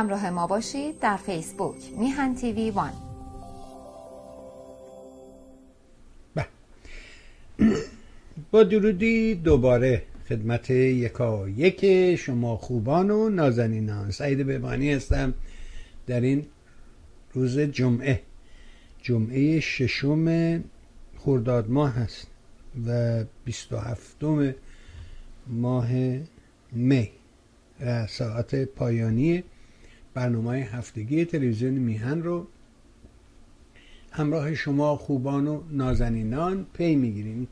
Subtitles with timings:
[0.00, 2.92] همراه ما باشید در فیسبوک میهن تیوی وان.
[8.50, 14.10] با درودی دوباره خدمت یکا یک شما خوبان و نازنینان.
[14.10, 15.34] سعید ببانی هستم
[16.06, 16.46] در این
[17.34, 18.20] روز جمعه
[19.02, 20.24] جمعه ششم
[21.24, 22.26] خرداد ماه هست
[22.86, 24.24] و 27
[25.46, 25.88] ماه
[26.72, 27.10] می
[28.08, 29.44] ساعت پایانی
[30.14, 32.46] برنامه هفتگی تلویزیون میهن رو
[34.10, 37.48] همراه شما خوبان و نازنینان پی می‌گیریم.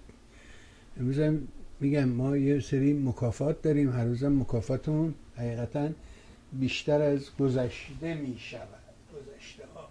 [1.01, 1.41] امروز
[1.81, 3.93] میگم ما یه سری مکافات داریم.
[3.93, 5.89] هر روزم مکافاتمون حقیقتا
[6.53, 8.69] بیشتر از گذشته می‌شود.
[9.15, 9.89] گذشته ها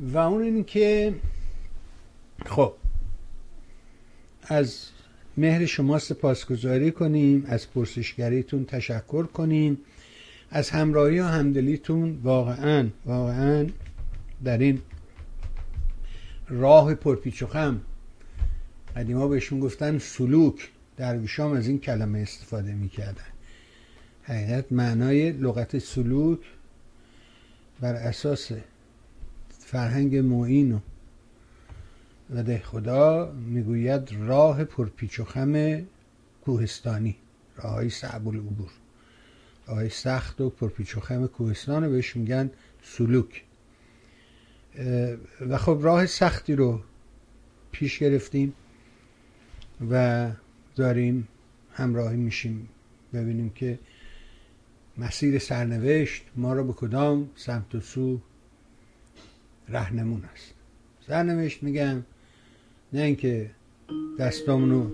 [0.00, 1.14] و اون این که
[2.44, 2.72] خب.
[4.42, 4.88] از
[5.36, 9.78] مهر شما سپاسگزاری کنیم از پرسشگریتون تشکر کنیم.
[10.50, 13.66] از همراهی و همدلیتون واقعا واقعا
[14.44, 14.82] در این
[16.48, 17.80] راه پرپیچ و خم
[18.96, 23.24] قدیما بهشون گفتن سلوک درویشام از این کلمه استفاده می‌کردن.
[24.22, 26.38] حقیقت معنای لغت سلوک
[27.80, 28.52] بر اساس
[29.58, 30.78] فرهنگ معین و
[32.30, 35.82] و ده خدا می‌گوید راه پرپیچ و خم
[36.44, 37.16] کوهستانی.
[37.56, 38.70] راه های صعب العبور.
[39.66, 42.50] راه های سخت و پرپیچ و خم کوهستان رو بهش میگن
[42.82, 43.44] سلوک.
[45.48, 46.80] و خب راه سختی رو
[47.72, 48.52] پیش گرفتیم
[49.90, 50.30] و
[50.76, 51.28] داریم
[51.72, 52.68] همراهی میشیم.
[53.12, 53.78] ببینیم که
[54.98, 58.20] مسیر سرنوشت ما رو به کدام سمت و سو
[59.68, 60.54] رهنمون است.
[61.06, 62.02] سرنوشت میگم
[62.96, 63.50] نه اینکه
[64.18, 64.90] دستامونو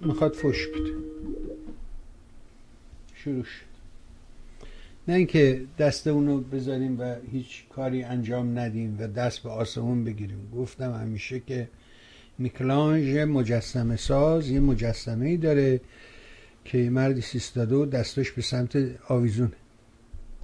[0.00, 0.92] می‌خواد فش بده.
[3.14, 3.66] شروع شد.
[5.08, 10.50] نه اینکه دست اونو بذاریم و هیچ کاری انجام ندیم و دست به آسمون بگیریم.
[10.56, 11.68] گفتم همیشه که
[12.38, 15.80] میکلانج مجسمه ساز یه مجسمه ای داره
[16.64, 18.76] که مردی سیستاده دستش به سمت
[19.08, 19.52] آویزونه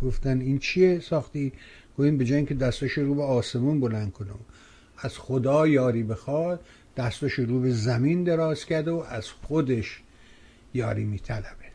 [0.03, 1.53] گفتن این چیه؟ ساختی؟
[1.97, 4.31] گوییم به جای اینکه دستش رو به آسمون بلند کنه
[5.03, 6.61] از خدا یاری بخواد
[6.97, 10.03] دستش رو به زمین دراز کرده و از خودش
[10.75, 11.73] یاری میطلبه.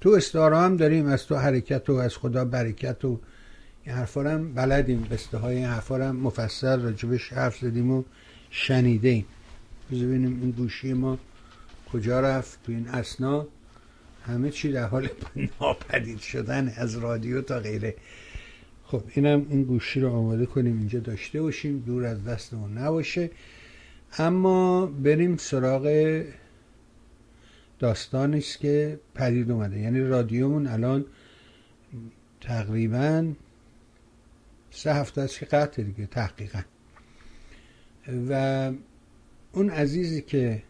[0.00, 3.20] تو استعاره هم داریم از تو حرکت و از خدا برکت و
[3.84, 5.08] این حرفا هم بلدیم.
[5.10, 8.02] قصه های این حرفا هم مفصل راجبش حرف زدیم و
[8.50, 9.26] شنیده ایم
[9.90, 11.18] ببینیم این گوشی ما
[11.92, 13.46] کجا رفت تو این اسنا.
[14.26, 15.08] همه چی در حال
[15.60, 17.94] ناپدید شدن از رادیو تا غیره.
[18.92, 23.30] خب اینم این گوشی رو آماده کنیم اینجا داشته باشیم دور از دستمون نباشه.
[24.18, 26.24] اما بریم سراغ
[27.78, 29.80] داستانی است که پدید اومده.
[29.80, 31.04] یعنی رادیومون الان
[32.40, 33.32] تقریبا
[34.70, 36.62] سه هفته است که قطع دیگه تحقیقا.
[38.28, 38.72] و
[39.52, 40.62] اون عزیزی که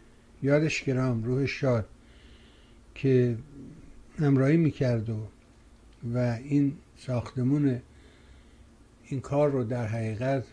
[0.43, 1.89] یادش گرام روح شاد
[2.95, 3.37] که
[4.19, 5.27] همراهی می‌کرد و
[6.15, 7.83] و این ساختمون
[9.13, 10.45] این کار رو در حقیقت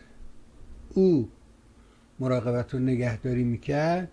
[0.94, 1.28] او
[2.18, 4.08] مراقبت و نگهداری می‌کرد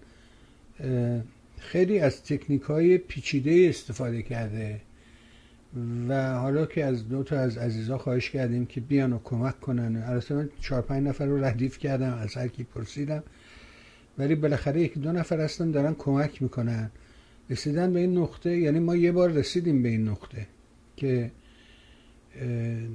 [1.59, 4.81] خیلی از تکنیک های پیچیده استفاده کرده
[6.09, 10.03] و حالا که از دو تا از عزیزا خواهش کردیم که بیان و کمک کنن.
[10.03, 13.23] البته من چهار پنج نفر رو ردیف کردم از هر کی پرسیدم.
[14.17, 16.91] ولی بالاخره یک دو نفر هستن دارن کمک می‌کنن.
[17.49, 20.47] رسیدن به این نقطه یعنی ما یه بار رسیدیم به این نقطه
[20.95, 21.31] که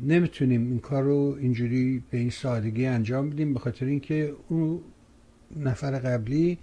[0.03, 4.80] نمی‌تونیم این کار رو اینجوری به این سادگی انجام بدیم به خاطر اینکه اون
[5.56, 6.58] نفر قبلی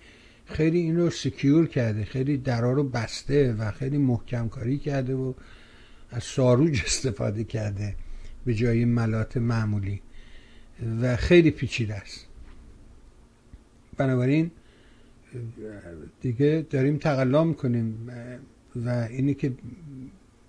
[0.45, 5.33] خیلی این رو سکیور کرده خیلی درا رو بسته و خیلی محکم کاری کرده و
[6.11, 7.95] از ساروج استفاده کرده
[8.45, 10.01] به جای ملات معمولی
[11.01, 12.27] و خیلی پیچیده است.
[13.97, 14.51] بنابراین
[16.21, 18.09] دیگه داریم تقلا می‌کنیم
[18.75, 19.53] و اینی که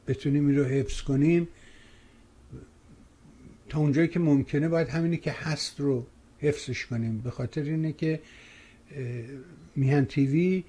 [0.06, 1.49] بتونیم این رو حفظ کنیم
[3.70, 6.06] تا اونجایی که ممکنه باید همینی که هست رو
[6.38, 7.19] حفظش کنیم.
[7.19, 8.20] به خاطر اینه که
[9.76, 10.64] میهن تیوی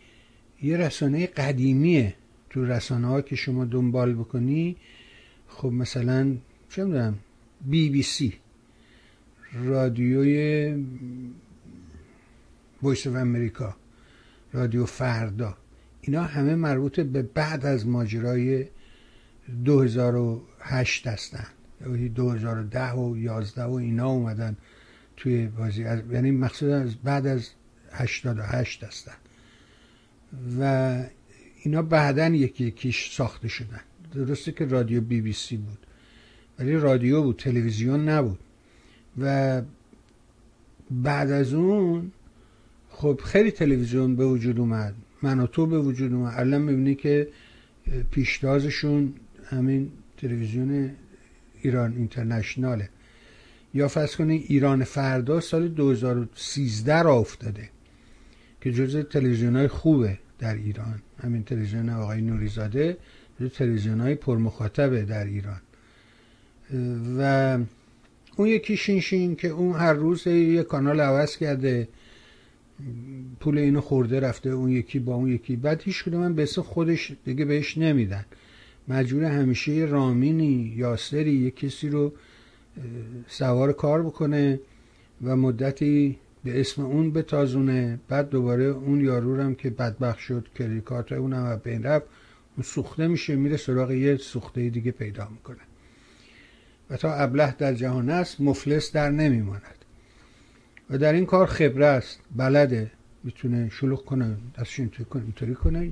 [0.61, 2.15] یه رسانه قدیمیه.
[2.49, 4.75] تو رسانه ها که شما دنبال بکنی
[5.47, 6.37] خب مثلا
[6.69, 7.17] چه می‌دونم
[7.65, 8.33] بی بی سی
[9.53, 10.75] رادیوی
[12.83, 13.75] ویس و امریکا
[14.53, 15.57] رادیو فردا.
[16.01, 18.65] اینا همه مربوط به بعد از ماجرای
[19.65, 21.47] 2008 هستن.
[22.15, 24.57] 2010 و 11 و اینا اومدن
[25.17, 25.81] توی بازی.
[26.11, 27.49] یعنی مقصود از بعد از
[27.91, 29.13] 88 هستن.
[30.59, 31.03] و
[31.63, 33.81] اینا بعدا یکی یکیش ساخته شدن.
[34.13, 35.77] درسته که رادیو بی بی سی بود.
[36.59, 38.39] ولی رادیو بود تلویزیون نبود.
[39.17, 39.61] و
[40.91, 42.11] بعد از اون
[42.89, 44.95] خب خیلی تلویزیون به وجود اومد.
[45.21, 46.33] من و تو به وجود اومد.
[46.37, 47.27] الان می‌بینی که
[48.11, 49.13] پیشتازشون
[49.45, 50.91] همین تلویزیون
[51.61, 52.89] ایران اینترنشناله.
[53.73, 57.69] یا فرض کنید ایران فردا سال 2013 را افتاده
[58.61, 61.01] که جز تلویزیون های خوبه در ایران.
[61.23, 62.97] همین تلویزیون آقای نوریزاده
[63.57, 65.61] تلویزیون های پرمخاطبه در ایران.
[67.17, 67.57] و
[68.35, 71.87] اون یکی شینشین که اون هر روز یه کانال عوض کرده
[73.39, 75.55] پول اینو خورده رفته اون یکی با اون یکی.
[75.55, 78.25] بعد هیچ کدوم به خودش دیگه بهش نمیدن.
[78.87, 82.13] مجبور همیشه یه رامینی یاسری یه کسی رو
[83.27, 84.59] سوار کار بکنه
[85.23, 87.99] و مدتی به اسم اون بتازونه.
[88.07, 92.05] بعد دوباره اون یارو هم که بدبخ شد کریکات اونم و بین رفت
[92.57, 95.57] اون سوخته میشه میره سراغ یه سوخته دیگه پیدا می‌کنه.
[96.89, 99.85] و تا ابله در جهان است مفلس در نمیماند.
[100.89, 102.91] و در این کار خبره است بلده.
[103.23, 105.91] می‌تونه شلوغ کنه دستش اینطوری کنه.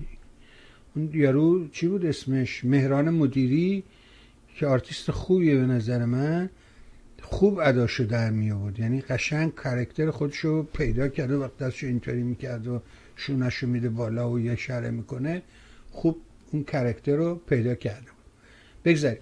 [0.95, 3.83] اون یارو چی بود اسمش؟ مهران مدیری
[4.56, 6.50] که آرتیست خوبیه به نظر من.
[7.21, 8.80] خوب اداشو در می آورد.
[8.80, 12.81] یعنی قشنگ character خودشو پیدا کرده وقت دستشو اینطوری می‌کرد و
[13.15, 15.41] شونشو میده بالا و یه shrug می‌کنه.
[15.91, 16.18] خوب
[16.51, 18.31] اون character رو پیدا کرده بود
[18.85, 19.21] بگذاریم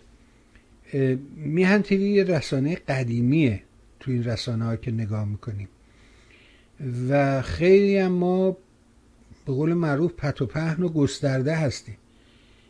[1.36, 3.64] میهن TV یه رسانه قدیمیه
[4.00, 5.68] تو این رسانه که نگاه می‌کنیم.
[7.10, 8.58] و خیلی هم ما
[9.48, 11.98] به قول معروف پت و پهن و گسترده هستیم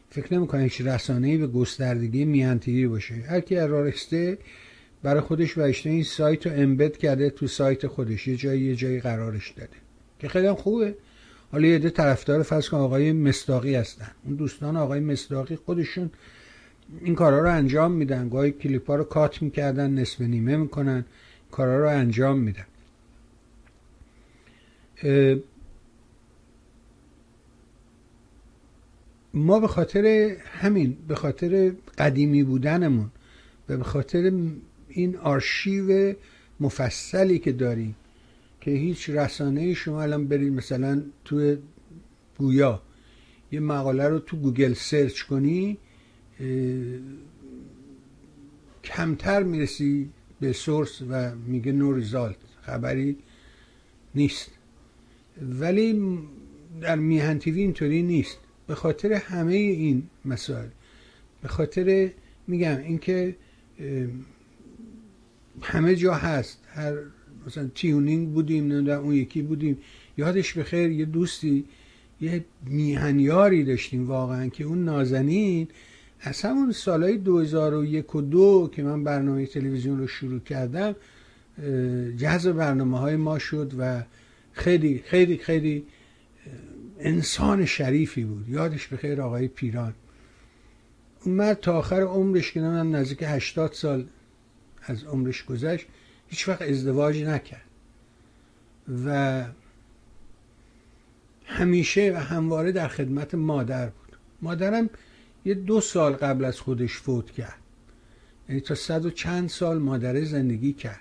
[0.10, 3.16] فکر نمی‌کنم هیچ رسانه‌ای به گستردگی میهن تیوی باشه.
[3.16, 4.38] هر کی راسته
[5.04, 8.28] برای خودش وشته این سایت رو امبد کرده تو سایت خودش.
[8.28, 9.70] یه جایی یه جایی قرارش داده.
[10.20, 10.96] که خیلی خوبه.
[11.52, 14.12] حالا یه ده طرفدار فرض کن آقای مستاقی هستن.
[14.26, 16.12] اون دوستان آقای مستاقی خودشون
[17.02, 18.30] این کارا رو انجام میدن.
[18.30, 21.06] گاهی کلیپ ها رو کات می‌کردن نصف نیمه می‌کنن.
[21.52, 22.66] کارا رو انجام میدن.
[29.38, 33.12] ما به خاطر همین به خاطر قدیمی بودنمون
[33.70, 34.32] و به خاطر
[34.90, 36.16] این آرشیو
[36.60, 37.96] مفصلی که داریم
[38.62, 41.56] که هیچ رسانه شما الان برید مثلا تو
[42.38, 42.82] گویا
[43.52, 45.78] یه مقاله رو تو گوگل search کنی
[48.84, 50.10] کمتر می‌رسی
[50.40, 53.18] به سورس و میگه نو ریزالت خبری
[54.16, 54.52] نیست.
[55.42, 56.20] ولی
[56.82, 58.38] در میهن تیوی اینطوری نیست.
[58.68, 60.68] به خاطر همه این مسائل
[61.42, 62.10] به خاطر
[62.48, 63.36] میگم اینکه
[65.62, 66.60] همه جا هست.
[66.68, 66.94] هر
[67.48, 69.78] مثلا تیونینگ بودیم نه اون یکی بودیم.
[70.18, 71.66] یادش به خیر یه دوستی
[72.22, 75.68] یه میهنیاری داشتیم واقعا که اون نازنین
[76.22, 80.96] از همون سالهای 2001 و دو که من برنامه تلویزیون رو شروع کردم
[82.18, 84.04] جذب برنامه های ما شد و
[84.54, 85.86] خیلی خیلی خیلی
[87.00, 88.50] انسان شریفی بود.
[88.50, 89.94] یادش به خیر آقای پیران.
[91.24, 94.08] اون مرد تا آخر عمرش که من نزدیک 80 سال
[94.82, 95.88] از عمرش گذشت
[96.28, 97.62] هیچ وقت ازدواج نکرد.
[99.06, 99.46] و
[101.46, 104.18] همیشه و همواره در خدمت مادر بود.
[104.42, 104.90] مادرم
[105.46, 107.60] یه دو سال قبل از خودش فوت کرد.
[108.50, 111.00] یعنی تا صد و چند سال مادره زندگی کرد.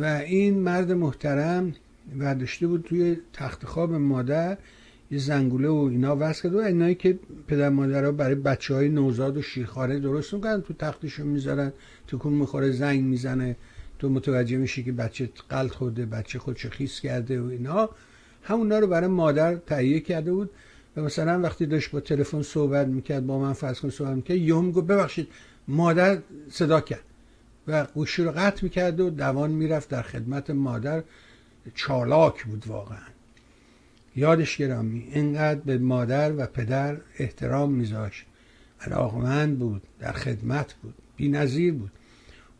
[0.00, 1.74] و این مرد محترم
[2.18, 4.58] ورداشته بود توی تخت خواب مادر
[5.10, 8.88] یه زنگوله و اینا وصل کرد و اینایی که پدر مادر ها برای بچه های
[8.88, 11.72] نوزاد و شیرخواره درست می‌کنن تو تختشون می‌ذارن
[12.06, 13.56] تکون می‌خوره زنگ می‌زنه
[13.98, 17.90] تو متوجه میشی که بچه قلط خورده بچه خودشو خیس کرده و اینا.
[18.42, 20.50] همونا رو برای مادر تهیه کرده بود
[20.96, 24.70] و مثلا وقتی داشت با تلفن صحبت می‌کرد با من فرض کن صحبت می‌کرد یوم
[24.70, 25.28] گفت ببخشید
[25.68, 26.18] مادر
[26.50, 27.04] صدا کرد
[27.68, 31.02] و گوشی رو قطع می‌کرد و دوان می‌رفت در خدمت مادر.
[31.74, 33.08] چالاک بود واقعا.
[34.16, 38.26] یادش گرامی اینقدر به مادر و پدر احترام میذاشت.
[38.80, 41.90] علاقمند بود در خدمت بود بی نظیر بود.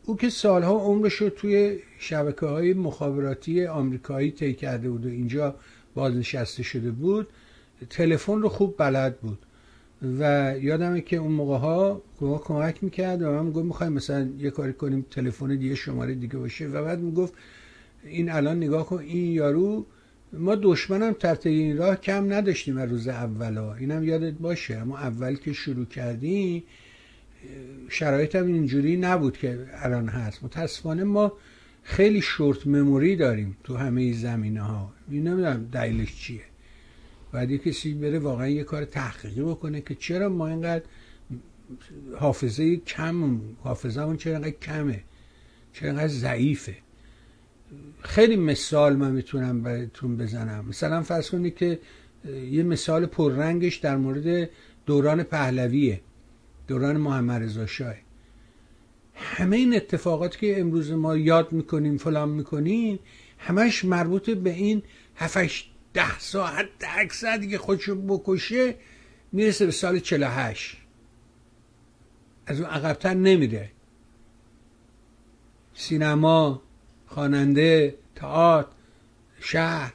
[0.04, 5.54] او که سالها عمرش رو توی شبکه های مخابراتی آمریکایی طی کرده بود و اینجا
[5.94, 7.28] بازنشسته شده بود
[7.90, 9.38] تلفن رو خوب بلد بود.
[10.18, 14.72] و یادمه که اون موقع ها کمک می‌کرد و من می‌گفت می‌خوایم مثلا یه کاری
[14.72, 16.68] کنیم تلفن دیگه شماره دیگه باشه.
[16.68, 17.34] و بعد می‌گفت
[18.04, 19.86] این الان نگاه کن این یارو
[20.32, 23.74] ما دشمنم تحت این راه کم نداشتیم از روز اولا.
[23.74, 26.62] اینم یادت باشه اما اول که شروع کردیم
[27.88, 30.44] شرایط هم اینجوری نبود که الان هست.
[30.44, 31.32] متاسفانه ما
[31.82, 36.40] خیلی شورت مموری داریم تو همه زمینه ها این نمی‌دونم دلیلش چیه.
[37.32, 40.84] باید کسی بره واقعا یه کار تحقیقی بکنه که چرا ما اینقدر
[42.18, 45.02] حافظه کم حافظه چرا اینقدر کمه
[45.72, 46.76] چرا اینقدر ضعیفه.
[48.02, 50.64] خیلی مثال من می‌تونم بهتون بزنم.
[50.68, 51.78] مثلا فرض کنید که
[52.50, 54.50] یه مثال پررنگش در مورد
[54.86, 56.00] دوران پهلویه
[56.68, 57.94] دوران محمد رضا شاه.
[59.14, 62.98] همه این اتفاقاتی که امروز ما یاد می‌کنیم فلان می‌کنیم
[63.38, 64.82] همش مربوط به این
[65.16, 68.74] هفتش ده ساعت اکثر دیگه خودشو بکشه
[69.32, 70.76] می‌رسه به سال 48
[72.46, 73.70] از اون عقبتر نمیره.
[75.74, 76.62] سینما
[77.10, 78.68] خواننده تئاتر
[79.40, 79.92] شهر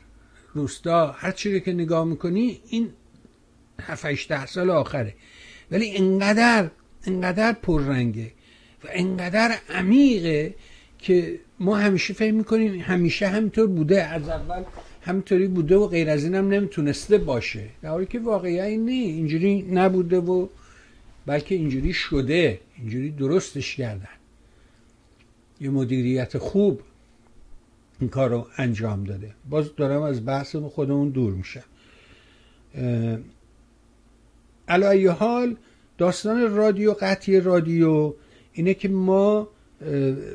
[0.53, 2.89] روستا هر چیزی که نگاه می‌کنی این
[3.81, 5.13] 7 ده سال آخره.
[5.71, 6.69] ولی انقدر
[7.07, 8.31] انقدر پررنگه
[8.83, 10.55] و انقدر عمیقه
[10.99, 14.03] که ما همیشه فهم می‌کنیم همیشه همینطور بوده.
[14.03, 14.63] از اول
[15.01, 17.69] همینطوری بوده و غیر از این هم نمی‌تونسته باشه.
[17.81, 20.47] در حالی که واقعی نه اینجوری نبوده و
[21.25, 22.59] بلکه اینجوری شده.
[22.77, 24.07] اینجوری درستش کردن.
[25.61, 26.81] یه مدیریت خوب.
[27.99, 29.31] این کار رو انجام داده.
[29.49, 31.63] باز دارم از بحث خودمون دور میشم.
[34.67, 35.55] علایه حال
[35.97, 38.13] داستان رادیو قطعی رادیو
[38.53, 39.47] اینه که ما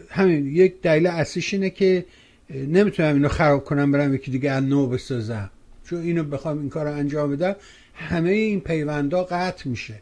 [0.09, 2.05] همین یک دلیل اصلیش اینه که
[2.51, 5.51] نمی‌تونم اینو خراب کنم برم یکی دیگه از نو بسازم.
[5.85, 7.57] چون اینو بخوام این کار رو انجام بدم
[7.95, 9.95] همه این پیوندا قطع میشه.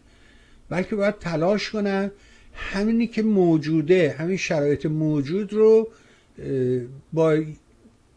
[0.68, 2.10] بلکه باید تلاش کنم
[2.54, 5.88] همینی که موجوده همین شرایط موجود رو
[7.12, 7.36] با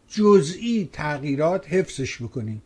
[0.08, 2.62] جزئی تغییرات حفظش بکنیم.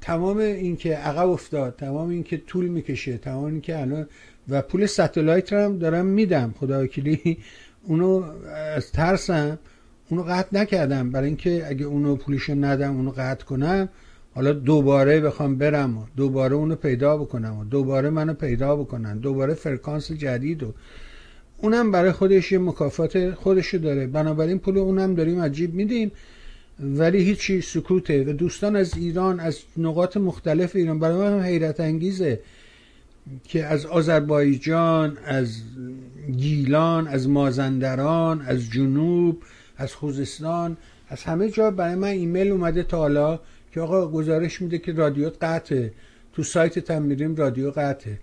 [0.00, 4.06] تمام این که عقب افتاد تمام این که طول می‌کشه تمام این که الان
[4.48, 6.54] و پول ستلایت رو هم دارم میدم.
[6.60, 7.38] خدا وکیلی
[7.82, 8.24] اونو
[8.76, 9.58] از ترسم
[10.08, 11.10] اونو قطع نکردم.
[11.10, 13.88] برای اینکه اگه اونو پولشو ندم اونو قطع کنم
[14.34, 19.54] حالا دوباره بخوام برم و دوباره اونو پیدا بکنم و دوباره منو پیدا بکنن دوباره
[19.54, 20.74] فرکانس جدید و
[21.58, 24.06] اونم برای خودش یه مکافات خودشو داره.
[24.06, 26.12] بنابراین پول اونم داریم عجیب میدیم.
[26.80, 31.80] ولی هیچی سکوته و دوستان از ایران از نقاط مختلف ایران برای من هم حیرت
[31.80, 32.40] انگیزه
[33.44, 35.62] که از آذربایجان از
[36.36, 39.42] گیلان از مازندران از جنوب
[39.76, 40.76] از خوزستان
[41.08, 43.40] از همه جا برای من ایمیل اومده تا حالا
[43.72, 45.92] که آقا گزارش میده که رادیو قطعه.
[46.32, 48.18] تو سایتتم میریم رادیو قطعه.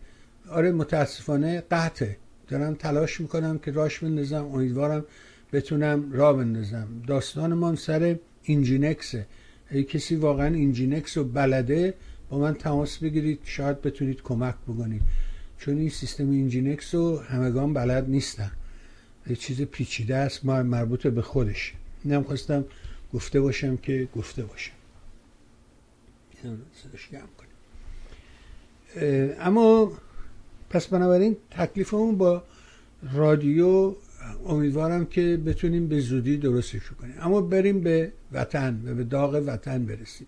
[0.50, 2.18] آره متاسفانه قطعه.
[2.48, 5.06] دارم تلاش می‌کنم که راش بندازم امیدوارم
[5.54, 6.88] بتونم راه بندازم.
[7.08, 9.26] داستان من سر nginx ه.
[9.72, 11.94] اگه کسی واقعا nginx رو بلده
[12.30, 15.02] با من تماس بگیرید شاید بتونید کمک بکنید.
[15.58, 18.52] چون این سیستم nginx رو همگان بلد نیستن.
[19.28, 21.74] یه چیز پیچیده است ما مربوط به خودش
[22.04, 22.66] اینم خواستم
[23.14, 24.74] گفته باشم که گفته باشم.
[29.40, 29.92] اما
[30.76, 32.44] پس بنابراین تکلیفمون با
[33.14, 33.94] رادیو
[34.48, 37.14] امیدوارم که بتونیم به زودی درستش کنیم.
[37.22, 40.28] اما بریم به وطن و به داغ وطن برسیم.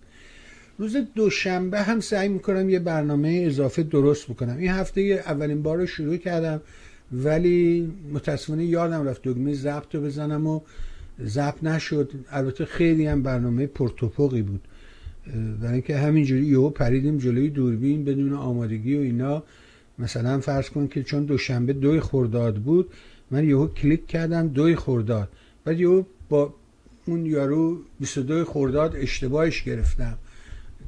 [0.77, 4.57] روز دوشنبه هم سعی می‌کنم یه برنامه اضافه درست بکنم.
[4.57, 6.61] این هفته اولین بار رو شروع کردم
[7.11, 10.61] ولی متاسفانه یادم رفت دگمه ضبط رو بزنم و
[11.25, 12.11] ضبط نشد.
[12.31, 14.61] البته خیلی هم برنامه پرتوپقی بود.
[15.61, 19.43] برای اینکه همینجوری یهو پریدیم جلوی دوربین بدون آمادگی و اینا.
[19.99, 22.93] مثلا فرض کن که چون دوشنبه دوی خورداد بود
[23.31, 25.29] من یهو کلیک کردم دوی خورداد
[25.65, 26.53] بعد یهو با
[27.05, 30.17] اون یارو 22 خورداد اشتباهش گرفتم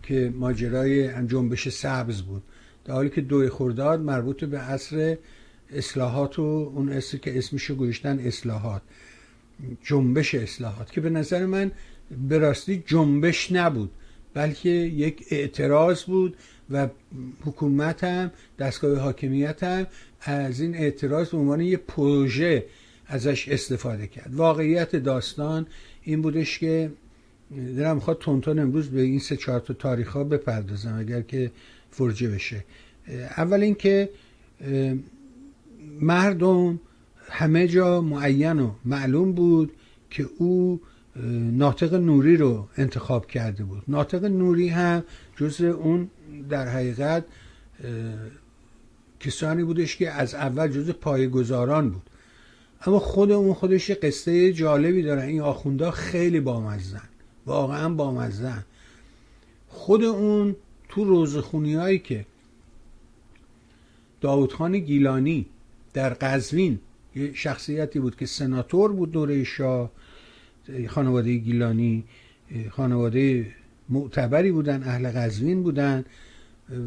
[0.04, 2.44] که ماجرای جنبش سبز بود.
[2.86, 5.18] در حالی که دوی خورداد مربوط به عصر
[5.74, 8.82] اصلاحات و اون اصر که اسمشو گوشتن اصلاحات
[9.84, 11.72] جنبش اصلاحات که به نظر من
[12.30, 13.92] به راستی جنبش نبود
[14.34, 16.38] بلکه یک اعتراض بود
[16.72, 16.88] و
[17.46, 19.88] حکومت هم دستگاه حاکمیت هم
[20.22, 22.66] از این اعتراض به عنوان یه پروژه
[23.08, 24.36] ازش استفاده کرد.
[24.36, 25.68] واقعیت داستان
[26.04, 26.92] این بودش که
[27.78, 31.52] دارم می‌خواد تونتون امروز به این سه چهار تا تاریخ ها بپردازم اگر که
[31.92, 32.66] فرجه بشه.
[33.38, 34.10] اول اینکه
[36.02, 36.80] مردم
[37.30, 39.72] همه جا معین و معلوم بود
[40.10, 40.82] که او
[41.52, 43.84] ناطق نوری رو انتخاب کرده بود.
[43.88, 45.04] ناطق نوری هم
[45.36, 46.10] جز اون
[46.50, 47.26] در حقیقت
[49.20, 52.02] کسانی بودش که از اول جز پایگزاران بود.
[52.86, 55.24] اما خود اون خودش قصه جالبی داره.
[55.24, 57.10] این آخونده خیلی بامزن
[57.46, 58.66] واقعا بامزن
[59.68, 60.56] خود اون
[60.90, 62.26] تو روزخونی هایی که
[64.22, 65.46] داودخان گیلانی
[65.94, 66.80] در قزوین
[67.16, 69.92] یه شخصیتی بود که سناتور بود دوره شاه
[70.88, 72.04] خانواده گیلانی
[72.70, 73.46] خانواده
[73.90, 76.06] معتبری بودن اهل قزوین بودن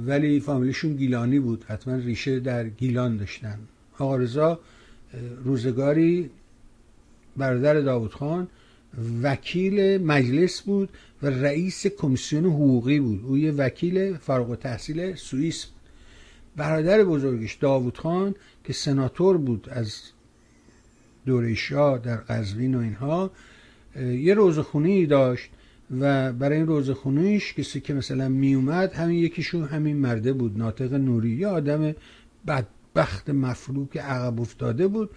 [0.06, 1.64] ولی فامیلیشون گیلانی بود.
[1.68, 3.58] حتما ریشه در گیلان داشتن.
[3.98, 4.60] آقا رضا
[5.44, 6.30] روزگاری
[7.36, 8.48] برادر داوود خان
[9.22, 10.88] وکیل مجلس بود
[11.22, 13.24] و رئیس کمیسیون حقوقی بود.
[13.24, 15.66] او یه وکیل فارغ تحصیل سوئیس
[16.56, 18.34] برادر بزرگش داوود خان
[18.64, 20.00] که سناتور بود از
[21.26, 23.30] دوره شاه در قزوین و اینها
[23.96, 25.50] یه روزخونی داشت
[26.00, 31.30] و برای این روزخونیش کسی که مثلا میومد همین یکیشون همین مرده بود ناطق نوری.
[31.30, 31.94] یه آدم
[32.46, 35.10] بدبخت مفلوک عقب افتاده بود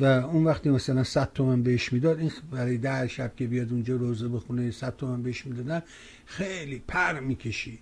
[0.00, 3.96] و اون وقتی مثلا 100 تومن بهش می‌داد این برای ده شب که بیاد اونجا
[3.96, 5.82] روزه بخونه 100 تومن بهش می‌دادن
[6.26, 7.78] خیلی پر می‌کشی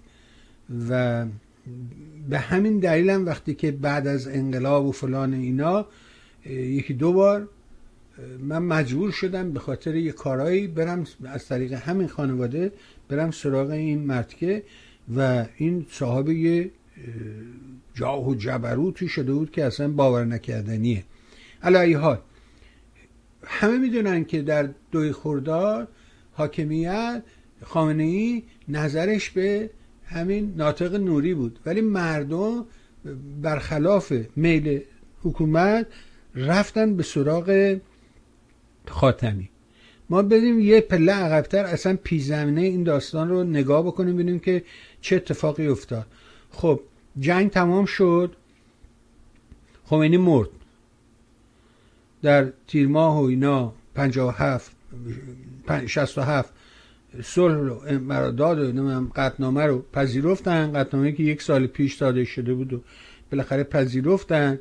[0.88, 1.26] و
[2.30, 5.86] به همین دلیل هم وقتی که بعد از انقلاب و فلان اینا
[6.46, 7.48] یکی دو بار
[8.40, 12.72] من مجبور شدم به خاطر یه کارایی برم از طریق همین خانواده
[13.08, 14.62] برم سراغ این مرتکه
[15.16, 16.70] و این صاحب یه
[17.94, 21.04] جاه و جبروتی شده بود که اصلا باور نکردنیه.
[21.62, 22.18] علایی حال
[23.44, 25.88] همه می‌دونن که در دوی خوردار
[26.32, 27.22] حاکمیت
[27.62, 29.70] خامنه ای نظرش به
[30.06, 31.58] همین ناطق نوری بود.
[31.66, 32.66] ولی مردم
[33.42, 34.80] برخلاف میل
[35.22, 35.86] حکومت
[36.34, 37.78] رفتن به سراغ
[38.90, 39.50] خاتمی.
[40.10, 44.64] ما بدیم یه پله عقبتر اصلا پیزمینه این داستان رو نگاه بکنیم ببینیم که
[45.00, 46.06] چه اتفاقی افتاد.
[46.50, 46.80] خب
[47.20, 48.36] جنگ تمام شد.
[49.84, 50.48] خمینی مرد.
[52.22, 54.72] در تیر ماه و اینا 57
[55.86, 56.52] 67
[57.22, 60.72] صلح رو مراداد و قطنامه رو پذیرفتن.
[60.72, 62.80] قطنامه که یک سال پیش داده شده بود و
[63.30, 64.58] بالاخره پذیرفتن.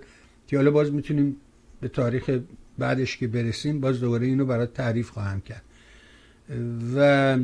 [0.48, 1.36] که حالا باز می‌تونیم
[1.82, 2.40] به تاریخ
[2.78, 5.64] بعدش که برسیم باز دوباره اینو برای تعریف خواهم کرد.
[6.96, 7.38] و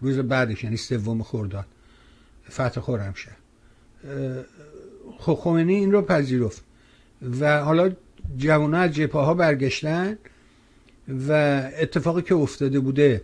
[0.00, 1.66] روز بعدش یعنی سوم خرداد
[2.50, 3.36] فتح خرمشهر
[5.18, 6.64] خب خمینی این رو پذیرفت.
[7.40, 7.90] و حالا
[8.36, 10.18] جوانها از جپه ها برگشتن
[11.28, 11.32] و
[11.80, 13.22] اتفاقی که افتاده بوده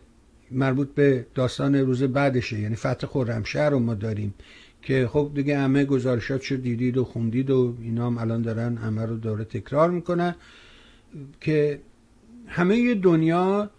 [0.51, 2.59] مربوط به داستان روز بعدشه.
[2.61, 4.35] یعنی فتح خرمشهر رو ما داریم
[4.83, 9.07] که خب دیگه همه گزارشات شد دیدید و خوندید و اینا هم الان دارن همه
[9.07, 10.35] رو داره تکرار می‌کنن.
[11.41, 11.81] که
[12.47, 13.71] همه دنیا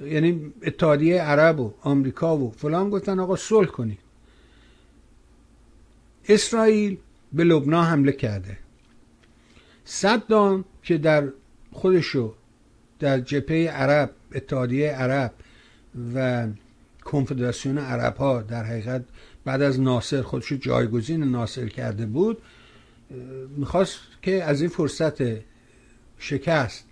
[0.00, 3.98] یعنی اتحادیه عرب و آمریکا و فلان گفتن آقا صلح کنید.
[6.28, 6.96] اسرائیل
[7.32, 8.58] به لبنان حمله کرده.
[9.84, 11.28] صدام که در
[11.72, 12.34] خودشو
[12.98, 15.32] در جبهه عرب اتحادیه عرب
[16.14, 16.48] و
[17.04, 19.04] کنفدراسیون عرب ها در حقیقت
[19.44, 22.42] بعد از ناصر خودشو جایگزین ناصر کرده بود
[23.56, 25.20] می‌خواست که از این فرصت
[26.18, 26.84] شکست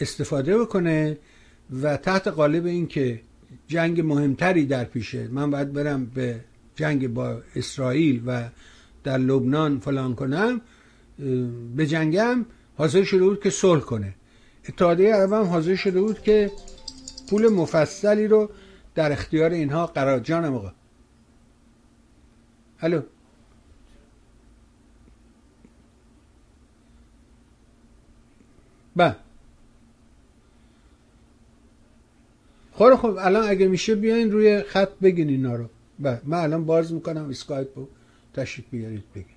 [0.00, 1.18] استفاده بکنه
[1.82, 3.20] و تحت قالب اینکه
[3.66, 6.40] جنگ مهمتری در پیشه من باید برم به
[6.76, 8.48] جنگ با اسرائیل و
[9.04, 10.60] در لبنان فلان کنم
[11.76, 14.14] به جنگم حاضر شده بود که صلح کنه.
[14.68, 16.50] اتحادیه عرب هم حاضر شده بود که
[17.30, 18.50] پول مفصلی رو
[18.94, 20.72] در اختیار اینها قرار جانم آقا.
[22.80, 23.02] الو؟
[28.96, 29.16] با
[32.72, 35.68] خب خب الان اگه میشه بیاین روی خط بگین اینا رو.
[35.98, 37.88] با من الان باز می‌کنم اسکایپ رو
[38.34, 39.36] تشریف بیارید بگین.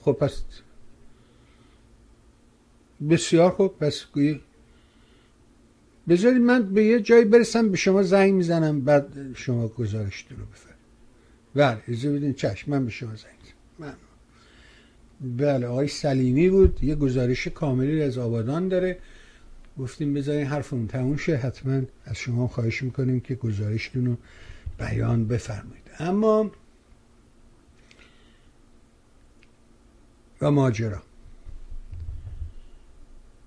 [0.00, 0.42] خب پس
[3.10, 4.40] بسیار خوب پس گویی.
[6.08, 10.74] بذارید من به یه جایی برسم به شما زنگ می‌زنم بعد شما گزارشتون رو بفرد
[11.54, 13.94] بله اجازه بدین چشم من به شما زنگ من
[15.24, 16.84] بله آقای سلیمی بود.
[16.84, 18.98] یه گزارش کاملی از آبادان داره.
[19.78, 21.36] گفتیم بذارین حرفمون تموم شه.
[21.36, 24.16] حتما از شما خواهش می‌کنیم که گزارشتون رو
[24.78, 25.84] بیان بفرمایید.
[25.98, 26.50] اما
[30.40, 31.02] و ماجرا.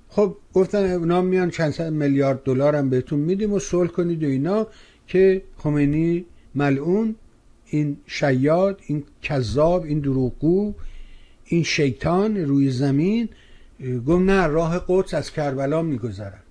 [0.09, 4.27] خب گفتن اونا میان چند صد میلیارد دلار هم بهتون میدیم و صلح کنید و
[4.27, 4.67] اینا
[5.07, 7.15] که خمینی ملعون
[7.65, 10.73] این شیاد این کذاب این دروغگو
[11.47, 13.29] این شیطان روی زمین
[14.07, 16.41] گم نه راه قدس از کربلا میگذرن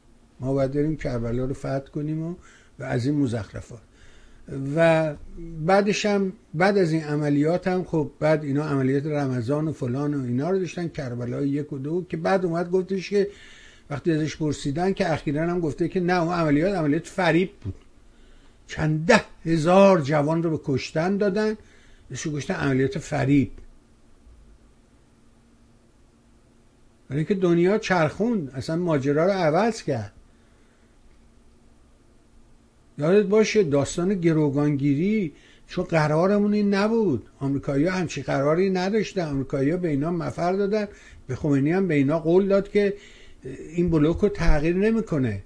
[0.40, 2.34] ما باید داریم کربلا رو فتح کنیم و,
[2.78, 3.80] و از این مزخرفات.
[4.76, 5.14] و
[5.66, 10.24] بعدش هم بعد از این عملیات هم خب بعد اینا عملیات رمضان و فلان و
[10.24, 13.28] اینا رو داشتن کربلا یک و دو که بعد اومد گفتش که
[13.90, 17.74] وقتی ازش پرسیدن که اخیرا هم گفته که نه اون عملیات عملیات فریب بود.
[18.66, 21.56] چند ده هزار جوان رو به کشتن دادن.
[22.08, 23.50] بهش گشتن عملیات فریب.
[27.08, 30.12] برای اینکه دنیا چرخوند اصلا ماجرا رو عوض کرد.
[32.98, 35.32] یادت باشه داستان گروگانگیری
[35.66, 37.26] چون قرارمون این نبود.
[37.40, 39.28] آمریکایی‌ها همچی قراری نداشتن.
[39.28, 40.88] آمریکایی‌ها به اینا مفر دادن.
[41.26, 42.94] به خمینی هم به اینا قول داد که
[43.76, 45.42] این بلوک رو تغییر نمی‌کنه.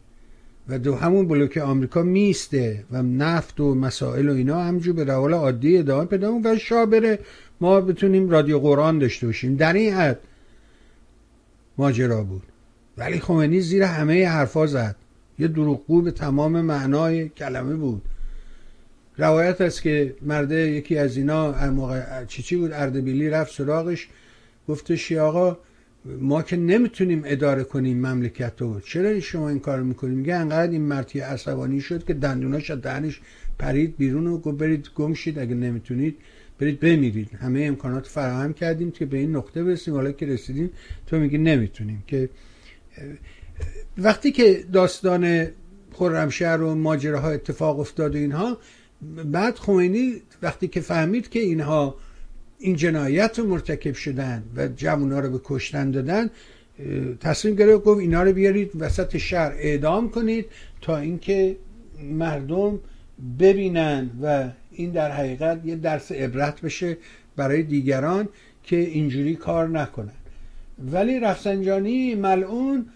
[0.69, 5.35] و دو همون بلوک آمریکا میسته و نفت و مسائل و اینا همجور به روال
[5.35, 7.19] عادی ادامه پیدا و شاه بره.
[7.61, 9.57] ما بتونیم رادیو قرآن داشته باشیم.
[9.57, 10.19] در این حد
[11.81, 12.43] ماجرا بود.
[12.99, 14.97] ولی خمینی زیر همه حرفا زد.
[15.39, 18.03] یه دروغگو به تمام معنای کلمه بود.
[19.17, 24.09] روایت است که مرده یکی از اینا موقع چی چی بود؟ اردبیلی رفت سراغش.
[24.69, 25.59] گفتش آقا
[26.05, 28.81] ما که نمی‌تونیم اداره کنیم مملکت رو.
[28.81, 33.21] چرا شما این کار می‌کنیم میگه انقدر این مرتی عصبانی شد که دندوناش از دهنش
[33.59, 36.17] پرید بیرون و گفت برید گم شید اگه نمی‌تونید.
[36.61, 37.31] برید بمیرید.
[37.41, 39.95] همه امکانات فراهم کردیم که به این نقطه برسیم.
[39.95, 40.71] حالا که رسیدیم
[41.07, 42.29] تو میگی نمی‌تونیم که
[43.99, 45.47] وقتی که داستان
[45.93, 48.59] خرمشهر و ماجراها اتفاق افتاد و اینها
[49.25, 51.95] بعد خمینی وقتی که فهمید که اینها
[52.59, 56.31] این جنایت رو مرتکب شدن و جوونا رو به کشتن دادن
[57.21, 60.47] تصمیم گرفت گفت اینا رو بیارید وسط شهر اعدام کنید
[60.81, 61.57] تا اینکه
[62.03, 62.79] مردم
[63.39, 64.49] ببینن و
[64.81, 66.97] این در حقیقت یه درس عبرت بشه
[67.37, 68.29] برای دیگران
[68.65, 70.13] که اینجوری کار نکنن.
[70.93, 72.87] ولی رفسنجانی ملعون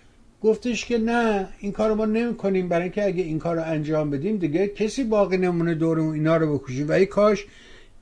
[0.42, 3.62] گفتش که نه این کار رو ما نمی کنیم برای اینکه اگه این کار رو
[3.62, 7.46] انجام بدیم دیگه کسی باقی نمونه دور اینا رو بکشیم و ای کاش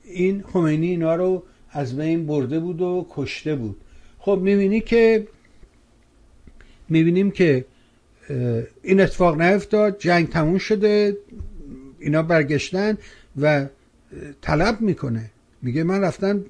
[0.03, 3.75] این خمینی اینا رو از بین برده بود و کشته بود.
[4.19, 5.27] خب می‌بینی که
[6.89, 7.65] می‌بینیم که
[8.83, 11.17] این اتفاق نیفتاد جنگ تموم شده
[11.99, 12.97] اینا برگشتن.
[13.41, 13.65] و
[14.41, 15.29] طلب می‌کنه.
[15.61, 16.45] میگه من رفتم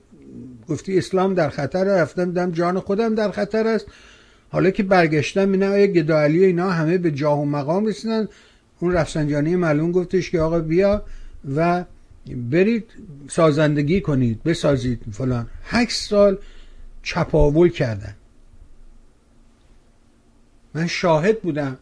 [0.67, 3.85] گفتی اسلام در خطر رفتم دیدم جان خودم در خطر است.
[4.49, 8.27] حالا که برگشتم اینا آیا گداعلی اینا همه به جاه و مقام رسیدن.
[8.79, 11.03] اون رفسنجانی معلوم گفتش که آقا بیا
[11.55, 11.85] و
[12.27, 12.91] برید
[13.27, 15.47] سازندگی کنید بسازید فلان.
[15.63, 16.37] هشت سال
[17.03, 18.15] چپاول کردن.
[20.73, 21.77] من شاهد بودم.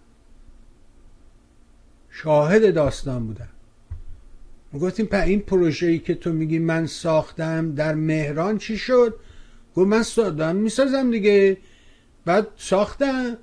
[2.10, 3.48] شاهد داستان بودم.
[4.74, 9.16] ما گفتیم په این پروژه ای که تو میگی من ساختم در مهران چی شد؟
[9.76, 11.58] گفت من ساختم می‌سازم دیگه.
[12.26, 13.38] بعد ساختم.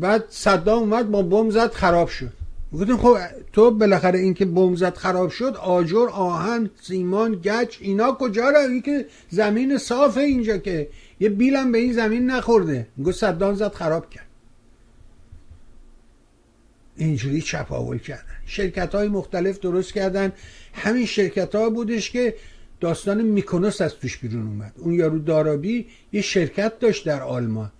[0.00, 2.32] بعد صدام اومد با بم زد خراب شد.
[2.72, 3.16] گفتیم خب
[3.52, 8.60] تو بالاخره این که بم زد خراب شد آجر آهن سیمان گچ اینا کجا را؟
[8.60, 10.88] این که زمین صافه اینجا که
[11.20, 12.86] یه بیلم به این زمین نخورده.
[13.04, 14.31] گفت صدام زد خراب کرد.
[17.04, 18.22] اینجوری چپاول کردن.
[18.46, 20.32] شرکت های مختلف درست کردن.
[20.72, 22.34] همین شرکت ها بودش که
[22.80, 24.72] داستان میکنوس از توش بیرون اومد.
[24.78, 27.72] اون یارو دارابی یه شرکت داشت در آلمان.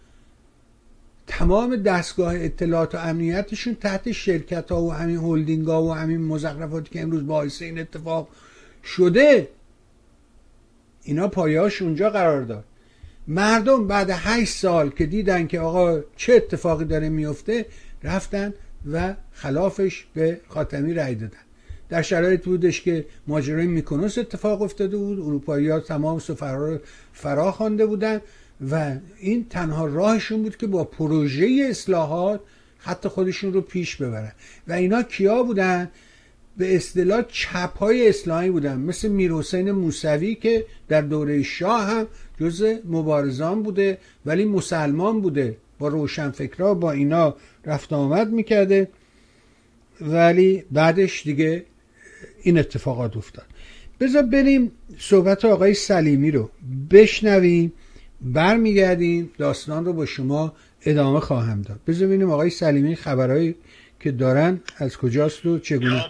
[1.26, 6.90] تمام دستگاه اطلاعات و امنیتشون تحت شرکت ها و همین هلدینگ ها و همین مزخرفاتی
[6.90, 8.28] که امروز باعث این اتفاق
[8.84, 9.48] شده.
[11.02, 12.64] اینا پایهاش اونجا قرار داد.
[13.28, 17.66] مردم بعد هشت سال که دیدن که آقا چه اتفاقی داره میفته
[18.02, 18.54] رفتن
[18.92, 21.38] و خلافش به خاتمی رأی دادن.
[21.88, 25.20] در شرایط بودش که ماجرای میکنوس اتفاق افتاده بود.
[25.20, 26.78] اروپایی ها تمام سفرها رو
[27.12, 28.20] فرا خوانده بودن
[28.70, 32.40] و این تنها راهشون بود که با پروژه اصلاحات
[32.78, 34.32] حتی خودشون رو پیش ببرن.
[34.68, 35.90] و اینا کیا بودن؟
[36.56, 38.80] به اصطلاح چپ های اصلاحی بودن.
[38.80, 42.06] مثل میرحسین موسوی که در دوره شاه هم
[42.40, 45.56] جز مبارزان بوده ولی مسلمان بوده.
[45.82, 48.88] با روشنفکرها با اینا رفت آمد می‌کرده.
[50.00, 51.64] ولی بعدش دیگه
[52.42, 53.46] این اتفاقات افتاد.
[54.00, 56.50] بذار بریم صحبت آقای سلیمی رو
[56.90, 57.72] بشنویم
[58.20, 61.80] برمیگردیم داستان رو با شما ادامه خواهم داد.
[61.86, 63.54] بذار ببینیم آقای سلیمی خبرهایی
[64.00, 66.04] که دارن از کجاست و چگونه.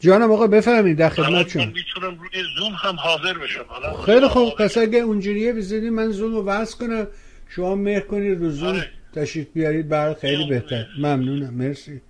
[0.00, 3.64] جانم آقا بفهمید در خدمت شما می‌تونم روی زوم هم حاضر بشم.
[4.06, 4.54] خیلی خوب.
[4.58, 7.06] پس اگه اونجوریه بذارید من زوم رو وصل کنم.
[7.48, 8.90] شما مهر کنید رو زوم آره.
[9.14, 10.86] تشریف بیارید برای خیلی بهتر.
[10.98, 12.00] ممنونم مرسی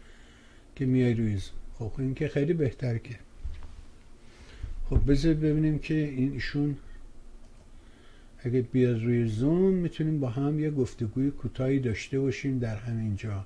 [0.77, 3.15] که میای روی زوم خب این که خیلی بهتر که.
[4.91, 6.77] خب بذار ببینیم که این ایشون
[8.39, 13.45] اگه بیاد روی زوم می‌تونیم با هم یه گفتگوی کوتاهی داشته باشیم در همین جا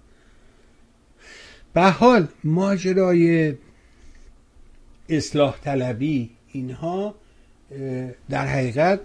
[1.74, 3.54] به حال ماجرای
[5.08, 7.14] اصلاح طلبی اینها
[8.28, 9.00] در حقیقت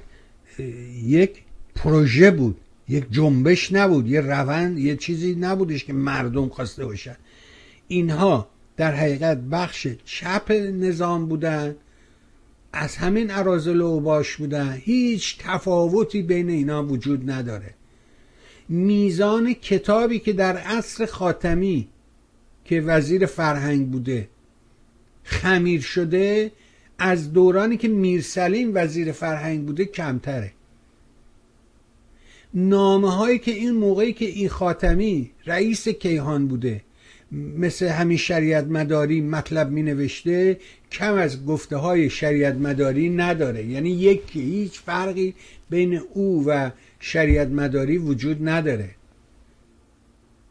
[1.03, 1.43] یک
[1.75, 2.59] پروژه بود.
[2.87, 7.15] یک جنبش نبود یه روند یه چیزی نبودش که مردم خواسته باشن.
[7.87, 11.75] اینها در حقیقت بخش چپ نظام بودن
[12.73, 14.73] از همین عرازل و باش بودن.
[14.81, 17.73] هیچ تفاوتی بین اینا وجود نداره.
[18.69, 21.87] میزان کتابی که در عصر خاتمی
[22.65, 24.29] که وزیر فرهنگ بوده
[25.23, 26.51] خمیر شده
[26.99, 30.51] از دورانی که میرسلیم وزیر فرهنگ بوده کمتره.
[32.53, 36.81] نامه هایی که این موقعی که این خاتمی رئیس کیهان بوده
[37.57, 40.59] مثل همین شریعت مداری مطلب می نوشته
[40.91, 43.65] کم از گفته های شریعت مداری نداره.
[43.65, 45.35] یعنی یک هیچ فرقی
[45.69, 48.89] بین او و شریعت مداری وجود نداره.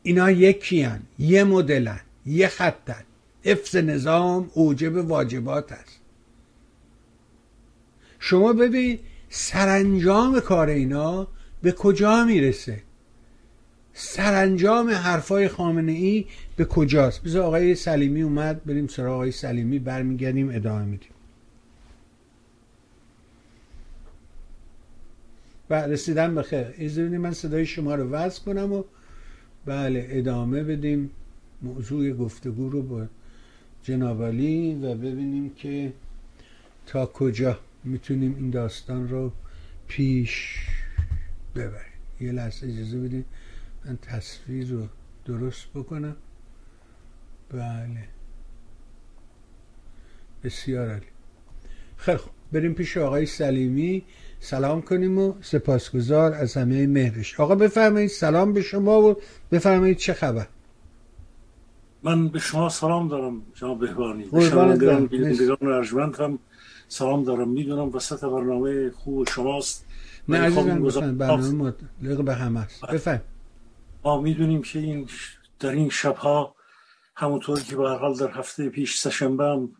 [0.02, 1.02] اینا یکی هن.
[1.18, 3.04] یه مدلن یه خطن
[3.44, 6.00] حفظ نظام اوجب واجبات است.
[8.18, 11.28] شما ببین سرانجام کار اینا
[11.62, 12.82] به کجا می‌رسه؟
[13.94, 20.50] سرانجام حرفای خامنه ای به کجاست؟ بذار آقای سلیمی اومد بریم سراغ آقای سلیمی برمیگردیم
[20.50, 21.08] ادامه میدیم.
[25.68, 26.66] بله رسیدم به خیر.
[26.78, 28.84] ایزونی من صدای شما رو وضع کنم و
[29.66, 31.10] بله ادامه بدیم.
[31.62, 33.06] موضوع گفتگو رو با
[33.82, 35.92] جنابالی و ببینیم که
[36.86, 39.32] تا کجا می‌تونیم این داستان رو
[39.88, 40.58] پیش
[41.54, 43.24] ببریم یه لحظه اجازه بدیم
[43.84, 44.86] من تصویر رو
[45.24, 46.16] درست بکنم.
[47.50, 48.08] بله.
[50.44, 51.06] بسیار عالی.
[51.96, 52.32] خیلی خوب.
[52.52, 54.04] بریم پیش آقای سلیمی.
[54.40, 57.40] سلام کنیم و سپاسگزار از همه مهرش.
[57.40, 59.16] آقا بفرمایید سلام به شما و
[59.50, 60.46] بفرمایید چه خبر؟
[62.02, 66.38] من به شما سلام دارم جناب بهبانی به بینندگان ارجمند هم
[66.88, 67.48] سلام دارم.
[67.48, 69.86] می‌دونم وسط برنامه خوب شماست.
[70.28, 72.86] نه عزیزم بفرم برنامه لغ به همه است.
[72.86, 73.24] بفرم.
[74.04, 75.08] ما می‌دونیم که این
[75.60, 76.56] در این شبها
[77.16, 79.76] همونطور که به حال در هفته پیش سشنبه هم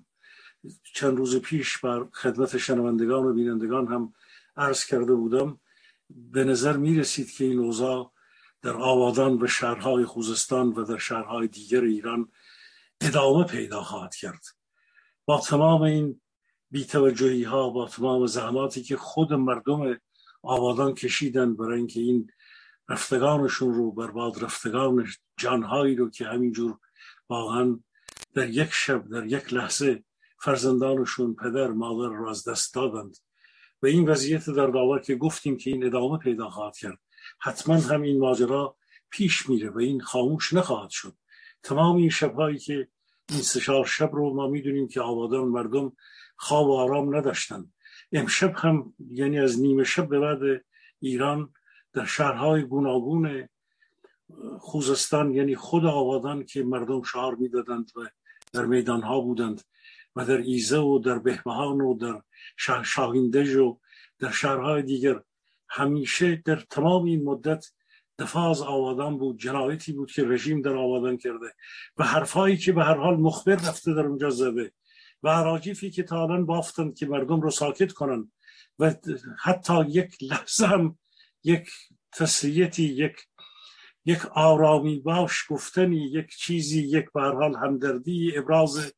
[0.95, 4.15] چند روز پیش بر خدمت شنوندگان و بینندگان هم
[4.57, 5.61] عرض کرده بودم
[6.11, 8.13] به نظر می رسید که این اوضاع
[8.63, 12.29] در آبادان و شهرهای خوزستان و در شهرهای دیگر ایران
[13.01, 14.45] ادامه پیدا خواهد کرد.
[15.25, 16.21] با تمام این
[16.71, 20.01] بیتوجهی ها با تمام زحماتی که خود مردم
[20.43, 22.31] آبادان کشیدن برای اینکه این
[22.89, 25.07] رفتگانشون رو برباد رفتگان
[25.39, 26.79] جانهایی رو که همینجور
[27.29, 27.81] واقعا
[28.35, 30.05] در یک شب در یک لحظه
[30.39, 33.17] فرزندانشون پدر مادر رو از دست دادند.
[33.83, 36.99] و این وضعیت در داور که گفتیم که این ادامه پیدا خواهد کرد.
[37.39, 38.77] حتما هم ماجرا
[39.11, 41.17] پیش میره و این خاموش نخواهد شد.
[41.63, 42.89] تمام این شبهایی که
[43.31, 45.93] این سه شب رو ما می‌دونیم که آبادان مردم
[46.37, 47.73] خواب و آرام نداشتن
[48.13, 50.65] امشب هم یعنی از نیمه شب به بعد
[51.01, 51.53] ایران
[51.93, 53.49] در شهرهای گوناگون
[54.59, 58.01] خوزستان یعنی خود آبادان که مردم شعار می‌دادند و
[58.53, 59.63] در میدانها بودند
[60.17, 62.23] و در ایزه و در بهبهان و در
[62.83, 63.79] شاهیندج و
[64.19, 65.23] در شهرهای دیگر
[65.69, 67.67] همیشه در تمام این مدت
[68.19, 71.55] دفاع از آبادان بود جنایتی بود که رژیم در آبادان کرده
[71.97, 74.73] و حرفهایی که به هر حال مخبر رفته در اونجا زده.
[75.23, 78.33] و عراجیفی که تا الان بافتند که مردم رو ساکت کنن
[78.79, 78.95] و
[79.39, 80.99] حتی یک لحظه هم
[81.45, 81.71] یک
[82.13, 83.17] تسلیتی یک
[84.05, 88.93] یک آرامی باش گفتنی یک چیزی یک به حال همدردی ابراز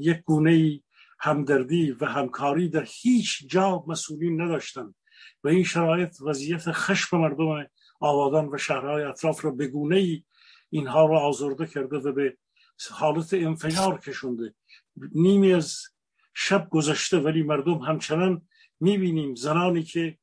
[0.00, 0.80] یک گونه
[1.18, 4.94] همدردی و همکاری در هیچ جا مسئولین نداشتند
[5.44, 7.66] و این شرایط وضعیت خشم مردم
[8.00, 10.22] آبادان و شهرهای اطراف را بگونه ای
[10.70, 12.36] اینها را آزرده کرده و به
[12.90, 14.54] حالت انفجار کشونده.
[15.14, 15.78] نیمی از
[16.34, 18.48] شب گذشته ولی مردم همچنان
[18.80, 20.18] می‌بینیم زنانی که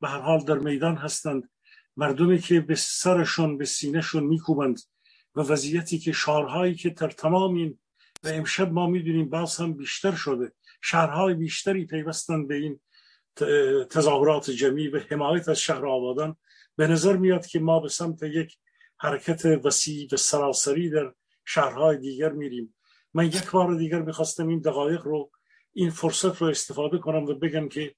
[0.00, 1.50] به هر حال در میدان هستند
[1.96, 4.80] مردمی که به سرشون به سینهشون میکوبند
[5.34, 7.78] و وضعیتی که شهرهایی که در تمام این
[8.24, 10.52] و امشب ما می‌دونیم باز هم بیشتر شده.
[10.82, 12.80] شهرهای بیشتری پیوستند به این
[13.90, 16.36] تظاهرات جمعی و حمایت از شهر آبادان.
[16.76, 18.58] به نظر میاد که ما به سمت یک
[18.98, 21.12] حرکت وسیع و سراسری در
[21.44, 22.74] شهرهای دیگر میریم.
[23.14, 25.30] من یک بار دیگر می‌خواستم این دقایق رو
[25.72, 27.94] این فرصت رو استفاده کنم و بگم که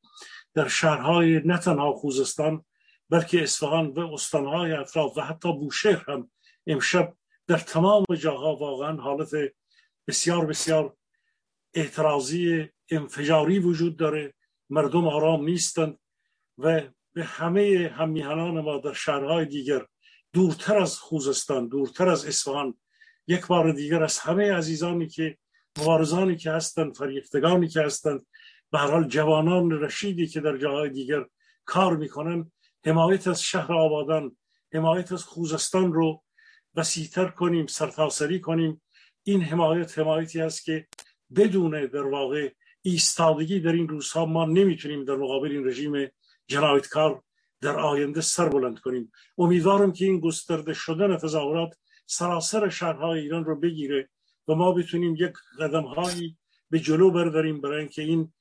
[0.55, 2.64] در شهرهای نه تنها خوزستان
[3.11, 6.31] بلکه اصفهان و استانهای اطراف و حتی بوشهر هم
[6.66, 7.14] امشب
[7.46, 9.31] در تمام جاها واقعا حالت
[10.09, 10.96] بسیار بسیار
[11.75, 14.35] اعتراضی انفجاری وجود داره.
[14.70, 15.99] مردم آرام نیستند
[16.59, 19.87] و به همه همیهنان ما در شهرهای دیگر
[20.33, 22.79] دورتر از خوزستان دورتر از اصفهان
[23.30, 25.36] یک بار دیگر از همه عزیزانی که
[25.78, 28.26] مبارزانی که هستند فریفتگانی که هستند
[28.72, 31.24] به حال جوانان رشیدی که در جاهای دیگر
[31.64, 32.52] کار می‌کنن
[32.86, 34.36] حمایت از شهر آبادان
[34.72, 36.22] حمایت از خوزستان رو
[36.74, 38.82] وسیعتر کنیم سرتاسری کنیم.
[39.22, 40.86] این حمایت حمایتی است که
[41.36, 46.10] بدون در واقع ایستادگی در این روزها ما نمی‌تونیم در مقابل این رژیم
[46.46, 47.22] جنایتکار
[47.60, 49.12] در آینده سر بلند کنیم.
[49.38, 51.74] امیدوارم که این گسترده شدن تظاهرات
[52.11, 54.09] سراسر شهرهای ایران رو بگیره
[54.49, 56.37] و ما بتونیم یک قدم هایی
[56.70, 58.33] به جلو برداریم برای اینکه این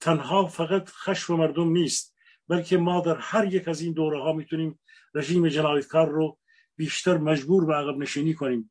[0.00, 2.14] تنها فقط خشم مردم نیست
[2.48, 4.78] بلکه ما در هر یک از این دوره ها می‌تونیم
[5.14, 6.38] رژیم جنایتکار رو
[6.76, 8.70] بیشتر مجبور به عقب نشینی کنیم.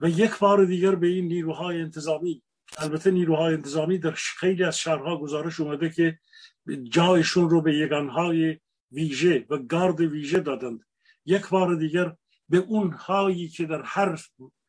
[0.00, 2.42] و یک بار دیگر به این نیروهای انتظامی
[2.78, 6.18] البته نیروهای انتظامی در خیلی از شهرها گزارش اومده که
[6.82, 8.58] جایشون رو به یگانهای
[8.92, 10.80] ویژه و گارد ویژه دادند.
[11.26, 12.16] یک بار دیگر
[12.50, 14.20] به اون هایی که در هر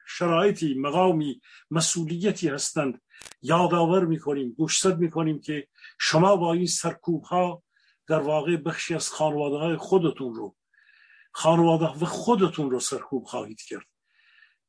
[0.07, 1.41] شرایطی مقامی
[1.71, 3.01] مسئولیتی هستند
[3.41, 5.67] یادآور می‌کنیم گوشزد می‌کنیم که
[5.99, 7.63] شما با این سرکوب ها
[8.07, 10.55] در واقع بخشی از خانواده های خودتون رو
[11.31, 13.85] خانواده و خودتون رو سرکوب خواهید کرد.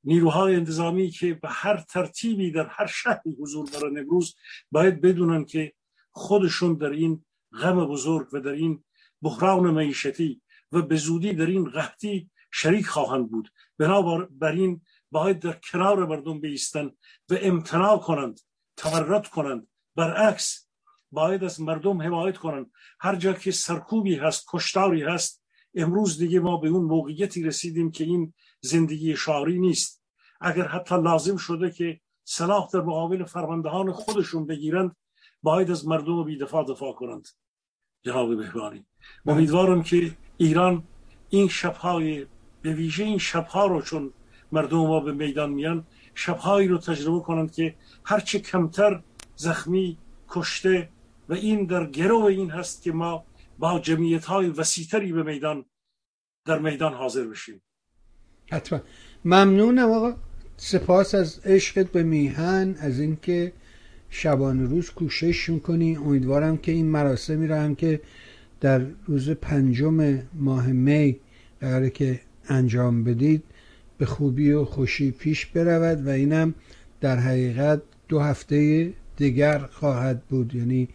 [0.04, 4.36] نیروهای انتظامی که به هر ترتیبی در هر شهری حضور دارن امروز
[4.70, 5.72] باید بدونن که
[6.10, 7.24] خودشون در این
[7.60, 8.84] غم بزرگ و در این
[9.22, 13.52] بحران معیشتی و به زودی در این قحطی شریک خواهند بود.
[13.78, 16.86] بنابراین باید در کنار مردم بیستن
[17.30, 18.40] و امتناع کنند
[18.76, 19.68] تورد کنند.
[19.96, 20.68] برعکس
[21.10, 22.70] باید از مردم حمایت کنند.
[23.00, 25.42] هر جا که سرکوبی هست کشتاری هست
[25.74, 30.02] امروز دیگه ما به اون موقعیتی رسیدیم که این زندگی شعاری نیست.
[30.40, 34.96] اگر حتی لازم شده که سلاح در مقابل فرماندهان خودشون بگیرند
[35.42, 37.28] باید از مردم بی دفاع دفاع کنند.
[38.02, 38.86] جناب بهبانی
[39.26, 40.84] امیدوارم که ایران
[41.28, 42.26] این شبهای
[42.62, 44.12] به ویژه این شبها رو چون
[44.52, 49.02] مردم ما به میدان میان شبهایی رو تجربه کنند که هرچه کمتر
[49.36, 49.98] زخمی
[50.28, 50.88] کشته
[51.28, 53.24] و این در گرو این هست که ما
[53.58, 55.64] با جمعیت های وسیتری به میدان
[56.46, 57.62] در میدان حاضر بشیم.
[58.52, 58.80] حتما.
[59.24, 60.16] ممنونم آقا.
[60.56, 63.52] سپاس از عشقت به میهن از اینکه
[64.10, 65.96] شبان روز کوشش می‌کنی.
[65.96, 68.00] امیدوارم که این مراسمی رو هم که
[68.60, 71.20] در روز پنجم ماه می
[71.60, 73.42] قراره که انجام بدید
[73.98, 76.54] به خوبی و خوشی پیش برود و اینم
[77.00, 80.54] در حقیقت دو هفته دیگر خواهد بود.
[80.54, 80.88] یعنی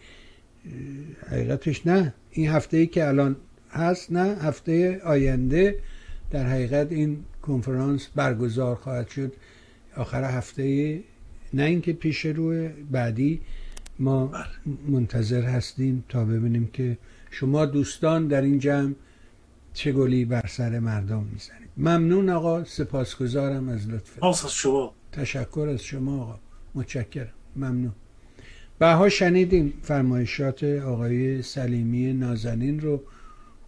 [1.30, 2.14] حقیقتش نه.
[2.30, 3.36] این هفته ای که الان
[3.70, 5.78] هست نه هفته آینده.
[6.30, 9.32] در حقیقت این کنفرانس برگزار خواهد شد.
[9.96, 11.00] آخر هفته
[11.54, 13.40] نه اینکه پیش روی بعدی
[13.98, 14.44] ما بله.
[14.88, 16.98] منتظر هستیم تا ببینیم که
[17.30, 18.94] شما دوستان در این جمع
[19.78, 24.24] چه گلی بر سر مردم می‌زنید ممنون آقا سپاسگزارم از لطف.
[24.24, 24.94] از شما.
[25.12, 26.38] تشکر از شما آقا.
[26.74, 27.28] متشکرم.
[27.56, 27.92] ممنون.
[28.78, 33.02] بها شنیدیم فرمایشات آقای سلیمی نازنین رو.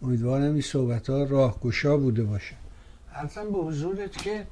[0.01, 2.55] امیدوارم این صحبت ها راهگشا بوده باشه.
[3.15, 4.47] ارزم به حضورت که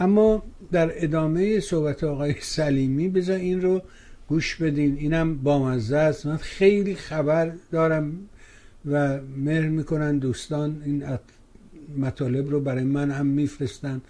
[0.00, 0.42] اما
[0.72, 3.82] در ادامه صحبت آقای سلیمی بذار این رو
[4.28, 4.96] گوش بدین.
[4.96, 6.26] اینم بامزه است.
[6.26, 8.28] من خیلی خبر دارم.
[8.86, 10.82] و مهر می‌کنن دوستان.
[10.84, 11.04] این
[11.98, 14.00] مطالب رو برای من هم میفرستن.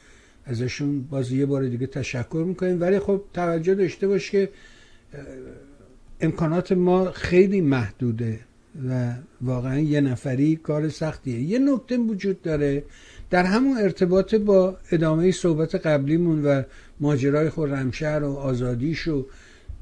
[0.44, 2.80] ازشون باز یه بار دیگه تشکر می‌کنیم.
[2.80, 4.48] ولی خب توجه داشته باش که
[6.20, 8.40] امکانات ما خیلی محدوده
[8.88, 11.40] و واقعا یه نفری کار سختیه.
[11.40, 12.84] یه نکته وجود داره.
[13.30, 16.62] در همون ارتباط با ادامه صحبت قبلیمون و
[17.00, 19.26] ماجرای خرمشهر و آزادیش و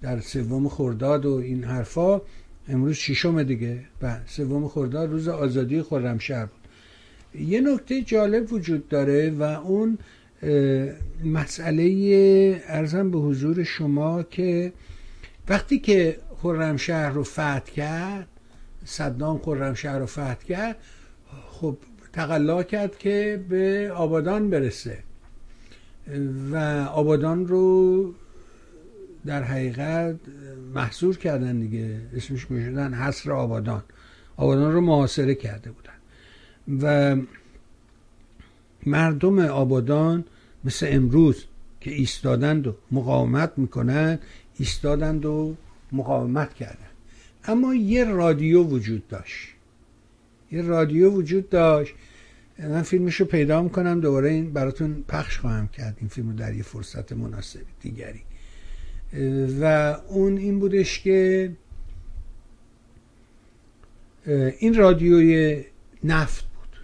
[0.02, 2.20] در سوم خرداد و این حرفا
[2.68, 3.80] امروز ششم دیگه.
[4.02, 6.64] و سوم خرداد روز آزادی خرمشهر بود.
[7.42, 9.98] یه نکته جالب وجود داره و اون
[11.24, 14.72] مسئله ارزم به حضور شما که
[15.48, 18.28] وقتی که خرمشهر رو فتح کرد
[18.84, 20.76] صدام خرمشهر رو فتح کرد
[21.50, 21.76] خب
[22.12, 24.98] تقلا کرد که به آبادان برسه.
[26.52, 26.56] و
[26.92, 28.14] آبادان رو
[29.26, 30.16] در حقیقت
[30.74, 33.82] محصور کردن دیگه اسمش می‌شدن حصر آبادان.
[34.36, 35.94] آبادان رو محاصره کرده بودن.
[36.82, 37.16] و
[38.86, 40.24] مردم آبادان
[40.64, 41.44] مثل امروز
[41.80, 44.18] که ایستادند و مقاومت می‌کنن
[44.58, 45.56] ایستادند و
[45.92, 46.86] مقاومت کردن
[47.44, 49.48] اما یه رادیو وجود داشت.
[50.52, 51.94] یه رادیو وجود داشت.
[52.58, 55.96] من فیلمش رو پیدا می‌کنم دوباره این براتون پخش خواهم کرد.
[56.00, 58.22] این فیلم رو در یه فرصت مناسب دیگری.
[59.60, 61.52] و اون این بودش که
[64.58, 65.64] این رادیوی
[66.04, 66.78] نفت بود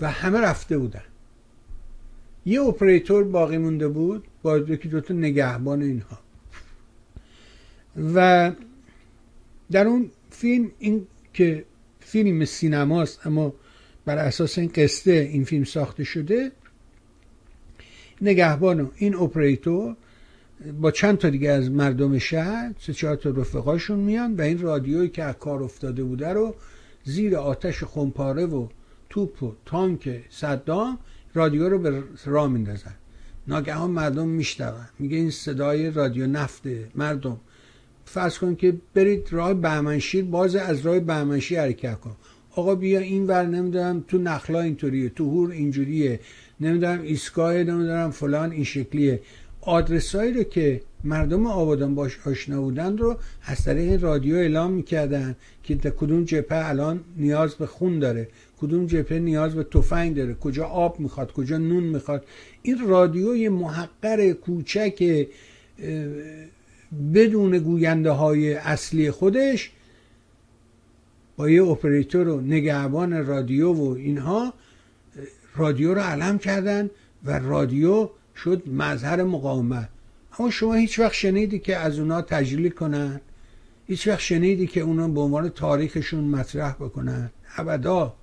[0.00, 1.02] و همه رفته بودن.
[2.46, 6.18] یه اپریتور باقی مونده بود با یکی دوتا نگهبان اینها.
[8.14, 8.52] و
[9.70, 11.64] در اون فیلم این که
[12.00, 13.54] فیلم سینماست اما
[14.04, 16.52] بر اساس این قصه این فیلم ساخته شده
[18.20, 19.96] نگهبان و این اپریتور
[20.80, 25.08] با چند تا دیگه از مردم شهر سه چهار تا رفقاشون میان و این رادیویی
[25.08, 26.54] که کار افتاده بوده رو
[27.04, 28.68] زیر آتش خمپاره و
[29.10, 30.98] توپ و تانک صدام
[31.34, 32.94] رادیو رو به راه میندازن.
[33.46, 34.88] ناگهان مردم میشنون.
[34.98, 37.40] میگه این صدای رادیو نفته مردم.
[38.04, 42.16] فرض کن که برید راه بهمنشیر باز از راه بهمنشیر حرکت کن.
[42.50, 46.20] آقا بیا این ور نمی‌دونم تو نخلا اینطوریه تو هور اینجوریه
[46.60, 49.20] نمی‌دونم ایستگاه نمی‌دونم فلان این شکلیه.
[49.60, 55.74] آدرسایی رو که مردم آبادان باش آشنا بودن رو از طریق رادیو اعلام می‌کردن که
[55.74, 58.28] در کدوم جبهه الان نیاز به خون داره
[58.60, 62.24] کدوم جبهه نیاز به تفنگ داره کجا آب می‌خواد کجا نون می‌خواد.
[62.62, 65.26] این رادیوی محقر کوچک
[67.14, 69.70] بدون گوینده های اصلی خودش
[71.36, 74.54] با یه اپریتور و نگهبان رادیو و اینها
[75.56, 76.90] رادیو رو علم کردن
[77.24, 78.10] و رادیو
[78.44, 79.88] شد مظهر مقاومت.
[80.38, 83.20] اما شما هیچ وقت شنیدی که از اونا تجلیل کنن؟
[83.86, 88.14] هیچ وقت شنیدی که اونا به عنوان تاریخشون مطرح بکنن؟ ابدا.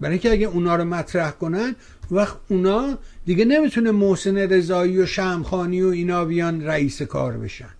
[0.00, 1.76] برای اینکه اگه اونا رو مطرح کنن
[2.10, 7.74] وقت اونا دیگه نمی‌تونه محسن رضایی و شمخانی و اینا بیان رئیس کار بشن.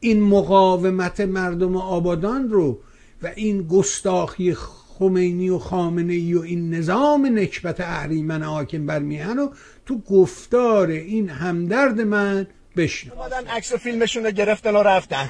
[0.00, 2.78] این مقاومت مردم آبادان رو
[3.22, 4.54] و این گستاخی
[4.98, 9.52] خمینی و خامنه ای و این نظام نکبت اهریمن حاکم بر میهن رو
[9.86, 12.46] تو گفتار این همدرد من
[12.76, 13.14] بشنو.
[13.14, 15.28] اومدن عکس فیلمشون رو گرفتن و رفتن.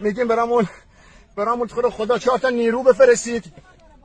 [0.00, 0.68] میگیم برامون
[1.36, 3.44] برامون خود خدا چهار تا نیرو بفرستید.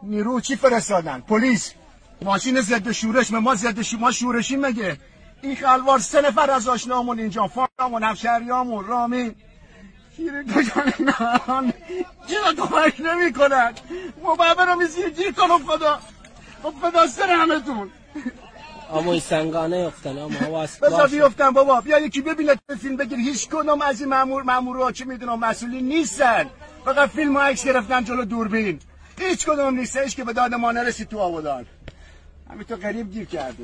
[0.04, 1.74] نیرو چی فرستادن؟ پلیس.
[2.22, 4.98] ماشین ضد شورش ما ضد ما شورشی مگه؟
[5.42, 9.36] این خلوار سه نفر از آشنامون اینجا فارمون همشهریامون رامین.
[10.18, 10.94] گیر کجان
[12.28, 13.74] چرا کمک نمی کنن
[14.24, 16.00] مبابه رو میزیر گیر کن خدا.
[16.64, 17.90] خب فدا سر همتون.
[18.94, 21.82] اما سنگانه افتن اما بذار بیفتن بابا.
[21.82, 23.20] بیا یکی ببینه فیلم بگیر.
[23.20, 26.50] هیچ کدوم از این مامور مامورا چه می‌دونم مسئولی نیستن.
[26.86, 28.80] فقط فیلم و عکس گرفتن جلو دوربین.
[29.20, 31.66] هیچ کدوم نیستش که به داد ما نرسید تو آبادان.
[32.50, 33.64] همین تو غریب گیر کرده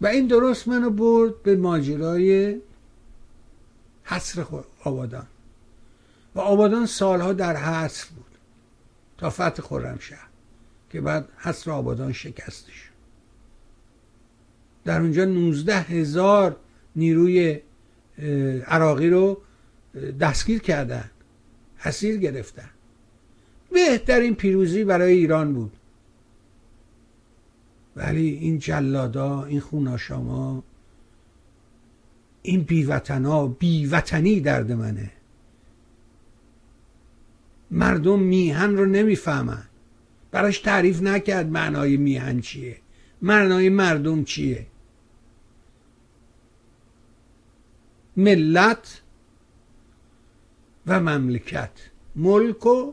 [0.00, 2.60] و این درست منو برد به ماجرای
[4.04, 4.44] حصر
[4.84, 5.26] آبادان.
[6.34, 8.38] و آبادان سالها در حصر بود
[9.18, 10.28] تا فتح خرمشهر
[10.90, 12.90] که بعد حصر آبادان شکستش.
[14.84, 16.56] در اونجا 19 هزار
[16.96, 17.60] نیروی
[18.66, 19.42] عراقی رو
[20.20, 21.10] دستگیر کردن
[21.76, 22.70] حسیر گرفتن.
[23.72, 25.72] بهترین پیروزی برای ایران بود.
[27.96, 30.64] ولی این جلادا این خوناشاما
[32.42, 35.10] این بیوطنا بیوطنی درد منه.
[37.70, 39.62] مردم میهن رو نمی‌فهمن.
[40.30, 42.78] براش تعریف نکرد معنای میهن چیه.
[43.22, 44.66] معنای مردم چیه؟
[48.16, 49.02] ملت
[50.86, 51.70] و مملکت.
[52.16, 52.92] ملک و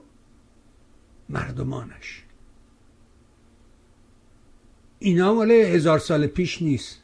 [1.30, 2.24] مردمانش.
[5.00, 6.99] اینا مال هزار سال پیش نیست.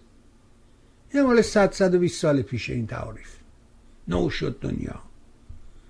[1.15, 3.35] یه مال 100 120 سال پیش این تعاریف
[4.07, 5.01] نو شد دنیا.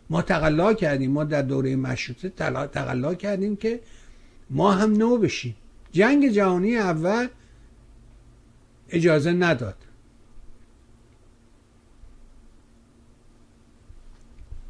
[0.10, 2.30] ما تقلا کردیم ما در دوره مشروطه
[2.68, 3.80] تقلا کردیم که
[4.50, 5.56] ما هم نو بشیم.
[5.92, 7.28] جنگ جهانی اول
[8.90, 9.78] اجازه نداد.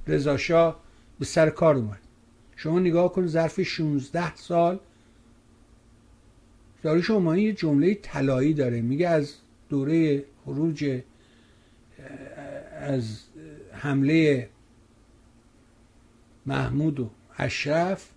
[0.07, 0.75] رضا
[1.19, 1.99] به سر کار اومد.
[2.55, 4.79] شما نگاه کن ظرف 16 سال.
[6.83, 8.81] داری شما یه جمله طلایی داره.
[8.81, 9.33] میگه از
[9.69, 11.01] دوره خروج
[12.79, 13.19] از
[13.71, 14.49] حمله
[16.45, 18.09] محمود و اشرف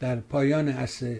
[0.00, 1.16] در پایان اصل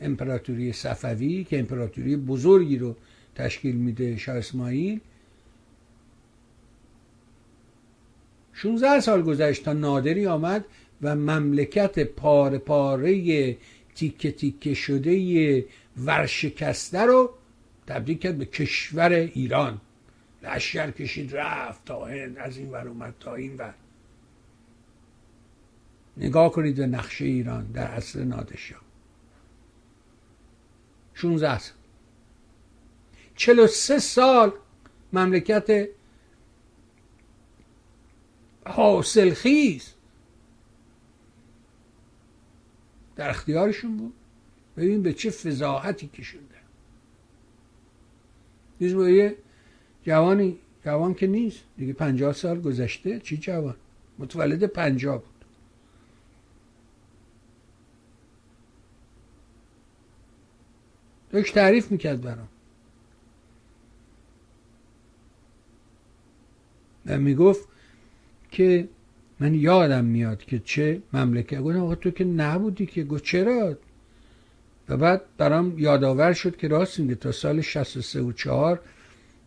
[0.00, 2.96] امپراتوری صفوی که امپراتوری بزرگی رو
[3.34, 5.00] تشکیل میده شاه اسماعیل.
[8.52, 10.64] 16 سال گذشت تا نادری آمد
[11.02, 13.56] و مملکت پاره پاره
[13.94, 15.64] تیکه تیکه شده
[16.04, 17.30] ورشکسته رو
[17.86, 19.80] تبدیل کرد به کشور ایران.
[20.42, 23.74] لشکر کشید رفت تا هند از این ور اومد تا این ور.
[26.16, 28.80] نگاه کنید به نقشه ایران در عصر نادشاه
[31.14, 31.76] 16 سال.
[33.36, 34.52] 43 سال
[35.12, 35.88] مملکت
[38.66, 39.94] حاصل خیز
[43.16, 44.14] در اختیارشون بود.
[44.76, 46.45] ببین به چه فضاحتی کشونده
[48.80, 49.36] یه
[50.02, 51.64] جوانی جوان که نیست.
[51.78, 53.20] دیگه پنجاه سال گذشته.
[53.20, 53.74] چی جوان؟
[54.18, 55.44] متولد پنجاه بود.
[61.30, 62.48] داشت تعریف می‌کرد برام.
[67.06, 67.68] و می‌گفت
[68.50, 68.88] که
[69.40, 71.60] من یادم میاد که چه مملکت.
[71.60, 73.04] گفتم آقا تو که نبودی که.
[73.04, 73.78] گفت چرا؟
[74.88, 78.80] و بعد برام یادآور شد که راست میگه تا سال 63 و 4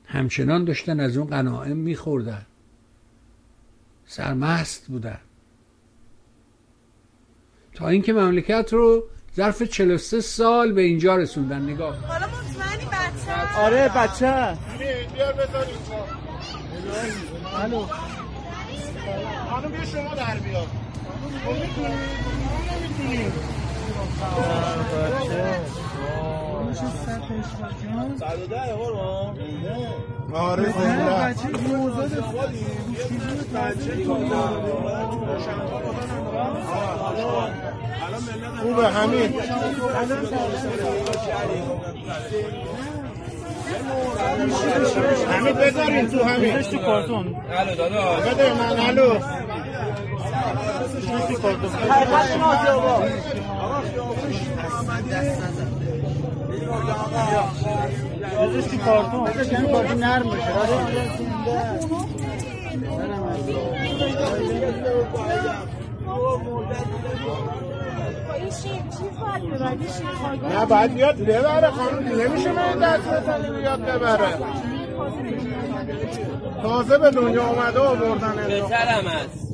[0.06, 2.46] همچنان داشتن از اون قناعم میخوردن.
[4.06, 5.20] سرمست بودن.
[7.74, 9.04] تا اینکه مملکت رو
[9.36, 11.62] ظرف 43 سال به اینجا رسوندن.
[11.62, 14.58] نگاه حالا مطمئنی بچه؟ آره بچه.
[15.14, 15.66] بیار بذار
[17.56, 17.86] الو.
[19.50, 20.68] خانم بیا شما در بیار.
[30.34, 30.74] آره
[38.62, 39.34] خوبه همین
[45.30, 46.62] همین بذارین تو همین.
[46.62, 47.36] تو کارتون.
[48.26, 49.20] بده من الو.
[51.00, 52.30] بذارش
[58.66, 60.54] تو کارتون بذارش تو کارتون نرم بشه
[70.50, 74.38] نه باید بیاد ببره خانم نمیشه من دست بزنی بیاد ببره.
[76.64, 79.50] تازه به دنیا اومده و بردن بهترم است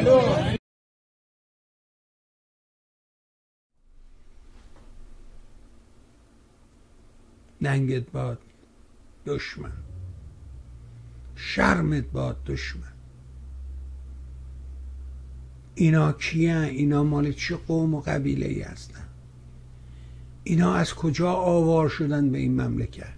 [0.01, 0.58] ما
[7.61, 8.39] ننگت باد
[9.25, 9.71] دشمن.
[11.35, 12.93] شرمت باد دشمن.
[15.75, 19.03] اینا کیه؟ اینا مال چه قوم و قبیله ای هستن؟
[20.43, 23.13] اینا از کجا آوار شدن به این مملکت؟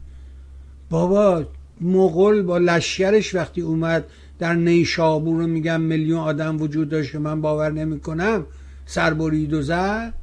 [0.89, 1.46] بابا
[1.82, 4.06] مغول با لشکرش وقتی اومد
[4.39, 8.46] در نیشابور رو میگم میلیون آدم وجود داشت که من باور نمی‌کنم
[8.86, 10.14] سربرید و زد.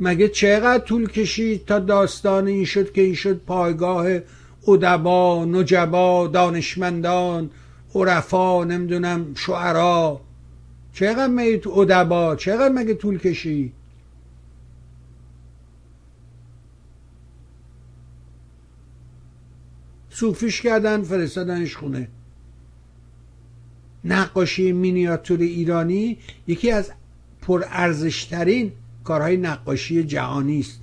[0.00, 4.06] مگه چقدر طول کشید تا داستان این شد که این شد پایگاه
[4.68, 7.50] ادبا نجبا دانشمندان
[7.94, 10.20] عرفا نمی‌دونم شعرا؟
[10.92, 13.72] چقدر مگه تو ادبا؟ چقدر مگه طول کشید؟
[20.10, 22.08] صوفیش کردن فرستادنش خونه.
[24.04, 26.92] نقاشی مینیاتور ایرانی یکی از
[27.42, 28.72] پرارزشترین
[29.06, 30.80] کارهای نقاشی جهانی است.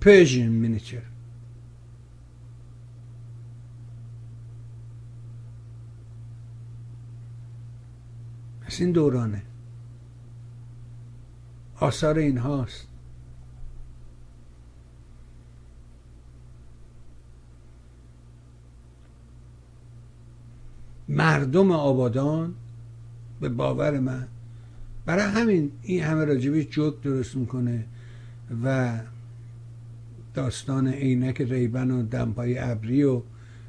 [0.00, 1.02] پرژین مینیچر
[8.66, 9.42] از این دورانه.
[11.80, 12.88] آثار این هاست
[21.08, 22.54] مردم آبادان
[23.40, 24.28] به باور من
[25.10, 27.84] برای همین این همه راجبش جوک درست می‌کنه
[28.64, 28.98] و
[30.34, 33.22] داستان عینک ریبن و دمپای ابری و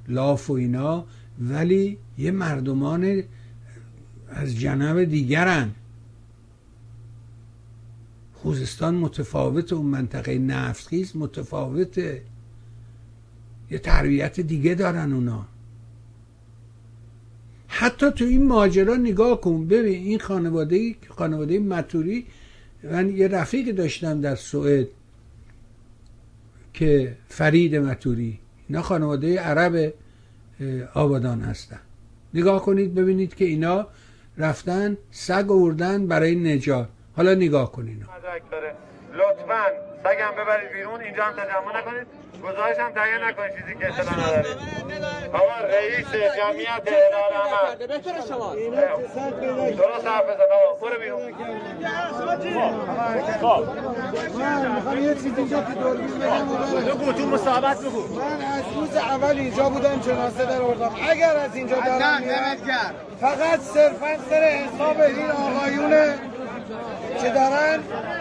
[0.08, 1.06] لاف و اینا
[1.39, 3.24] ولی یه مردمان
[4.30, 5.72] از جنب دیگرن.
[8.34, 12.22] خوزستان متفاوت اون منطقه نفتخیز متفاوته.
[13.72, 15.48] یه تربیت دیگه دارن اونا.
[17.74, 19.68] حتی تو این ماجرا نگاه کن.
[19.68, 22.26] ببین این خانواده خانواده متوری
[22.84, 24.88] من یه رفیق داشتم در سوئد
[26.74, 28.40] که فرید متوری.
[28.70, 29.94] اینا خانواده عرب
[30.94, 31.80] آبادان هستن.
[32.34, 33.88] نگاه کنید ببینید که اینا
[34.38, 36.90] رفتن سگ آوردن برای نجات.
[37.14, 38.06] حالا نگاه کنید
[39.14, 39.64] لطفا
[40.03, 42.07] سگم ببرید بیرون اینجا هم تجمع نکنید.
[42.43, 44.57] گزارش هم تهیه نکنید چیزی که اطلاع ندارید.
[45.34, 46.07] آقا رئیس
[46.38, 47.76] جمعیت اداره عمل.
[49.72, 51.22] درست حرف بزن آقا برو بیرون.
[54.39, 56.45] من می‌خوام یه چیزی اینجا تو دوربین بگم
[56.86, 58.16] بگو تو مصاحبت بگو.
[58.16, 60.95] من از روز اول اینجا بودم جنازه در آوردم.
[61.09, 62.57] اگر از اینجا دارم میرم
[63.22, 66.20] فقط صرفا سر حساب این آقایونه
[67.22, 67.80] که دارن؟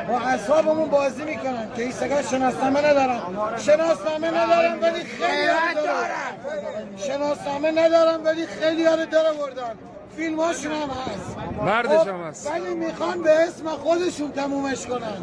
[0.09, 1.69] با اعصابمون بازی می‌کنن.
[1.77, 3.21] که این سگا شناسنامه ندارن.
[3.59, 6.97] شناسنامه ندارن ولی خیلی ها دارن.
[6.97, 9.75] شناسنامه ندارن ولی خیلی ها رو داره بردن
[10.17, 11.37] فیلم هاشون هم هست.
[11.63, 12.49] مردش هم هست.
[12.49, 15.17] خب، ولی می‌خوان به اسم خودشون تمومش کنن.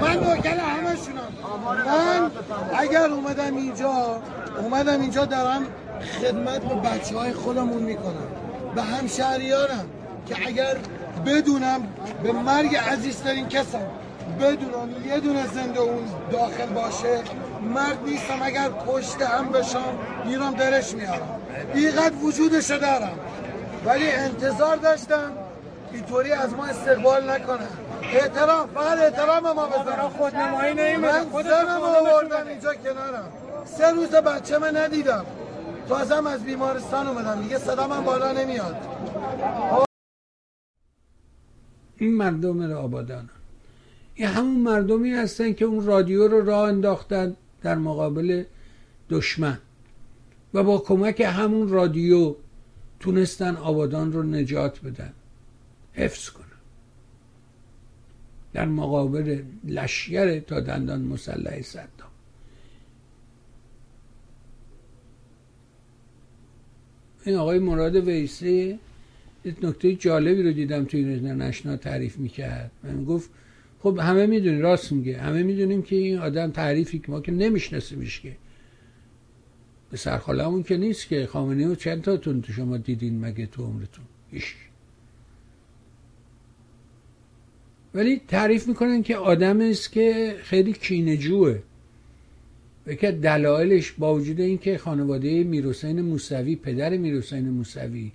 [0.00, 1.32] من نوکر همشونم.
[1.86, 2.30] من
[2.78, 3.92] اگر اومدم اینجا
[4.60, 5.66] اومدم اینجا دارم
[6.20, 8.28] خدمت به بچه های خودمون می‌کنم.
[8.74, 9.86] به همشهریانم
[10.28, 10.76] که اگر
[11.26, 11.88] بدونم
[12.22, 13.86] به مرگ عزیزترین کسم.
[14.40, 17.20] بدونم یه دونه زنده اون داخل باشه
[17.74, 21.40] مرد نیستم اگر پشت هم بشم میرم درش میارم.
[21.74, 23.18] اینقدر وجودشو دارم.
[23.84, 25.32] ولی انتظار داشتم
[25.92, 27.68] اینطوری از ما استقبال نکنن
[28.12, 33.28] احترام فقط احترام ما بذارم خود نمایی من زنم آوردم اینجا کنارم.
[33.64, 35.24] سه روز بچه من ندیدم.
[35.88, 37.42] تازم از بیمارستان اومدم.
[37.42, 38.76] دیگه صدا من بالا نمیاد.
[41.98, 43.30] این مردم آبادان
[44.14, 48.44] این همون مردمی هستن که اون رادیو رو راه انداختن در مقابل
[49.10, 49.58] دشمن.
[50.54, 52.34] و با کمک همون رادیو
[53.00, 55.12] تونستن آبادان رو نجات بدن.
[55.92, 56.44] حفظ کنن.
[58.52, 61.88] در مقابل لشگر تا دندان مسلح صدام.
[67.24, 68.78] این آقای مراد ویسی
[69.44, 72.70] یه نکته جالبی رو دیدم توی نشنا تعریف می‌کرد.
[72.84, 73.30] من گفت
[73.80, 75.18] خب همه می‌دونیم راست میگه.
[75.18, 78.36] همه می‌دونیم که این آدم تعریفی که ما که نمیشناسیمش که
[79.90, 81.26] به سرخالمون که نیست که.
[81.26, 84.54] خامنه و چند تاتون تو شما دیدین مگه تو عمرتون؟ ایش
[87.94, 91.58] ولی تعریف می‌کنن که آدم است که خیلی کینجوه
[92.86, 98.12] و که دلایلش با وجود اینکه خانواده میرحسین موسوی پدر میرحسین موسوی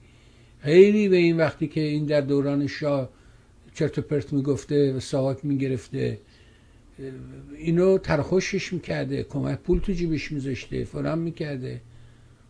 [0.63, 3.09] خیلی به این وقتی که این در دوران شاه
[3.73, 6.17] چرت و پرت می‌گفته و ساواک می‌گرفته
[7.57, 11.81] اینو ترخوشش می‌کرده کمک پول تو جیبش میذاشته فرام می‌کرده.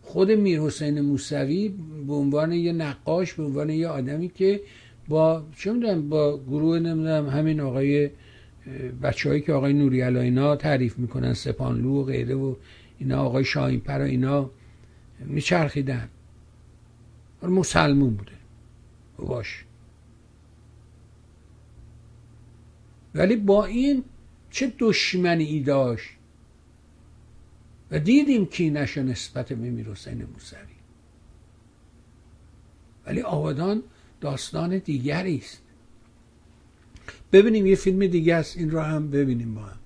[0.02, 1.74] خود میر حسین موسوی
[2.06, 4.60] به عنوان یه نقاش به عنوان یه آدمی که
[5.08, 8.10] با چه می‌دونم با گروه نمی‌دونم همین آقای
[9.02, 12.54] بچه که آقای نوری اینا تعریف می‌کنن سپانلو و غیره و
[12.98, 14.50] اینا آقای شاهین پر اینا
[15.26, 16.08] میچرخیدن.
[17.48, 18.32] مسلمون بوده.
[19.18, 19.64] باش.
[23.14, 24.04] ولی با این
[24.50, 26.10] چه دشمنی ای داشت؟
[27.90, 30.58] و دیدیم کی نشه نسبت به میر حسین موسوی.
[33.06, 33.82] ولی آبادان
[34.20, 35.62] داستان دیگری است.
[37.32, 39.78] ببینیم یه فیلم دیگه است این رو هم ببینیم با هم.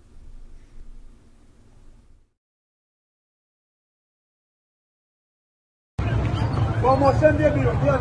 [6.83, 7.99] با محسن بیا بیرون بیا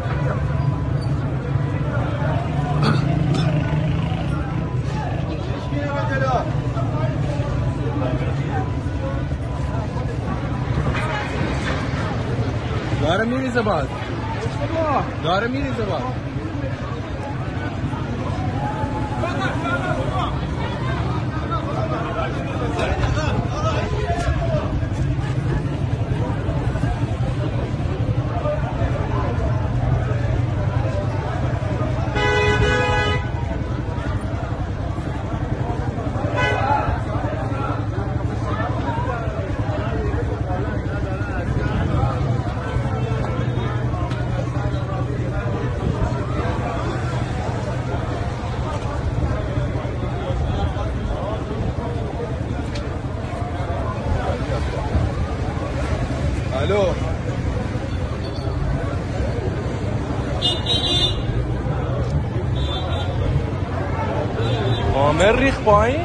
[13.02, 13.86] داره میریزه باز
[15.24, 16.02] داره میریزه باز
[65.68, 66.00] پایین.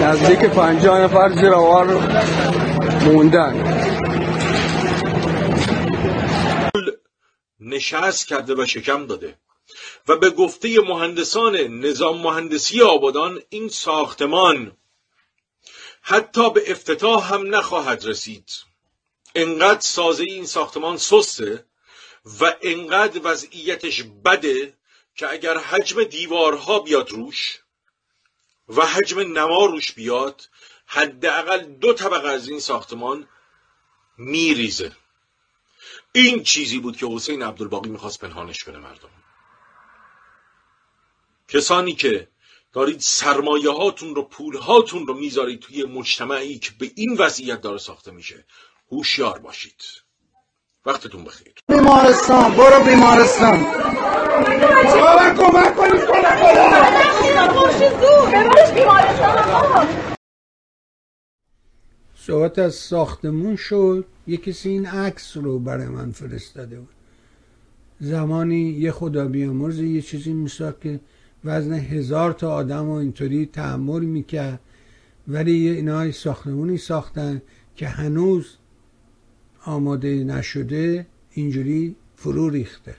[0.00, 1.50] نزدیک پنجاه نفر زیر
[3.06, 3.65] موندن.
[7.94, 9.38] نشست کرده و شکم داده.
[10.08, 14.76] و به گفته مهندسان نظام مهندسی آبادان این ساختمان
[16.02, 18.50] حتی به افتتاح هم نخواهد رسید.
[19.34, 21.64] انقدر سازه این ساختمان سسته
[22.40, 24.74] و انقدر وضعیتش بده
[25.16, 27.58] که اگر حجم دیوارها بیاد روش
[28.68, 30.48] و حجم نما روش بیاد
[30.86, 33.28] حداقل دو طبقه از این ساختمان
[34.18, 34.92] میریزه.
[36.12, 39.08] این چیزی بود که حسین عبدالباقی می‌خواست پنهانش کنه مردم.
[41.48, 42.28] کسانی که
[42.72, 47.78] دارید سرمایه هاتون رو پول هاتون رو می‌ذارید توی مجتمعی که به این وضعیت داره
[47.78, 48.44] ساخته میشه
[48.92, 49.82] هوشیار باشید.
[50.86, 51.54] وقتتون بخیر.
[51.68, 53.64] بیمارستان برو بیمارستان.
[55.36, 56.16] کمک کنید
[62.26, 66.94] صحبت از ساختمون شد یه کسی این عکس رو برای من فرستاده بود.
[68.00, 71.00] زمانی یه خدا بیامرز یه چیزی میساخت که
[71.44, 74.60] وزن هزار تا آدم و اینطوری تحمل می‌کرد.
[75.28, 77.42] ولی یه اینا ساختمونی ساختن
[77.76, 78.56] که هنوز
[79.64, 82.94] آماده نشده اینجوری فرو ریخته.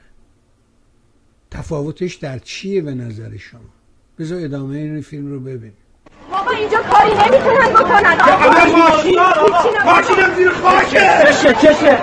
[1.52, 3.74] تفاوتش در چیه به نظر شما؟
[4.20, 5.87] بذار ادامه این فیلم رو ببینیم.
[6.48, 8.18] بابا اینجا کاری نمی‌تونن بکنن.
[8.78, 9.20] ماشین
[9.86, 11.10] ماشینم زیر خاکه.
[11.24, 11.98] چشه چشه.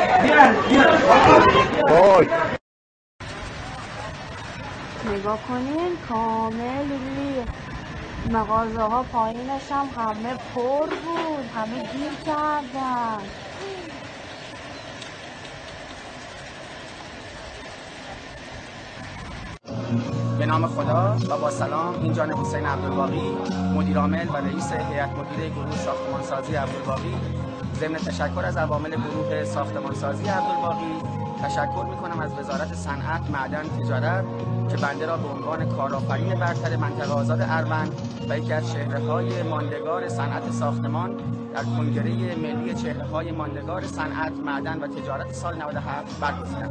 [5.15, 6.89] نگاه کنین کامل
[8.31, 13.19] مغازه ها پایینش هم همه پر بود همه گیر کردن.
[20.39, 23.37] به نام خدا و با سلام این جان حسین عبدالباقی
[23.75, 27.15] مدیر عامل و رئیس هیئت مدیره گروه ساختمانسازی عبدالباقی.
[27.81, 30.95] ضمن تشکر از عوامل گروه ساختمانسازی عبدالباقی
[31.43, 34.25] تشکر می‌کنم از وزارت صنعت معدن تجارت
[34.71, 37.93] که بنده را به عنوان کارآفرین برتر منطقه آزاد اروند
[38.29, 41.17] و یکی از چهره‌های ماندگار صنعت ساختمان
[41.55, 46.71] در کنگره ملی چهره‌های ماندگار صنعت معدن و تجارت سال 97 برگزیدم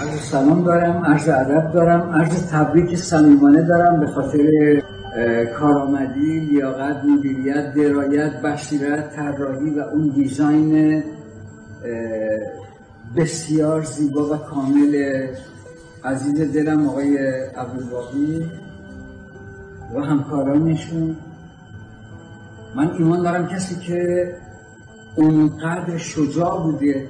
[0.00, 4.46] عرض سلام دارم عرض ادب دارم عرض تبریک صمیمانه دارم به خاطر
[5.58, 11.02] کارآمدی لیاقت مدیریت درایت بصیرت طراحی و اون دیزاین
[13.16, 15.26] بسیار زیبا و کامل.
[16.04, 17.18] عزیز دلم آقای
[17.56, 18.50] عبدالباقی
[19.94, 21.16] و همکارانشون.
[22.76, 24.32] من ایمان دارم کسی که
[25.16, 27.08] اونقدر شجاع بوده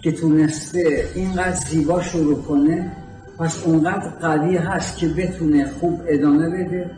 [0.00, 2.92] که تونسته اینقدر زیبا شروع کنه
[3.38, 6.90] پس اونقدر قوی هست که بتونه خوب ادامه بده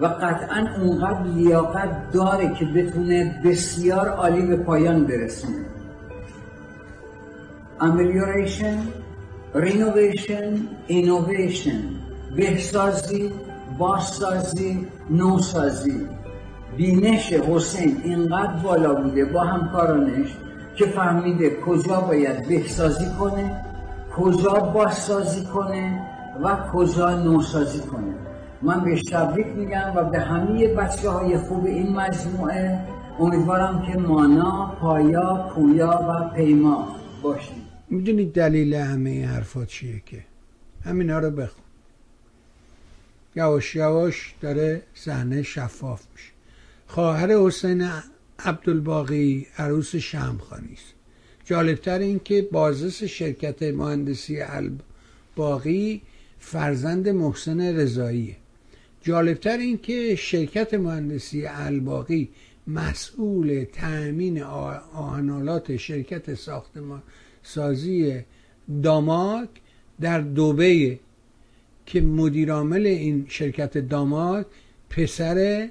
[0.00, 5.64] و قطعا اونقدر لیاقت داره که بتونه بسیار عالی به پایان برسونه.
[7.80, 8.78] amelioration
[9.54, 10.54] renovation
[10.86, 11.82] innovation
[12.36, 13.32] بهسازی
[13.78, 16.06] بازسازی نوسازی.
[16.76, 20.36] بینش حسین اینقدر بالا بوده با همکارانش
[20.80, 23.64] که فهمیده کجا باید بهسازی کنه
[24.16, 26.06] کجا بازسازی کنه
[26.42, 28.14] و کجا نوسازی کنه.
[28.62, 32.78] من بهش تبریک میگم و به همه بچه های خوب این مجموعه
[33.18, 37.68] امیدوارم که مانا، پایا، پویا و پیما باشیم.
[37.90, 40.24] می‌دونید دلیل همه این حرفا چیه که؟
[40.84, 41.64] همینا رو بخون.
[43.36, 46.32] یواش یواش داره صحنه شفاف میشه.
[46.86, 47.88] خواهر حسین
[48.44, 50.94] عبدالباقی عروس شمخانی است.
[51.44, 56.02] جالبتر این که بازرس شرکت مهندسی الباقی
[56.38, 58.36] فرزند محسن رضاییه.
[59.02, 62.28] جالبتر این که شرکت مهندسی الباقی
[62.66, 67.02] مسئول تأمین آهنالات شرکت ساختمان
[67.42, 68.20] سازی
[68.82, 69.48] داماک
[70.00, 70.98] در دوبه
[71.86, 74.46] که مدیرعامل این شرکت داماک
[74.90, 75.68] پسر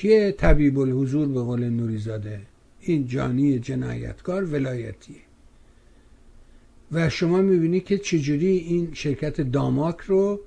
[0.00, 2.40] کیه طبیب الحضور به قول نوریزاده؟
[2.80, 5.16] این جانی جنایتکار ولایتیه.
[6.92, 10.40] و شما می‌بینی که چجوری این شرکت داماک رو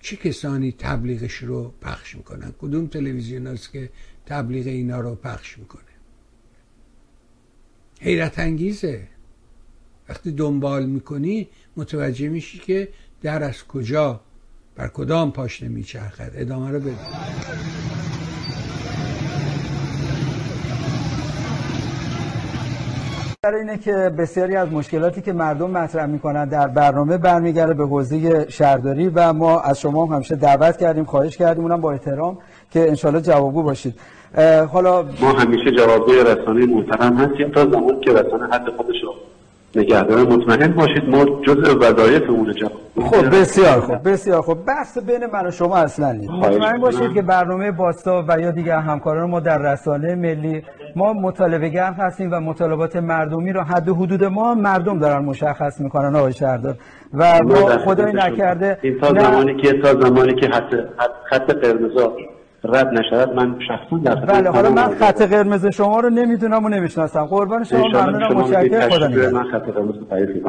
[0.00, 3.90] چه کسانی تبلیغش رو پخش می‌کنن؟ کدوم تلویزیون هست که
[4.26, 5.82] تبلیغ اینا رو پخش می‌کنه؟
[8.00, 9.08] حیرت انگیزه.
[10.08, 12.88] وقتی دنبال می‌کنی متوجه میشی که
[13.22, 14.20] در از کجا
[14.74, 16.32] بر کدام پاشنه میچرخد.
[16.34, 16.96] ادامه رو ببین
[23.42, 28.46] در اینه که بسیاری از مشکلاتی که مردم مطرح می‌کنن در برنامه برمیگرده به حوزه
[28.48, 31.62] شهرداری و ما از شما هم همیشه دعوت کردیم خواهش کردیم.
[31.62, 32.38] اونم با احترام
[32.70, 33.94] که انشالله جوابگو باشید.
[34.72, 39.14] حالا ما همیشه جوابگوی رسانه محترم هستیم تا زمان که رسانه حد خودش رو
[39.76, 41.08] نگه داره مطمئن باشید.
[41.08, 42.54] ما جزء وظایفمون
[43.02, 44.08] خب بسیار خوب.
[44.08, 44.64] بسیار خوب.
[44.64, 46.30] بحث بین من و شما اصلا نیست.
[46.30, 50.62] مطمئن باشید که برنامه باستا و یا دیگر همکاران ما در رسانه ملی
[50.96, 55.80] ما مطالبه گر هستیم و مطالبات مردمی رو حد و حدود ما مردم دارن مشخص
[55.80, 56.74] می‌کنن آقای شهردار.
[57.14, 60.74] و ما خدای نکرده این تا زمانی که تا زمانی که خط
[61.24, 62.12] خط قرمزا
[62.64, 67.24] رد نشود من شخصا در بله حالا من خط قرمز شما رو نمی‌دونم و نمی‌شناسم.
[67.24, 68.90] قربان شما ممنونم متشکرم.
[68.90, 69.32] خدا نگهدار.
[69.32, 70.46] من خط قرمز رو تعریف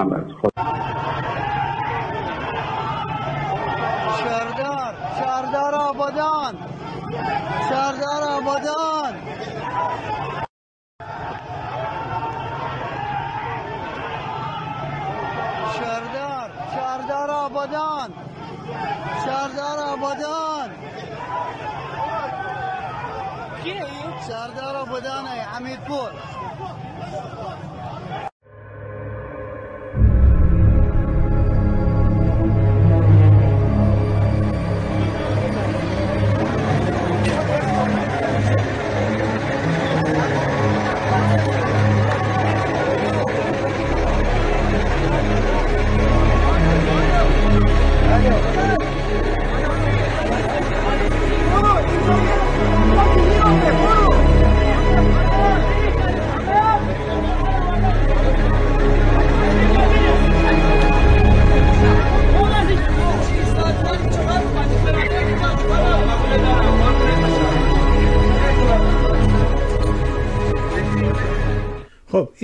[5.92, 6.56] آبادان.
[7.70, 9.14] شهردار آبادان.
[15.76, 18.14] شهردار شهردار آبادان.
[19.26, 20.70] شهردار آبادان.
[24.28, 27.71] شهردار آبادان حمیدپور خب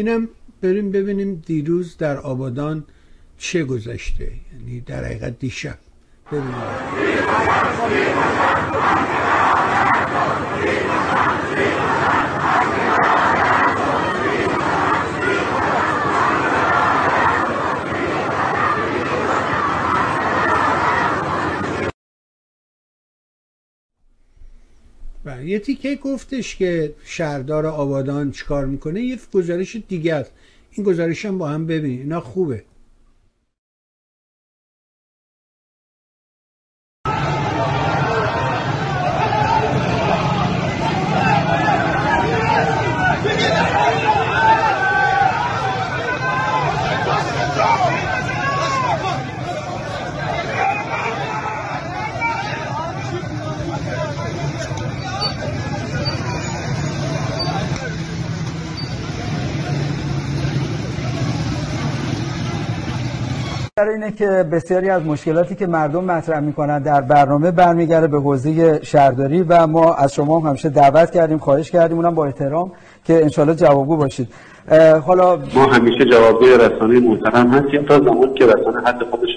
[0.08, 0.30] اینم
[0.62, 2.84] بریم ببینیم دیروز در آبادان
[3.38, 4.32] چه گذشته.
[4.54, 5.78] یعنی در حقیقت دیشب.
[6.32, 6.54] ببینیم.
[25.46, 30.32] یه تیکه گفتش که شهردار آبادان چیکار می‌کنه؟ یه گزارش دیگه است.
[30.72, 32.00] این گزارش هم با هم ببینید.
[32.00, 32.64] اینا خوبه.
[63.78, 68.80] در اینه که بسیاری از مشکلاتی که مردم مطرح می‌کنن در برنامه برمیگرده به حوزه
[68.84, 71.98] شهرداری و ما از شما هم همیشه دعوت کردیم خواهش کردیم.
[71.98, 72.72] اونم با احترام
[73.04, 74.28] که انشالله جوابگو باشید.
[75.06, 79.30] حالا ما همیشه جوابگوی رسانه محترم هستیم تا زمانی که رسانه حد خودش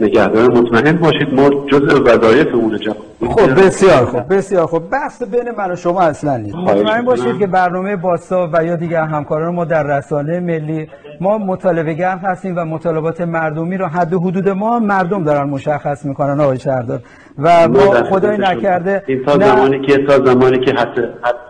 [0.00, 1.34] نگهدار مطمئن باشید.
[1.34, 4.90] ما جزء وظایفمون جواب خب بسیار خوب بسیار خوب.
[4.90, 6.54] بحث بین من و شما اصلا نیست.
[6.54, 10.88] مطمئن باشید که برنامه باستا و یا دیگر همکاران ما در رسانه ملی
[11.20, 16.04] ما مطالبه گر هستیم و مطالبات مردمی رو حد و حدود ما مردم دارن مشخص
[16.04, 17.00] می‌کنن آقای شهردار.
[17.38, 20.98] و ما خدای نکرده این تا زمانی که تا زمانی که خط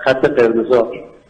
[0.04, 0.88] خط قرمزا.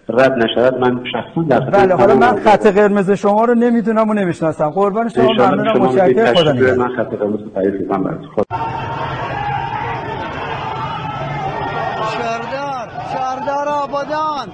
[0.08, 4.70] رد نشود من شخصا در بله حالا من خط قرمز شما رو نمی‌دونم و نمی‌شناسم.
[4.70, 6.34] قربان شما ممنونم متشکرم.
[6.34, 6.76] خدا نگهدار.
[6.76, 8.28] من خط قرمز رو تعریف می‌کنم براتون.
[12.12, 14.48] شهردار شهردار آبادان.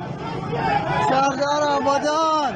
[1.08, 2.52] شهردار آبادان.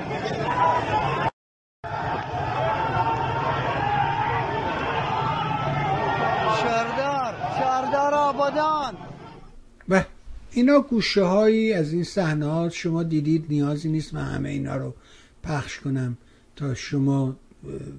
[6.63, 9.08] شهردار شهردار آبادان.
[10.51, 14.95] اینا گوشه هایی از این صحنه شما دیدید نیازی نیست من همه اینا رو
[15.43, 16.17] پخش کنم
[16.57, 17.37] تا شما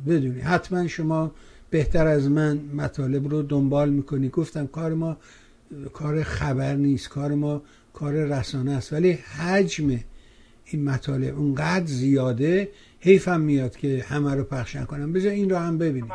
[0.07, 0.41] بدونی.
[0.41, 1.31] حتما شما
[1.69, 4.29] بهتر از من مطالب رو دنبال می‌کنی.
[4.29, 5.17] گفتم کار ما
[5.93, 7.61] کار خبر نیست کار ما
[7.93, 8.93] کار رسانه است.
[8.93, 9.99] ولی حجم
[10.65, 12.69] این مطالب اونقدر زیاده
[12.99, 15.13] حیفم میاد که همه رو پخش نکنم.
[15.13, 16.11] بذار این رو هم ببینیم.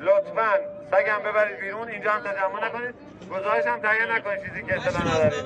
[0.00, 0.50] لطفا
[0.90, 2.94] سگم ببرید بیرون اینجا هم تجمع نکنید.
[3.30, 5.44] گزارش هم تهیه نکنید چیزی که اطلاع ندارید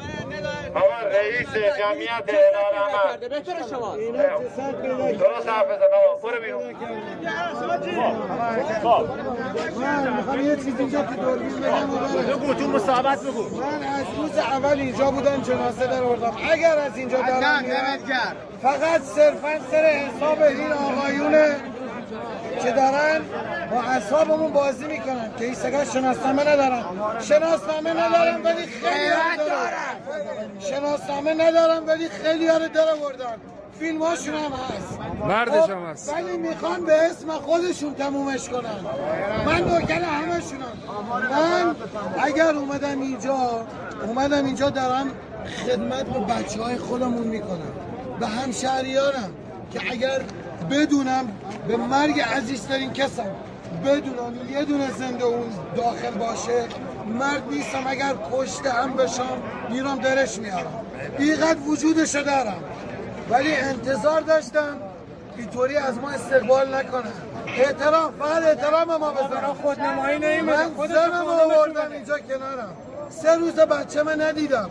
[0.74, 1.48] آقا رئیس
[1.78, 3.20] جمعیت هلال احمد
[5.18, 6.74] درست حرف بزن آقا برو بیرون.
[9.76, 11.86] من می‌خوام یه چیزی اینجا تو دوربین بگم
[12.36, 13.60] بگو تو مصاحبت بگو.
[13.60, 16.36] من از روز اول اینجا بودم جنازه در آوردم.
[16.50, 17.98] اگر از اینجا دارم میرم
[18.62, 21.56] فقط صرفا سر حساب این آقایونه
[22.62, 23.20] که دارن؟
[23.70, 25.30] با اصحابمون بازی می‌کنن.
[25.38, 26.84] که این سگا شناسنامه ندارن.
[27.20, 29.96] شناسنامه ندارن ولی خیلی دارن.
[30.60, 33.36] شناسنامه ندارن ولی خیلی ها رو داره بردن.
[33.78, 34.98] فیلم هاشون هم هست.
[35.28, 36.14] مردش هم هست.
[36.14, 38.80] ولی می‌خوان به اسم خودشون تمومش کنن.
[39.46, 40.72] من نوکر همشونم.
[41.30, 41.76] من
[42.18, 43.66] اگر اومدم اینجا
[44.06, 45.10] اومدم اینجا دارم
[45.66, 47.72] خدمت به بچه های خودمون می‌کنم.
[48.20, 49.30] به همشهریانم
[49.72, 50.20] که اگر
[50.70, 51.28] بدونم
[51.68, 53.30] به مرگ عزیزترین کسم.
[53.84, 56.64] بدونم یه دونه زنده اون داخل باشه.
[57.18, 60.86] مرد نیستم اگر کشته هم بشم میرم درش میارم.
[61.18, 62.64] اینقدر وجودشو دارم
[63.30, 64.76] ولی انتظار داشتم
[65.36, 67.12] اینطوری از ما استقبال نکنه.
[67.46, 72.76] احترام فقط احترام ما بزنم خود نمایی من زنم آوردم اینجا کنارم.
[73.10, 74.70] سه روز بچه من ندیدم.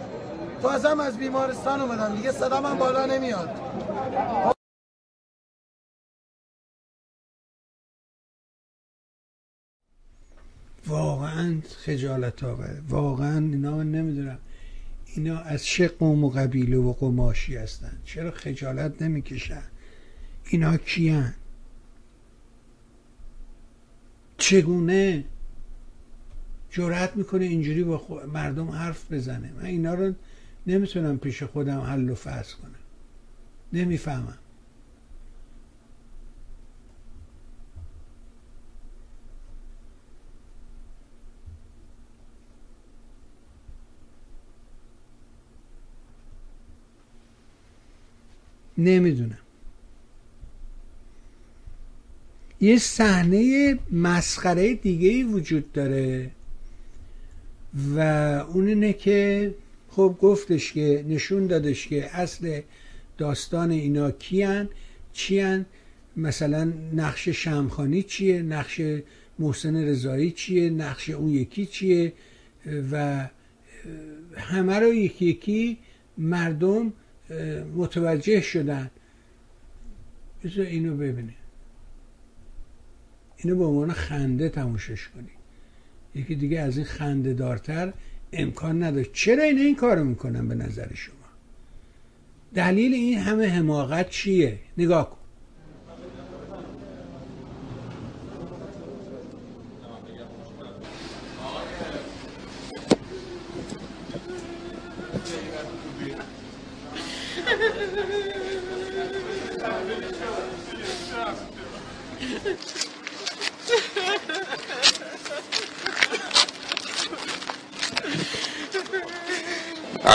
[0.61, 2.15] تازم از بیمارستان اومدم.
[2.15, 3.49] دیگه صدا من بالا نمیاد.
[10.87, 12.81] واقعا خجالت آوره.
[12.89, 14.37] واقعا اینا من نمی‌دونم.
[15.15, 17.97] اینا از چه قوم و قبیله و قماشی هستن.
[18.05, 19.63] چرا خجالت نمی‌کشن؟
[20.49, 21.33] اینا کیان؟
[24.37, 25.23] چگونه؟
[26.69, 29.51] جرأت می‌کنه اینجوری با مردم حرف بزنه.
[29.57, 30.13] من اینا رو
[30.67, 32.71] نمی‌تونم پیش خودم حل و فصل کنم.
[33.73, 34.37] نمی‌فهمم.
[48.77, 49.37] نمی‌دونم.
[52.61, 56.31] یه صحنه مسخره دیگه ای وجود داره
[57.95, 57.99] و
[58.53, 59.53] اون اینه که
[59.89, 62.61] خب گفتش که نشون دادش که اصل
[63.17, 64.69] داستان اینا کیان
[65.13, 65.65] چیان
[66.17, 68.81] مثلا نقش شمخانی چیه نقش
[69.39, 72.13] محسن رضایی چیه نقش اون یکی چیه
[72.91, 73.27] و
[74.37, 75.77] همه رو یکی یکی
[76.17, 76.93] مردم
[77.75, 78.91] متوجه شدن.
[80.43, 81.33] بذار اینو ببینه
[83.37, 85.29] اینو به عنوان خنده تموشش کنی
[86.15, 87.93] یکی دیگه از این خنده دارتر
[88.33, 91.15] امکان نداره چرا این این کارو می‌کنن به نظر شما؟
[92.53, 95.16] دلیل این همه حماقت چیه؟ نگاه کن.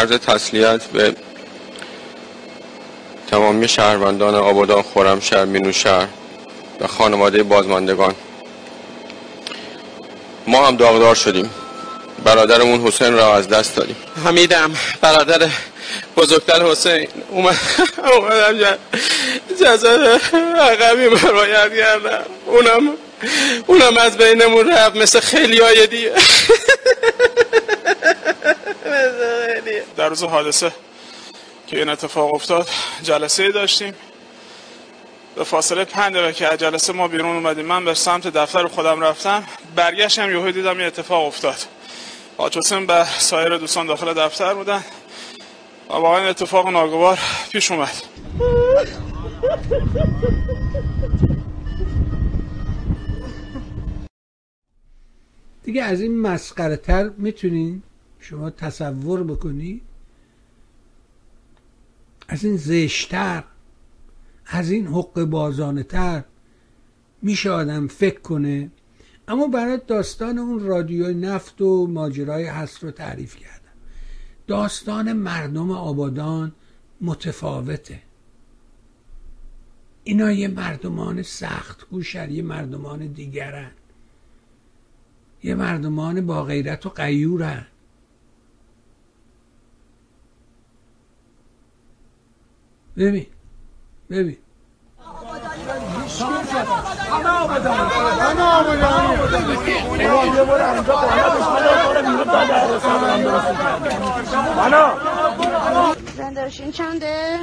[0.03, 1.15] عرض تسلیت به
[3.31, 6.09] تمامی شهروندان آبادان خرمشهر مینوشهر
[6.81, 8.15] و خانواده بازماندگان.
[10.47, 11.51] ما هم داغدار شدیم.
[12.25, 13.97] برادرمون حسین را از دست دادیم.
[14.25, 15.49] حمیدم برادر
[16.17, 17.09] بزرگتر حسین.
[17.31, 17.57] اومد
[17.99, 18.79] اومدم
[19.61, 20.19] جزا
[20.61, 22.91] عقبی مرایت کردم اونم
[23.67, 26.13] اونم از بینمون رفت مثل خیلی های دیگه.
[29.97, 30.73] در روز حادثه
[31.67, 32.69] که این اتفاق افتاد
[33.03, 33.95] جلسه داشتیم.
[35.37, 39.01] به فاصله پنج دقیقه که از جلسه ما بیرون اومدیم من به سمت دفتر خودم
[39.01, 39.45] رفتم.
[39.77, 41.57] برگشتم یهو دیدم این اتفاق افتاد.
[42.37, 44.85] حاج حسین و سایر دوستان داخل دفتر بودن.
[45.91, 47.19] و واقعا اتفاق ناگوار
[47.53, 48.03] پیش اومد.
[55.65, 57.83] دیگه از این مسخره تر می‌تونین
[58.23, 59.81] شما تصور بکنی
[62.29, 63.45] از این زشتر
[64.47, 66.25] از این حق بازانه تر
[67.23, 68.71] میشه آدم فکر کنه.
[69.29, 73.73] اما برای داستان اون رادیوی نفت و ماجرای هست رو تعریف کردم.
[74.47, 76.53] داستان مردم آبادان
[77.01, 78.03] متفاوته.
[80.05, 83.71] اینا یه مردمان سخت گوشر یه مردمان دیگرن.
[85.43, 87.67] یه مردمان با غیرت و قیورن
[92.97, 93.27] ببین.
[94.11, 94.37] ببین.
[106.17, 107.39] زندرشین چنده؟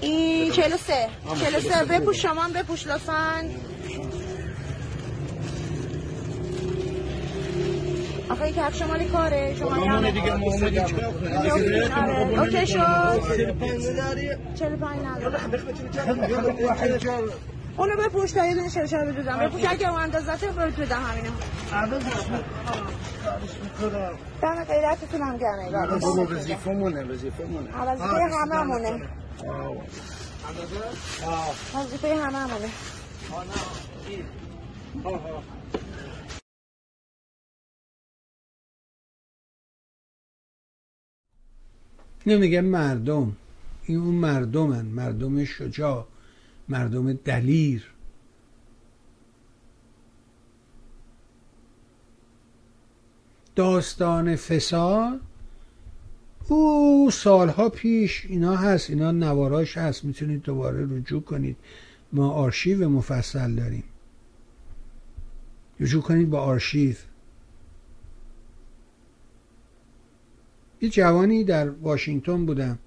[0.00, 1.08] این چلو سه.
[1.40, 1.84] چلو سه.
[1.84, 3.44] بپوش شما بپوش لطفا.
[8.30, 9.54] آخه این کفش مالی کاره.
[9.58, 10.82] شما مامونه دیگه مامونه
[11.96, 12.40] آره.
[12.40, 13.20] اوکی شد.
[14.54, 15.38] چلو پنج نداره
[17.76, 21.30] اونو بپوش تا یه دونه چلو چلو بدوزم بپوش اگه اون اندازته تو بدم همینو
[24.42, 25.98] دم غیرتتون هم گرمه.
[25.98, 28.06] بابا وظیفه مونه وظیفه مونه وظیفه
[28.42, 29.08] همه مونه
[31.74, 32.68] وظیفه همه همونه.
[42.24, 43.36] اینو میگه مردم.
[43.84, 44.86] این اون مردمن.
[44.86, 46.06] مردم شجاع.
[46.68, 47.84] مردم دلیر.
[53.56, 55.20] داستان فساد.
[56.48, 58.90] او سالها پیش اینا هست.
[58.90, 60.04] اینا نواراش هست.
[60.04, 61.56] می‌تونید دوباره رجوع کنید.
[62.12, 63.84] ما آرشیو مفصل داریم.
[65.80, 66.94] رجوع کنید با آرشیو.
[70.80, 72.78] یه جوانی در واشنگتن بودم.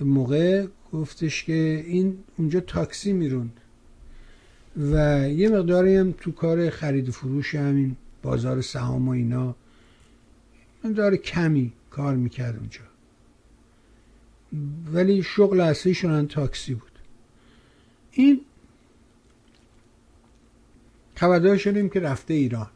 [0.00, 3.60] موقع گفتش که این اونجا تاکسی می‌روند
[4.76, 9.54] و یه مقداری هم تو کار خرید و فروش همین بازار سهام و اینا
[10.84, 12.80] مقدار کمی کار می‌کرد اونجا.
[14.92, 16.92] ولی شغل اصلیشون هم تاکسی بود.
[18.12, 18.40] این
[21.14, 22.70] خبردار شدیم که رفته ایران.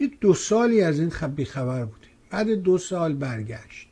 [0.00, 3.88] یه دو سالی از این خبی خبر بودیم بعد دو سال برگشت.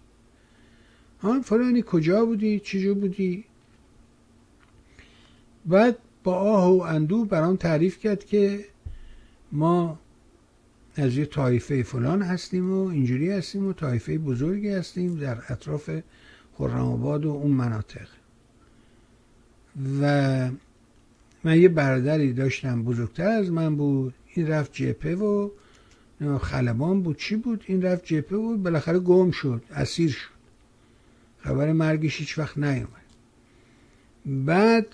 [1.20, 3.44] ها فلانی کجا بودی؟ چجور بودی؟
[5.66, 8.64] بعد با آه و اندو برام تعریف کرد که
[9.52, 9.98] ما
[10.96, 15.90] از یه طایفه فلان هستیم و اینجوری هستیم و طایفه بزرگی هستیم در اطراف
[16.58, 18.08] آباد و اون مناطق.
[20.00, 20.50] و
[21.44, 24.14] من یه برادری داشتم بزرگتر از من بود.
[24.34, 25.50] این رفت جپه و
[26.40, 30.34] خلبان بود چی بود؟ این رفت جپه بود بالاخره گم شد اسیر شد.
[31.38, 32.88] خبر مرگش هیچ وقت نیومد.
[34.26, 34.86] بعد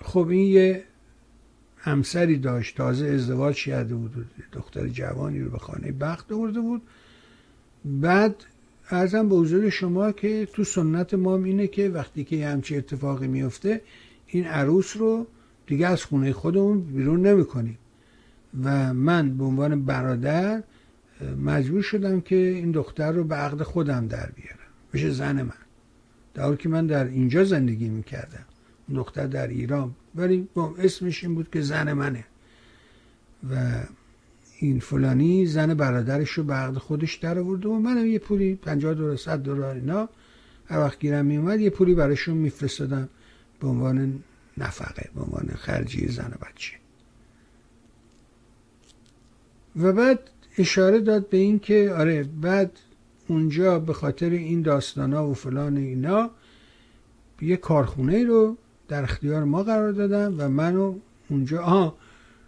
[0.00, 0.84] خب این یه
[1.78, 6.82] همسری داشت تازه ازدواج کرده بود دختر جوانی رو به خانه بخت آورده بود.
[7.84, 8.44] بعد
[8.90, 13.80] ارزم به حضور شما که تو سنت ما اینه که وقتی که همچی اتفاقی میفته
[14.26, 15.26] این عروس رو
[15.66, 17.78] دیگه از خونه خودمون بیرون نمی‌کنیم.
[18.64, 20.62] و من به عنوان برادر
[21.44, 24.58] مجبور شدم که این دختر رو به عقد خودم در بیارم.
[24.92, 25.52] بشه زن من.
[26.34, 28.44] در که من در اینجا زندگی می‌کردم.
[28.88, 29.94] اون دختر در ایران.
[30.14, 30.48] ولی
[30.78, 32.24] اسمش این بود که زن منه.
[33.50, 33.82] و
[34.58, 38.94] این فلانی زن برادرش رو به عقد خودش در آورده و منم یه پولی 50
[38.94, 40.08] دلار 100 دلار اینا.
[40.66, 43.08] هر وقت گیرم میومد یه پولی براشون میفرستادم
[43.60, 44.22] به عنوان
[44.58, 46.72] نفقه به عنوان خرجی زن و بچه.
[49.76, 50.20] و بعد
[50.58, 52.70] اشاره داد به این که آره بعد
[53.28, 56.30] اونجا به خاطر این داستانا و فلان اینا
[57.42, 58.56] یه کارخونه رو
[58.88, 60.94] در اختیار ما قرار دادن و منو
[61.30, 61.96] اونجا آها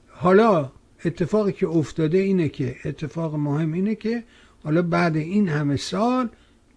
[0.08, 0.72] حالا
[1.04, 4.24] اتفاقی که افتاده اینه که اتفاق مهم اینه که
[4.64, 6.28] حالا بعد این همه سال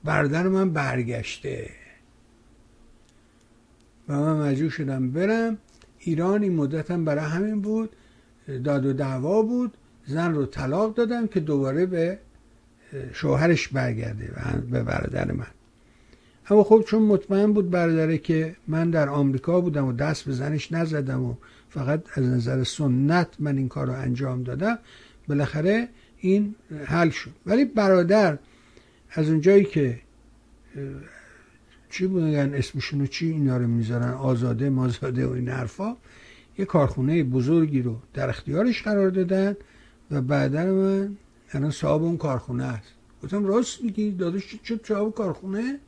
[0.03, 1.69] برادر من برگشته.
[4.09, 5.57] و من مجبور شدم برم.
[5.99, 7.89] ایران این مدتم برای همین بود.
[8.63, 9.77] داد و دعوا بود.
[10.05, 12.19] زن رو طلاق دادم که دوباره به
[13.13, 14.31] شوهرش برگرده
[14.71, 15.47] به برادر من.
[16.49, 20.71] اما خب چون مطمئن بود برادره که من در آمریکا بودم و دست به زنش
[20.71, 21.35] نزدم و
[21.69, 24.79] فقط از نظر سنت من این کار رو انجام دادم
[25.27, 25.87] بالاخره
[26.17, 27.31] این حل شد.
[27.45, 28.37] ولی برادر
[29.11, 29.99] از اونجایی که
[31.89, 35.97] چی بودن اسمشونو چی اینا رو می‌ذارن؟ آزاده مازاده و این حرفا
[36.57, 39.55] یه کارخونه بزرگی رو در اختیارش قرار دادن.
[40.13, 41.17] و بعدا من
[41.51, 42.87] الان صاحب اون کارخونه است.
[43.23, 45.79] گفتم راست میگی داداش چه صاحب کارخونه؟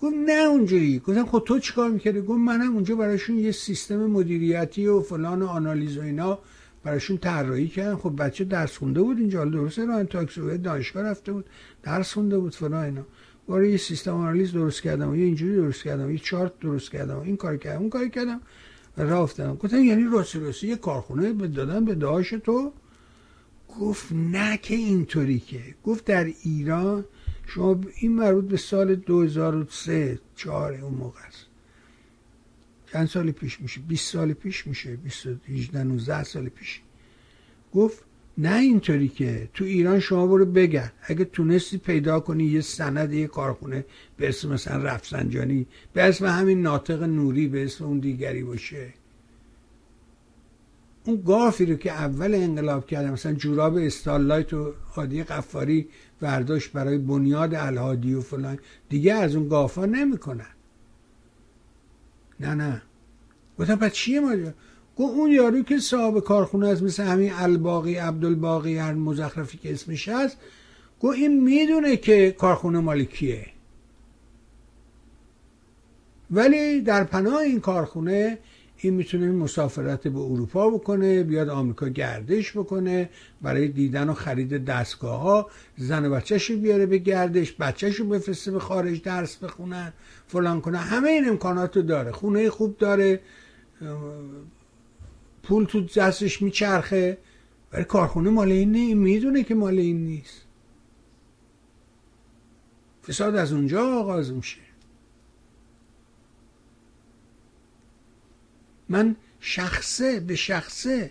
[0.00, 0.98] گفت نه اونجوری.
[0.98, 5.46] گفتم خب تو چیکار می‌کردی؟ گفت منم اونجا براشون یه سیستم مدیریتی و فلان و
[5.46, 6.38] آنالیز و اینا
[6.82, 7.96] براشون طراحی کردم.
[7.96, 9.44] خب بچه درس خونده بود اینجا.
[9.44, 11.46] درسته راه تاکسی دانشگاه رفته بود.
[11.82, 13.02] درس خونده بود فلان اینا.
[13.48, 17.36] وارد یه سیستم آنالیز درست کردم یه اینجوری درست کردم یه چارت درست کردم این
[17.36, 18.40] کار کردم اون کار کردم
[18.98, 22.72] افتادم گفتم یعنی راستی راستی یه کارخونه دادن به داش تو.
[23.80, 25.60] گفت نه که اینطوری که.
[25.84, 27.04] گفت در ایران
[27.46, 31.46] شما این مربوط به سال 2003 4 اون موقع است.
[32.92, 34.96] چند سال پیش میشه؟ 20 سال پیش میشه.
[34.96, 36.80] 20 18 19 سال پیش.
[37.74, 38.04] گفت
[38.38, 39.48] نه اینطوری که.
[39.54, 43.84] تو ایران شما برو بگن اگه تونستی پیدا کنی یه سند یه کارخونه
[44.16, 48.94] به اسم مثلا رفسنجانی به اسم همین ناطق نوری به اسم اون دیگری باشه.
[51.04, 55.88] اون گافی رو که اول انقلاب کرده مثلا جوراب استاللایت و عادی قفاری
[56.20, 58.58] برداشت برای بنیاد الهادی و فلان
[58.88, 60.46] دیگه از اون گافا نمی‌کنن.
[62.40, 62.82] نه نه.
[63.58, 64.52] گفتم پس چیه ماجرا
[64.96, 70.08] گفت اون یارو که صاحب کارخونه است مثل همین الباقی عبدالباقی هر مزخرفی که اسمش
[70.08, 70.36] هست
[71.00, 73.46] گفت این می‌دونه که کارخونه مال کیه.
[76.30, 78.38] ولی در پناه این کارخونه
[78.84, 83.10] این می‌تونه مسافرت به اروپا بکنه بیاد آمریکا گردش بکنه
[83.42, 88.50] برای دیدن و خرید دستگاه ها زن و بچهش بیاره به گردش بچهش رو بفرسته
[88.50, 89.92] به خارج درس بخونن
[90.26, 90.78] فلان کنه.
[90.78, 92.12] همه این امکانات رو داره.
[92.12, 93.20] خونه خوب داره.
[95.42, 97.18] پول تو دستش میچرخه.
[97.72, 100.42] ولی کارخونه مال این نه می‌دونه که مال این نیست.
[103.08, 104.60] فساد از اونجا آغاز میشه.
[108.88, 111.10] من شخصه به شخصه.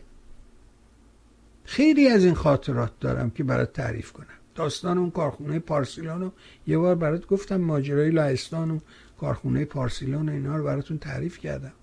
[1.64, 4.28] خیلی از این خاطرات دارم که برات تعریف کنم.
[4.56, 6.32] داستان اون کارخونه پارسیلان رو
[6.68, 8.80] یه بار برات گفتم ماجرای لهستان و
[9.20, 11.74] کارخونه پارسیلان و اینا رو براتون تعریف کردم.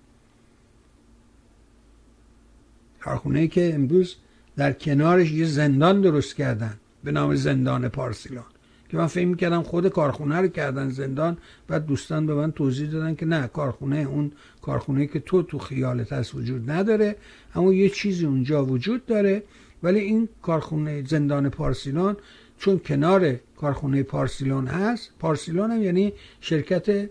[2.99, 4.15] کارخونه که امروز
[4.55, 8.50] در کنارش یه زندان درست کردن به نام زندان پارسیلان.
[8.91, 11.37] که من فکر می‌کردم خود کارخونه رو کردن زندان
[11.69, 14.31] و دوستان به من توضیح دادن که نه کارخونه اون
[14.61, 17.15] کارخونه که تو تو خیالت هست وجود نداره
[17.55, 19.43] اما یه چیزی اونجا وجود داره.
[19.83, 22.17] ولی این کارخونه زندان پارسیلان
[22.59, 27.09] چون کنار کارخونه پارسیلان هست پارسیلان هم یعنی شرکت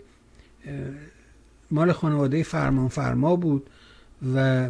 [1.71, 3.69] مال خانواده فرمان فرما بود
[4.35, 4.69] و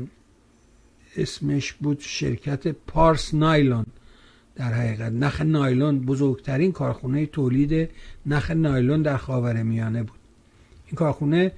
[1.18, 3.86] اسمش بود شرکت پارس نایلون.
[4.56, 5.12] در حقیقت.
[5.12, 7.90] نخ نایلون بزرگترین کارخونه تولید
[8.26, 10.20] نخ نایلون در خاور میانه بود.
[10.86, 11.52] این کارخونه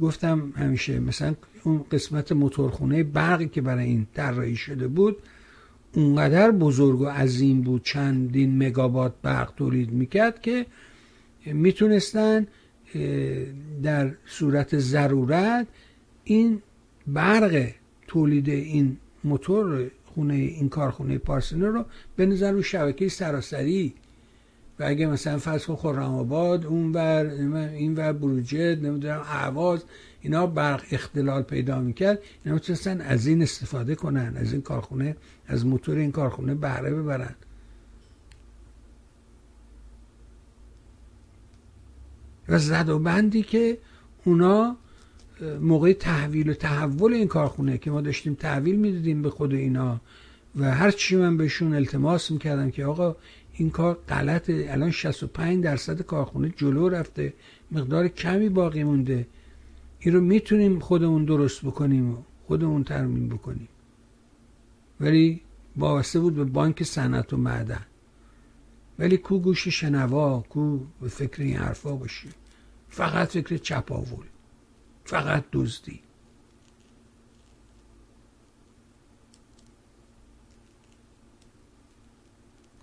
[0.00, 1.34] گفتم همیشه مثلا
[1.64, 5.16] اون قسمت موتورخونه برقی که برای این طراحی شده بود
[5.94, 10.66] اونقدر بزرگ و عظیم بود چندین مگابات برق تولید می‌کرد که
[11.46, 12.46] می‌تونستن
[13.82, 15.66] در صورت ضرورت
[16.24, 16.62] این
[17.06, 17.70] برق
[18.06, 19.90] تولید این موتور
[20.20, 21.84] خونه این کارخونه پارسنو رو
[22.16, 23.94] بنظر رو شبکه سراسری.
[24.78, 29.84] و اگه مثلا فرض خرم آباد اون بر این ور بروجه نمی‌دونم اهواز
[30.20, 32.18] اینا برق اختلال پیدا می‌کرد.
[32.44, 35.16] اینا می‌تونستن از این استفاده کنن از این کارخونه
[35.46, 37.34] از موتور این کارخونه بهره ببرن.
[42.48, 43.78] و زد و بندی که
[44.24, 44.76] اونا
[45.42, 50.00] موقع تحویل و تحول این کارخونه که ما داشتیم تحویل می‌دادیم به خود اینا
[50.56, 53.16] و هر چی من بهشون التماس می‌کردم که آقا
[53.52, 57.34] این کار غلطه الان 65 درصد کارخونه جلو رفته
[57.72, 59.26] مقدار کمی باقی مونده
[60.00, 63.68] این رو می‌تونیم خودمون درست بکنیم و خودمون ترمیم بکنیم.
[65.00, 65.40] ولی
[65.76, 67.86] وابسته بود به بانک صنعت و معدن.
[68.98, 72.28] ولی کو گوش شنوا کو به فکر این حرفا باشی.
[72.88, 74.26] فقط فکر چپاول.
[75.10, 76.00] فقط دزدی.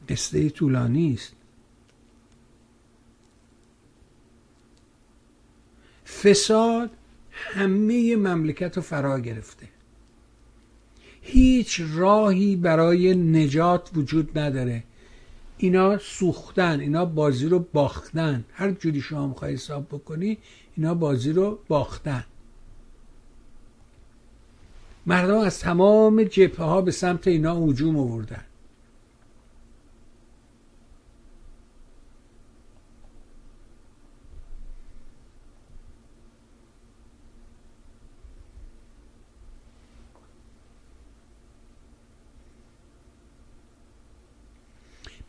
[0.10, 1.36] قصه طولانی است.
[6.06, 6.92] فساد
[7.32, 9.70] همه مملکت رو فرا گرفته.
[11.22, 14.84] هیچ راهی برای نجات وجود نداره.
[15.58, 18.46] اینا سوختن اینا بازی رو باختن.
[18.54, 20.38] هر جوری شما می‌خوای حساب بکنی
[20.78, 22.24] اینا بازی رو باختن.
[25.06, 28.44] مردم از تمام جبهه ها به سمت اینا هجوم آوردن.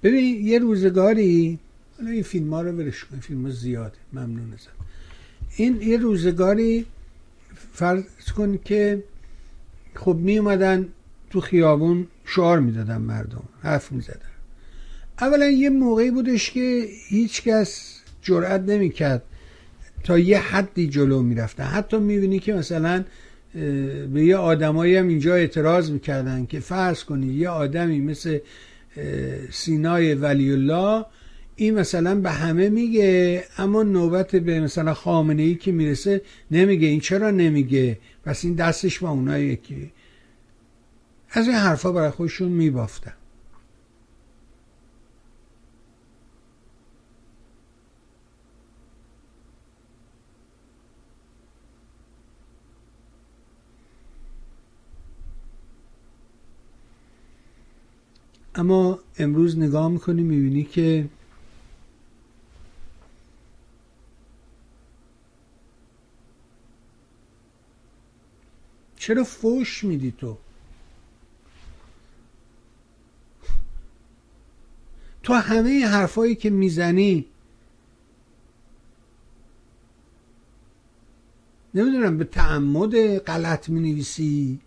[0.09, 1.59] ببین یه روزگاری
[2.01, 4.71] این فیلم ها رو برش کن فیلم ها زیاده ممنون ازم
[5.57, 6.87] این یه روزگاری
[7.73, 9.03] فرض کن که
[9.95, 10.89] خب می اومدن
[11.31, 14.31] تو خیابون شعار می‌دادن مردم حرف می‌زدن
[15.21, 19.23] اولا یه موقعی بودش که هیچ کس جرأت نمی‌کرد
[20.05, 23.05] تا یه حدی جلو می‌رفتن حتی می‌بینی که مثلا
[24.13, 28.39] به یه آدمایی هم اینجا اعتراض می‌کردن که فرض کنید یه آدمی مثل
[29.51, 31.05] سینای ولی الله
[31.57, 36.89] این مثلا به همه میگه اما نوبت به مثلا خامنه ای که می‌رسه نمیگه.
[36.89, 39.75] این چرا نمیگه؟ پس این دستش با اونایی که
[41.31, 43.13] از این حرفا برای خودشون میبافتن.
[58.59, 61.09] اما امروز نگاه می‌کنی می‌بینی که
[68.97, 70.39] چرا فوش میدی تو؟
[75.23, 77.27] تو همه حرفایی که می‌زنی
[81.75, 84.61] نمی‌دونم به تعمد غلط می نویسی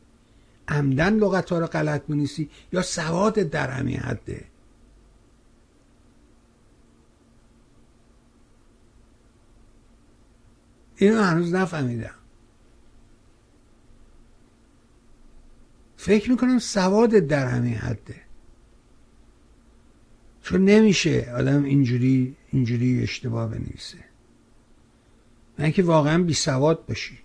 [0.72, 4.45] عمدن لغت ها رو غلط می نویسی یا سواد در همین حده؟
[10.95, 12.15] اینو هنوز نفهمیدم.
[15.98, 18.22] فکر می‌کنم سواد در همین حده.
[20.41, 23.98] چون نمیشه آدم اینجوری اینجوری اشتباه بنویسه.
[25.60, 27.18] من که واقعا بی سواد باشی.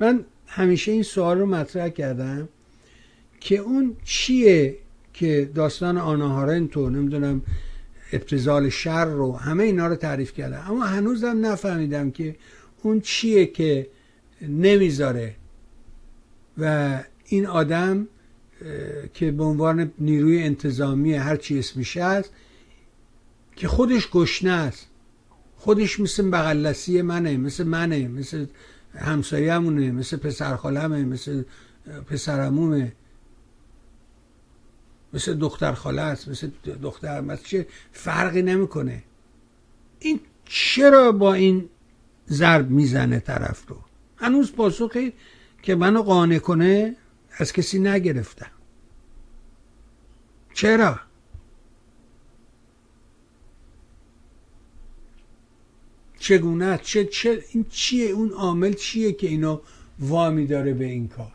[0.00, 2.48] من همیشه این سوال رو مطرح کردم
[3.40, 4.78] که اون چیه
[5.12, 7.42] که داستان آناهارنتو نمی‌دونم
[8.12, 12.36] ابتزال شر رو همه اینا رو تعریف کردم اما هنوزم نفهمیدم که
[12.82, 13.86] اون چیه که
[14.42, 15.36] نمی‌ذاره.
[16.58, 18.08] و این آدم
[19.14, 22.30] که به عنوان نیروی انتظامی هر چی اسمش هست
[23.56, 24.86] که خودش گشنه است.
[25.56, 28.46] خودش مثل بغلسی منه مثل منه مثل
[28.96, 31.42] همسایه‌مونه مثل پسرخالمه مثل
[32.10, 32.92] پسرمومه
[35.12, 36.50] مثل دختر خاله است مثل
[36.82, 39.02] دختر مثل چه فرقی نمی‌کنه.
[39.98, 41.68] این چرا با این
[42.30, 43.76] ضرب می‌زنه طرف رو؟
[44.16, 45.12] هنوز پاسخی
[45.62, 46.96] که منو قانع کنه
[47.38, 48.50] از کسی نگرفتم.
[50.54, 51.00] چرا؟
[56.18, 59.60] چگونه چه چه این چیه؟ اون عامل چیه که اینو
[59.98, 61.32] وامی داره به این کار؟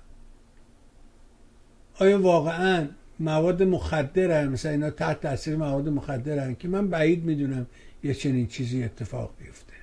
[2.00, 2.88] آیا واقعا
[3.20, 7.68] مواد مخدر هم مثلا اینا تحت تاثیر مواد مخدر هم که من بعید می‌دونم
[8.04, 9.74] یه چنین چیزی اتفاق بیفته.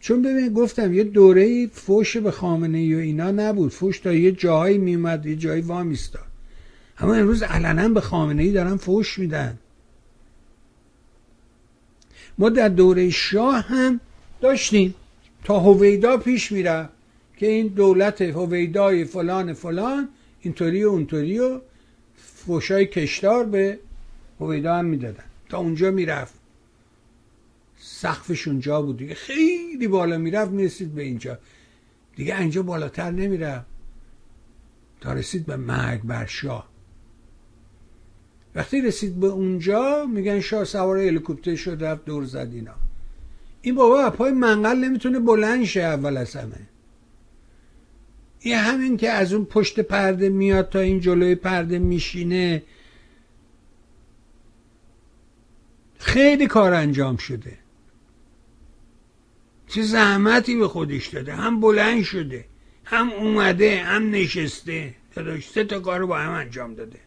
[0.00, 3.72] چون ببین گفتم یه دوره فوش به خامنه ای و اینا نبود.
[3.72, 6.26] فوش تا یه جایی میومد یه جایی وامیستاد.
[6.98, 9.58] اما امروز علنا به خامنه ای دارن فوش میدن.
[12.38, 14.00] ما در دوره شاه هم
[14.40, 14.94] داشتیم.
[15.44, 16.88] تا هویدا پیش میره
[17.36, 20.08] که این دولت هویدای فلان فلان
[20.40, 21.60] اینطوری و اونطوری و
[22.16, 23.78] فوشای کشتار به
[24.40, 25.24] هویدا هم می‌دادن.
[25.48, 26.34] تا اونجا می‌رفت.
[27.78, 29.14] سقفش اونجا بود دیگه.
[29.14, 31.38] خیلی بالا می‌رفت می‌رسید به اینجا.
[32.16, 33.66] دیگه اینجا بالاتر نمی‌رفت.
[35.00, 36.73] تا رسید به مرگ بر شاه.
[38.54, 42.74] وقتی رسید به اونجا میگن شاه سوار هلیکوپتر شد رفت دور زد اینا.
[43.62, 46.60] این بابا پای منقل نمی‌تونه بلند شه اول از همه.
[48.40, 52.62] این همین که از اون پشت پرده میاد تا این جلوی پرده میشینه.
[55.98, 57.58] خیلی کار انجام شده.
[59.68, 61.32] چه زحمتی به خودش داده.
[61.32, 62.44] هم بلند شده
[62.84, 64.94] هم اومده هم نشسته.
[65.14, 66.98] داداش سه تا کار رو با هم انجام داده.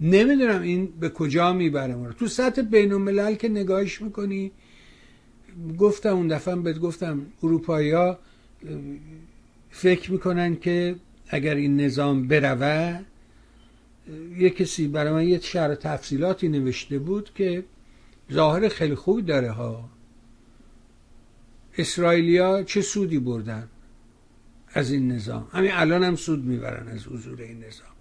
[0.00, 4.52] نمی‌دونم این به کجا می‌بره ما تو سطح بین الملل که نگاهش می‌کنی
[5.78, 8.18] گفتم اون دفعه بهت گفتم اروپایی ها
[9.70, 10.96] فکر می‌کنن که
[11.28, 13.00] اگر این نظام بروه
[14.38, 17.64] یه کسی برای من یه شهر تفصیلاتی نوشته بود که
[18.32, 19.90] ظاهر خیلی خوبی داره ها.
[21.78, 23.68] اسرائیلیا چه سودی بردن
[24.72, 27.95] از این نظام؟ همین الان هم سود می‌برن از حضور این نظام.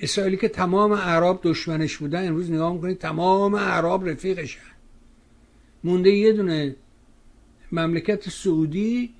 [0.00, 4.60] اسرائیلی که تمام عرب دشمنش بودن امروز نگاه می‌کنید تمام عرب رفیقشن.
[5.84, 6.76] مونده یه دونه
[7.72, 9.14] مملکت سعودی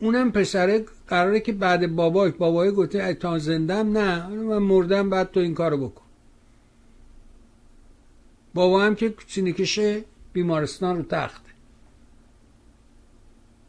[0.00, 5.40] اونم پسره قراره که بعد بابای بابای گفته تا زندم نه من مردم بعد تو
[5.40, 6.04] این کارو بکن.
[8.54, 9.80] بابا هم که سینکش
[10.32, 11.50] بیمارستان رو تخته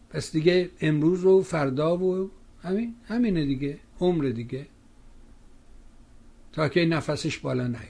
[0.10, 2.30] پس دیگه امروز و فردا و
[2.64, 4.66] همین همینه دیگه عمر دیگه.
[6.54, 7.84] تا که نفسش بالا نیاد.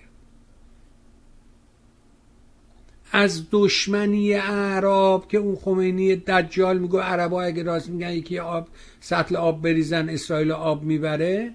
[3.11, 8.67] از دشمنی اعراب که اون خمینی دجال میگو عربا اگه راست میگن یکی آب
[8.99, 11.53] سطل آب بریزن اسرائیل آب می‌بره.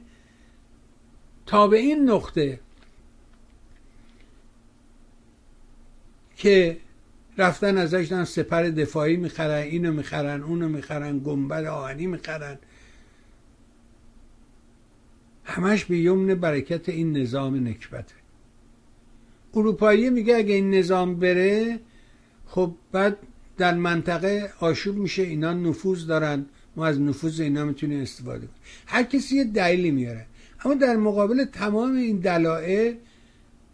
[1.46, 2.60] تا به این نقطه
[6.36, 6.76] که
[7.38, 12.58] رفتن ازش سپر دفاعی می‌خرن اینو می‌خرن اونو می‌خرن گنبد آهنی می‌خرن.
[15.44, 18.14] همش به یمن برکت این نظام نکبته
[19.54, 21.80] اروپایی میگه اگه این نظام بره
[22.46, 23.16] خب بعد
[23.58, 26.46] در منطقه آشوب میشه اینا نفوذ دارن.
[26.76, 28.50] ما از نفوذ اینا می‌تونیم استفاده کنیم.
[28.86, 30.26] هر کسی یه دلیلی میاره.
[30.64, 32.96] اما در مقابل تمام این دلایل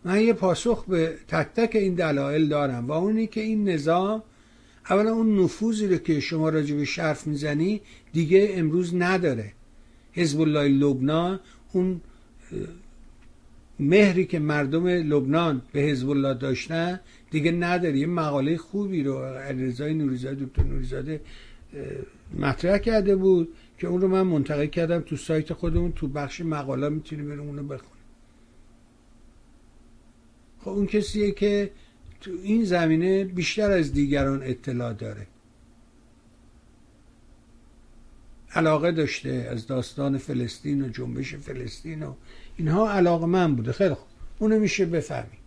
[0.04, 4.22] من یه پاسخ به تک تک این دلایل دارم و اونی که این نظام
[4.90, 7.80] اولا اون نفوذی رو که شما راجع به شرف می‌زنی
[8.12, 9.52] دیگه امروز نداره.
[10.12, 11.40] حزب الله لبنان
[11.72, 12.00] اون
[13.80, 17.98] مهری که مردم لبنان به حزب الله داشتن دیگه نداره.
[17.98, 21.20] یه مقاله خوبی رو علیرضا نوریزاده دکتر نوریزاده
[22.38, 23.48] مطرح کرده بود
[23.78, 27.62] که اون رو من منتقل کردم تو سایت خودمون تو بخش مقاله می‌تونی بریم اونو
[27.62, 28.00] بخونی.
[30.60, 31.70] خب اون کسیه که
[32.20, 35.26] تو این زمینه بیشتر از دیگران اطلاع داره.
[38.54, 42.14] علاقه داشته از داستان فلسطین و جنبش فلسطین و
[42.56, 43.72] اینها علاقه من بوده.
[43.72, 44.06] خیلی خوب.
[44.38, 45.38] اونو میشه بفهمی.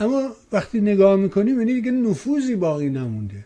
[0.00, 3.44] اما وقتی نگاه می‌کنیم یعنی دیگه نفوذی باقی نمونده.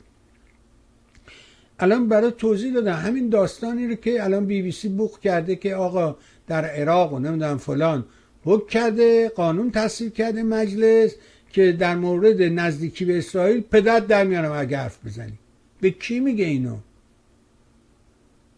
[1.78, 2.92] الان برای توضیح دادم.
[2.92, 7.18] همین داستانی رو که الان بی بی سی بوق کرده که آقا در عراق و
[7.18, 8.04] نمی‌دونم فلان
[8.44, 11.14] حکم کرده قانون تصویب کرده مجلس
[11.52, 15.38] که در مورد نزدیکی به اسرائیل پدر در میانم اگه حرف بزنی.
[15.80, 16.78] به کی میگه اینو؟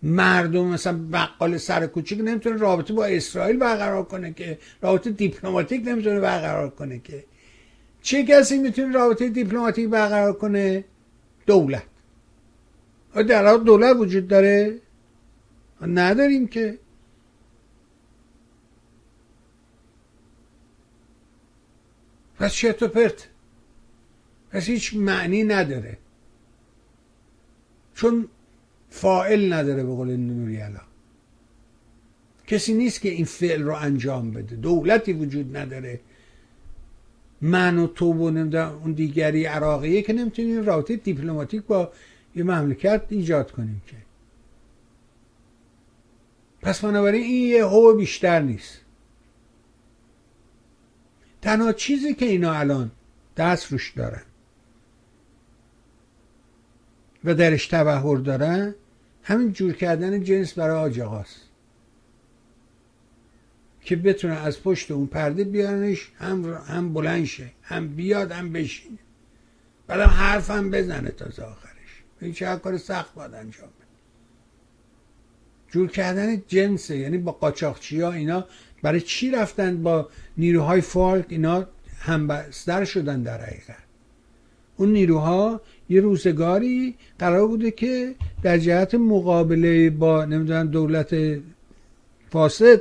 [0.02, 6.20] مردم مثلا بقال سر کوچیک نمی‌تونه رابطه با اسرائیل برقرار کنه که رابطه دیپلماتیک نمی‌تونه
[6.20, 7.24] برقرار کنه که.
[8.02, 10.84] چه کسی می‌تونه رابطه دیپلماتیک برقرار کنه؟
[11.46, 11.82] دولت.
[13.28, 14.78] در دولت وجود داره؟
[15.80, 16.78] نداریم که.
[22.38, 23.28] پس چرت و پرت
[24.50, 25.98] پس هیچ معنی نداره.
[28.00, 28.28] چون
[28.90, 30.80] فائل نداره به قول نوری علا.
[32.46, 34.56] کسی نیست که این فعل رو انجام بده.
[34.56, 36.00] دولتی وجود نداره.
[37.40, 41.92] من و تو و اون دیگری عراقیه که نمی‌تونیم رابطه دیپلماتیک با
[42.36, 43.96] یه مملکت ایجاد کنیم که.
[46.62, 48.80] پس بنابراین این یه هو بیشتر نیست.
[51.42, 52.90] تنها چیزی که اینا الان
[53.36, 54.22] دست روش دارن
[57.24, 58.74] و درش تبهر دارن
[59.22, 61.00] همین جور کردن جنس برای آج
[63.80, 68.98] که بتونه از پشت اون پرده بیارنش هم, هم بلند شه هم بیاد هم بشینه.
[69.86, 72.02] بعدم حرف هم بزنه تا آخرش.
[72.20, 73.86] این چه کار سخت باید انجام بده.
[75.70, 78.44] جور کردن جنسه یعنی با قاچاقچی ها اینا
[78.82, 81.68] برای چی رفتن با نیروهای فالک اینا
[82.00, 83.76] همبستر شدن در حقیقت؟
[84.76, 85.60] اون نیروها
[85.90, 91.16] یه روزگاری قرار بوده که در جهت مقابله با نمی‌دونم دولت
[92.30, 92.80] فاسد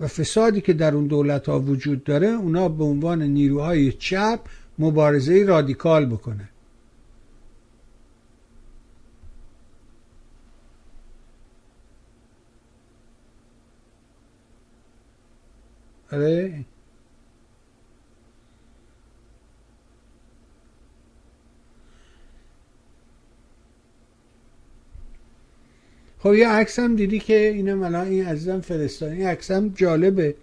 [0.00, 4.40] و فسادی که در اون دولت ها وجود داره اونا به عنوان نیروهای چپ
[4.78, 6.48] مبارزه رادیکال بکنه
[16.12, 16.64] آره؟
[26.22, 30.34] خب یه عکس هم دیدی که اینم الان این عزیزم فرستانی عکس هم جالبه.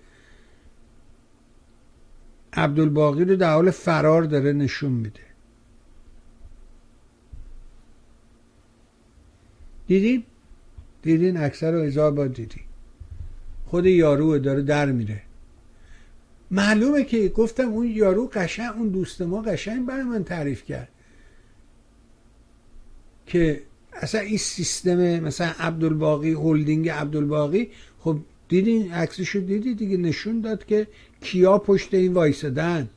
[2.54, 5.20] عبدالباقی رو در حال فرار داره نشون میده.
[9.88, 10.26] دیدی؟
[11.02, 12.62] دیدین اکثر رو؟ هزار بار دیدی.
[13.66, 15.22] خود یارو داره در میره.
[16.52, 20.90] معلومه که گفتم اون یارو قشنگ اون دوست ما قشنگ برای من تعریف کرد.
[23.26, 23.69] که
[24.02, 27.70] اصلا این سیستم مثلا عبدالباقی هلدینگ عبدالباقی
[28.00, 28.18] خب
[28.48, 30.88] دیدین عکسشو دیدی دیگه نشون داد که
[31.22, 32.90] کیا پشت این وایسدن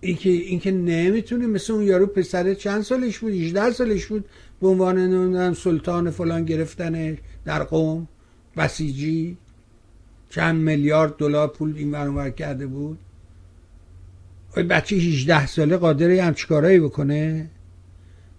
[0.00, 4.24] اینکه اینکه نمی‌تونه مثل اون یارو پسر چند سالش بود؟ 18 سالش بود
[4.60, 8.08] به عنوان نمی‌دونم سلطان فلان گرفتنش در قوم؟
[8.56, 9.36] بسیجی؟
[10.30, 12.98] چند میلیارد دلار پول این ور کرده بود؟
[14.56, 17.50] بچه 18 ساله قادره هم چیکارایی بکنه؟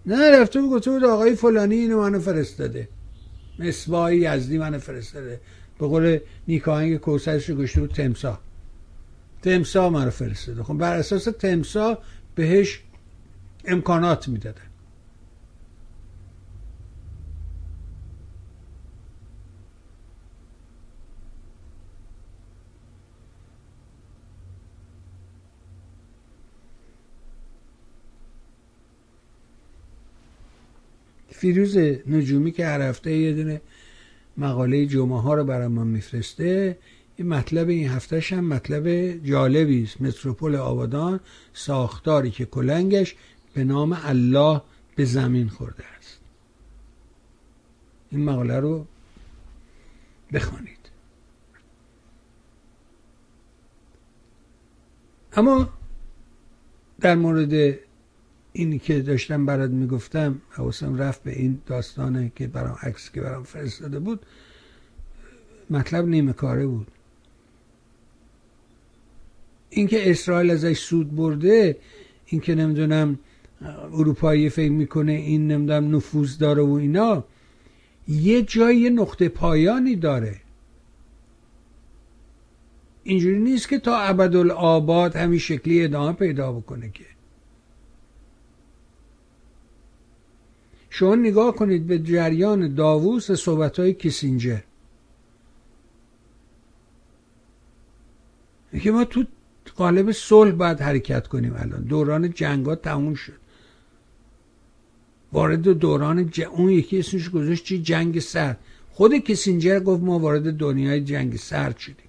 [0.08, 2.88] نه رفته بود گفته بود آقای فلانی اینو منو فرستاده.
[3.58, 5.40] مصباحی یزدی منو فرستاده.
[5.78, 6.18] به قول
[6.48, 8.38] نیکاهنگ کوسرش رو گشته بود تمسا
[9.42, 10.62] تمسا منو فرستاده.
[10.62, 11.98] خب بر اساس تمسا
[12.34, 12.80] بهش
[13.64, 14.67] امکانات می‌دادن.
[31.38, 33.60] فیروز نجومی که هر هفته یه دونه
[34.36, 36.78] مقاله جمعه ها رو برای ما میفرسته
[37.16, 40.00] این مطلب این هفتهش هم مطلب جالبی است.
[40.00, 41.20] متروپول آبادان
[41.52, 43.14] ساختاری که کلنگش
[43.54, 44.62] به نام الله
[44.96, 46.20] به زمین خورده است.
[48.10, 48.86] این مقاله رو
[50.32, 50.78] بخوانید.
[55.32, 55.68] اما
[57.00, 57.78] در مورد
[58.58, 63.42] اینی که داشتم برات می‌گفتم حواسم رفت به این داستانه که برام عکس که برام
[63.42, 64.26] فرستاده بود
[65.70, 66.86] مطلب نیمه کاره بود.
[69.70, 71.76] اینکه اسرائیل ازش سود برده
[72.26, 73.18] اینکه نمی‌دونم
[73.92, 77.24] اروپایی فکر می‌کنه این نمی‌دونم نفوذ داره و اینا
[78.08, 80.36] یه جای نقطه پایانی داره.
[83.04, 87.17] اینجوری نیست که تا ابدالآباد همین شکلی ادامه پیدا بکنه که.
[90.90, 94.58] شما نگاه کنید به جریان داووس صحبت های کسینجر
[98.82, 99.24] که ما تو
[99.76, 101.82] قالب صلح باید حرکت کنیم الان.
[101.82, 103.38] دوران جنگ تموم شد.
[105.32, 106.40] وارد دوران ج...
[106.40, 108.58] اون یکی اسمش گذاشت چی؟ جنگ سرد.
[108.90, 112.08] خود کسینجر گفت ما وارد دنیای جنگ سرد شدیم.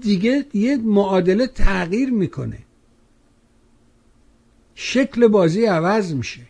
[0.00, 2.58] دیگه یه معادله تغییر می‌کنه.
[4.74, 6.46] شکل بازی عوض میشه.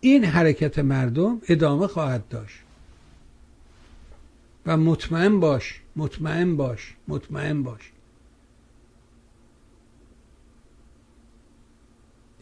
[0.00, 2.58] این حرکت مردم ادامه خواهد داشت.
[4.66, 7.92] و مطمئن باش مطمئن باش مطمئن باش.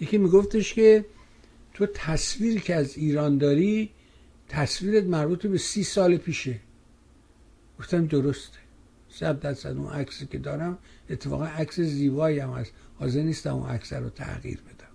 [0.00, 1.04] یکی میگفتش که
[1.74, 3.90] تو تصویری که از ایران داری
[4.48, 6.60] تصویرت مربوط به سی سال پیشه.
[7.78, 8.58] گفتم درسته.
[9.08, 10.78] صد درصد اون عکسی که دارم
[11.10, 12.72] اتفاقا عکس زیبایی هم هست.
[12.98, 14.86] حاضر نیستم اون عکس رو تغییر بدم.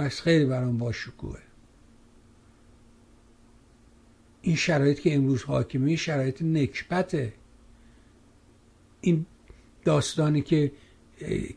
[0.00, 1.38] عکس خیلی برام باشکوه
[4.42, 7.32] این شرایط که امروز حاکمه شرایط نکبته.
[9.00, 9.26] این
[9.84, 10.72] داستانی که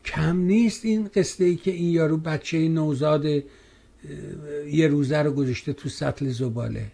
[0.04, 3.24] کم نیست این قصه ای که این یارو بچه نوزاد
[4.66, 6.92] یه روزه رو گذاشته تو سطل زباله.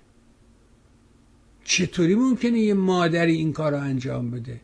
[1.69, 4.61] چطوری ممکنه یه مادری این کار رو انجام بده؟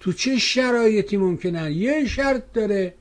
[0.00, 2.94] تو چه شرایطی ممکنه؟ یه شرط داره.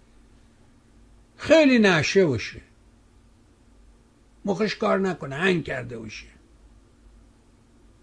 [1.37, 2.61] خیلی نشه باشه.
[4.45, 6.25] مخش کار نکنه هنگ کرده باشه.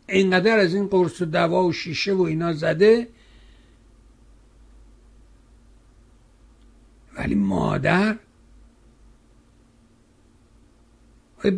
[0.09, 3.09] اینقدر از این قرص و دوا و شیشه و اینا زده.
[7.14, 8.16] ولی مادر؟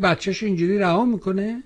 [0.02, 1.62] بچهش اینجوری رها می‌کنه؟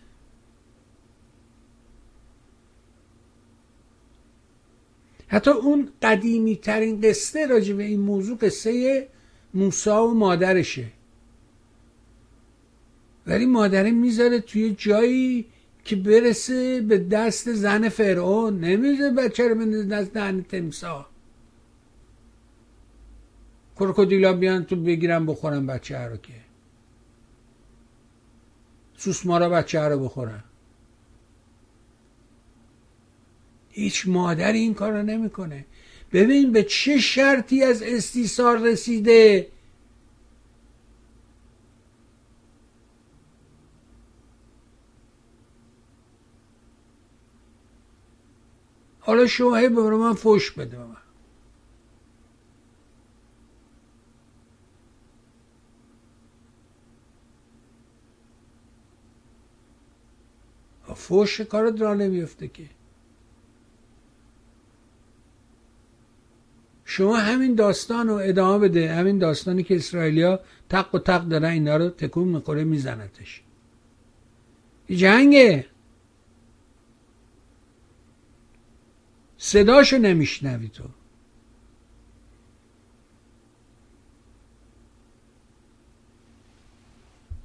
[5.28, 9.08] حتی اون قدیمی ترین قصه راجع به این موضوع قصه
[9.54, 10.86] موسا و مادرشه.
[13.26, 15.46] ولی مادره می‌ذاره توی جایی
[15.84, 18.60] که برسه به دست زن فرعون.
[18.60, 21.06] نمی‌ذاره بچه رو بندازه دست دهن تمسا
[23.76, 26.32] کروکودیلا بیان تو بگیرن بخورن بچه رو که.
[28.96, 30.44] سوسمارا بچه رو بخورن.
[33.74, 35.64] هیچ مادری این کار رو نمی‌کنه.
[36.12, 39.48] ببین به چه شرطی از استیصار رسیده؟
[49.00, 49.26] حالا
[49.56, 50.96] هی برای من فوش بده من.
[60.94, 62.64] فوش کار را نمیفته که.
[66.84, 68.94] شما همین داستان رو ادامه بده.
[68.94, 73.42] همین داستانی که اسرائیلیا تق و تق دارن اینا رو تکون می‌خوره میزنتش.
[74.90, 75.66] جنگه!
[79.38, 80.84] صداشو نمیشنوی تو.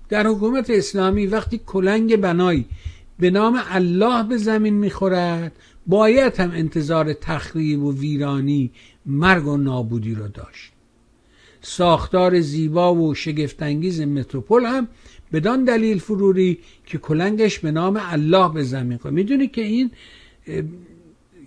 [0.09, 2.65] در حکومت اسلامی وقتی کلنگ بنایی
[3.19, 5.51] به نام الله به زمین می‌خورد
[5.87, 8.71] باید هم انتظار تخریب و ویرانی
[9.05, 10.71] مرگ و نابودی رو داشت.
[11.61, 14.87] ساختار زیبا و شگفتانگیز متروپول هم
[15.33, 19.13] بدان دلیل فروری که کلنگش به نام الله به زمین خورد.
[19.13, 19.91] می‌دونی که این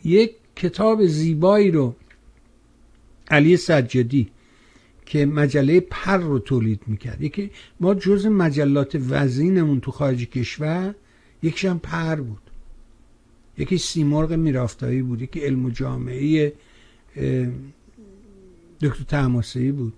[0.05, 1.95] یک کتاب زیبایی رو
[3.31, 4.29] علی سجادی
[5.07, 7.23] که مجله پر رو تولید می‌کرد.
[7.23, 7.51] یکی
[7.81, 10.95] ما جز مجلات وزینمون تو خارج کشور
[11.43, 12.43] یکیش هم پر بود.
[13.59, 16.53] یکی سیمرغ میرافتایی بود یکی علم و جامعه
[18.80, 19.93] دکتر تماسهی بود.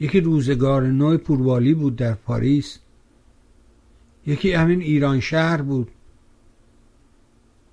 [0.00, 2.78] یکی روزگار نوع پوروالی بود در پاریس.
[4.26, 5.90] یکی همین ایران شهر بود.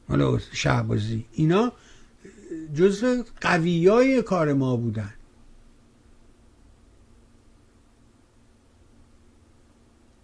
[0.08, 1.72] حالا شهبازی اینا
[2.76, 5.14] جزو قویای کار ما بودن.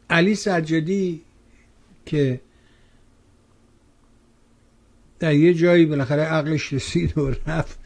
[0.10, 1.22] علی سجادی
[2.06, 2.42] که
[5.20, 7.80] در یه جایی بالاخره عقلش رسید و رفت.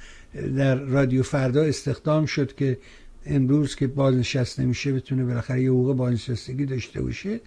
[0.58, 2.78] در رادیو فردا استخدام شد که
[3.26, 7.40] امروز که بازنشسته میشه بتونه بالاخره یه حقوق بازنشستگی داشته باشه.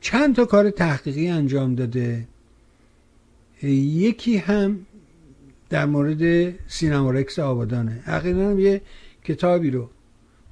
[0.00, 2.28] چند تا کار تحقیقی انجام داده.
[3.62, 4.86] یکی هم
[5.70, 7.92] در مورد سینما رکس آبادانه.
[8.04, 8.80] حقیقتا هم یه
[9.24, 9.90] کتابی رو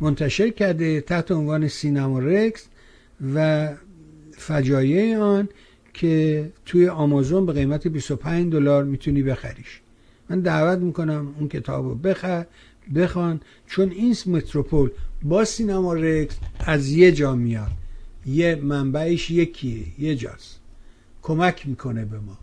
[0.01, 2.67] منتشر کرده تحت عنوان سینما رکس
[3.35, 3.69] و
[4.33, 5.49] فجایع آن
[5.95, 9.81] که توی آمازون به قیمت 25 دلار می‌تونی بخریش.
[10.29, 12.47] من دعوت می‌کنم اون کتاب رو بخر
[12.95, 14.91] بخوان چون این متروپول
[15.23, 17.71] با سینما رکس از یه جا میاد.
[18.27, 20.61] یه منبعش یکیه یه جاست.
[21.23, 22.39] کمک می‌کنه به ما.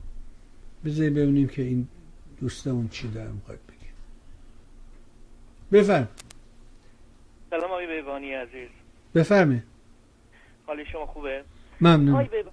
[0.86, 1.88] بذاریم ببینیم که این
[2.42, 3.92] دوستمون چی داره می‌خواد بگه.
[5.72, 6.08] بفرم.
[7.50, 8.70] سلام آقای بیوانی عزیز.
[9.16, 9.64] بفرمه
[10.66, 11.44] حال شما خوبه؟
[11.82, 12.10] ممنون.
[12.10, 12.46] آقای بیب...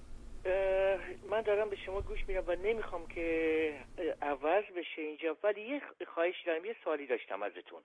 [1.29, 3.73] من دارم به شما گوش میدم و نمی‌خوام که
[4.21, 5.81] عوض بشه اینجا ولی یه
[6.13, 7.81] خواهش دارم یه سوالی داشتم ازتون.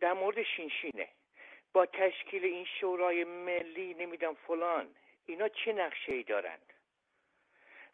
[0.00, 1.08] در مورد شینشینه.
[1.72, 4.86] با تشکیل این شورای ملی نمیدم فلان
[5.26, 6.72] اینا چه نقشه ای دارند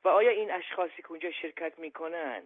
[0.04, 2.42] و آیا این اشخاصی که اونجا شرکت می‌کنن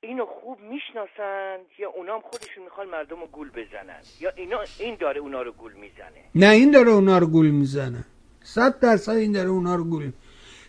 [0.00, 5.20] اینو خوب می‌شناسن یا اونام خودشون می‌خوان مردم رو گول بزنن؟ یا اینا این داره
[5.20, 8.04] اونا رو گول می‌زنه؟ نه این داره اونا رو گول می‌زنه.
[8.44, 10.10] صد درصد این داره اونا رو گول.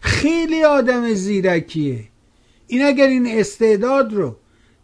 [0.02, 2.00] خیلی آدم زیرکیه.
[2.68, 4.36] این اگر این استعداد رو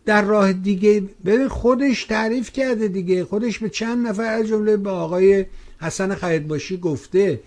[0.06, 3.26] در راه دیگه ببین خودش تعریف کرده دیگه.
[3.26, 5.46] خودش به چند نفر از جمله به آقای
[5.82, 7.40] حسن خیرباشی گفته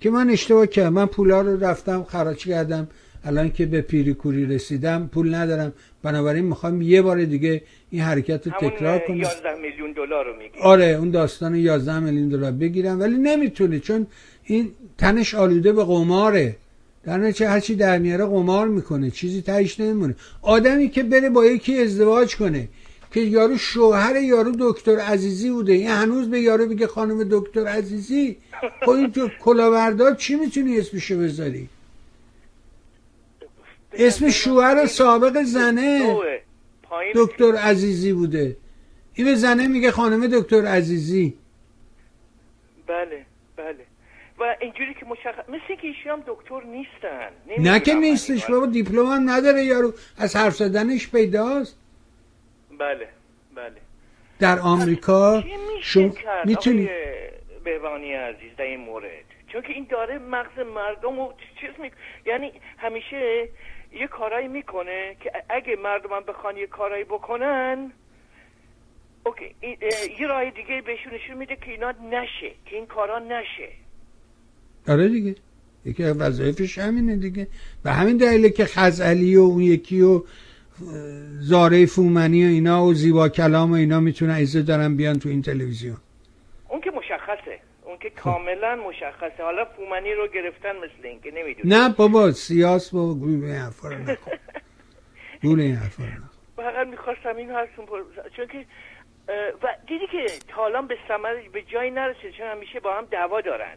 [0.00, 0.92] که من اشتباه کردم.
[0.92, 2.88] من پولا رو رفتم خراج کردم.
[3.24, 5.72] الان که به پیری کوری رسیدم پول ندارم.
[6.02, 9.16] بنابراین می‌خوام یه بار دیگه این حرکت رو تکرار کنم.
[9.16, 10.58] 11 میلیون دلار رو میگی.
[10.62, 13.00] آره اون داستان 11 میلیون دلار بگیرم.
[13.00, 14.06] ولی نمی‌تونه چون
[14.50, 16.56] این تنش آلوده به قماره.
[17.04, 19.10] در نتیجه هرچی در میاره قمار می‌کنه.
[19.10, 20.16] چیزی تهش نمیمونه.
[20.42, 22.68] آدمی که بره با یکی ازدواج کنه
[23.12, 28.36] که یارو شوهر یارو دکتر عزیزی بوده این هنوز به یارو بگه خانم دکتر عزیزی
[28.84, 31.68] خب این تو کلاوردار چی می‌تونی اسمشو بذاری؟
[33.92, 36.18] اسم شوهر سابق زنه
[37.14, 38.56] دکتر عزیزی بوده.
[39.14, 41.34] این به زنه میگه خانم دکتر عزیزی.
[42.86, 43.29] بله بله.
[44.40, 47.30] و اینجوری که مشخص مثل که ایشون هم دکتر نیستن.
[47.58, 49.92] نه که نیستش بابا دیپلم هم نداره یارو.
[50.18, 51.78] از حرف زدنش پیداست.
[52.78, 53.08] بله
[53.54, 53.76] بله.
[54.40, 55.44] در آمریکا
[55.82, 56.12] شما
[56.44, 56.90] می‌تونی
[57.64, 61.90] بهوانی عزیز در این مورد؟ چون که این داره مغز مردم رو چیز می...
[62.26, 63.48] یعنی همیشه
[63.92, 67.92] یه کارایی می‌کنه که اگه مردم هم بخوان یه کارایی بکنن
[69.26, 69.54] اوکی
[70.20, 73.68] یه راه دیگه بهشون نشون میده که اینا نشه که این کارا نشه.
[74.88, 75.34] آره دیگه.
[75.84, 77.46] یکی از وظایفش همینه دیگه.
[77.84, 80.22] و همین دلیله که خزعلی و اون یکی و
[81.40, 85.42] زاره فومنی و اینا و زیبا کلام و اینا می‌تونن ایزه دارن بیان تو این
[85.42, 85.96] تلویزیون.
[86.68, 87.58] اون که مشخصه.
[87.84, 89.42] اون که کاملا مشخصه.
[89.42, 93.88] حالا فومنی رو گرفتن مثل این که نمی‌دونی نه بابا سیاس بابا گول این حرفا
[93.88, 94.38] رو نخور
[95.42, 97.86] گول این حرفا رو نخور فقط می‌خواستم این حرفون
[98.36, 98.66] چون که
[99.62, 103.40] و دیدی که تا الان به ثمر به جایی نرسید چون همیشه با هم دعوا
[103.40, 103.76] دارن.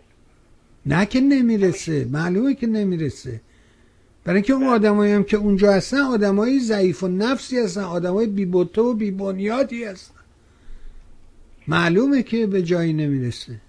[0.85, 3.41] نه که نمی‌رسه معلومه که نمی‌رسه.
[4.23, 8.81] برای اینکه اون آدمایی هم که اونجا هستن آدمایی ضعیف و نفسی هستن آدمای بیبوته
[8.81, 10.19] و بیبنیادی هستن.
[11.68, 13.61] معلومه که به جایی نمی‌رسه.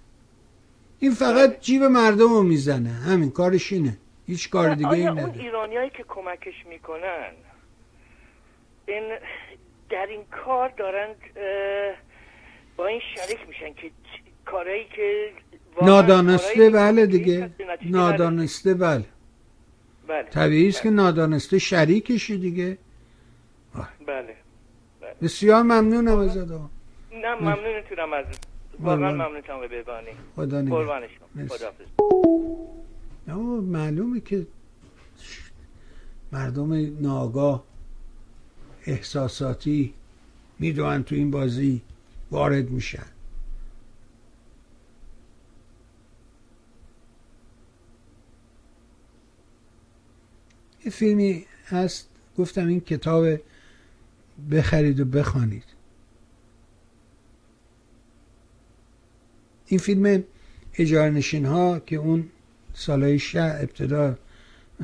[0.99, 2.89] این فقط جیب مردم رو می‌زنه.
[2.89, 3.97] همین کارش اینه.
[4.27, 5.39] هیچ کار دیگه این اون نداره.
[5.39, 7.31] ایرانیایی که کمکش می‌کنن
[8.87, 9.03] این
[9.89, 11.07] در این کار دارن
[12.77, 13.91] با این شریک میشن که
[14.45, 15.31] کارهایی که
[15.81, 17.49] نادانسته بله دیگه.
[17.85, 19.05] نادانسته بله.
[20.07, 22.77] بله طبیعی است که نادانسته شریکشی دیگه.
[24.07, 24.35] بله
[25.21, 28.25] بسیار ممنونم ازت نه ممنونتونم از
[28.79, 31.11] واقعا ممنونتم به بهبانی خدا نگهدار.
[33.27, 34.47] اما معلومه که
[36.31, 37.63] مردم ناگاه
[38.85, 39.93] احساساتی
[40.59, 41.81] می‌دونن تو این بازی
[42.31, 43.05] وارد میشن.
[50.85, 53.25] یه فیلمی هست گفتم این کتاب
[54.51, 55.63] بخرید و بخوانید.
[59.65, 60.23] این فیلم
[60.73, 62.25] اجارنشین ها که اون
[62.73, 64.17] سالهای شه ابتدا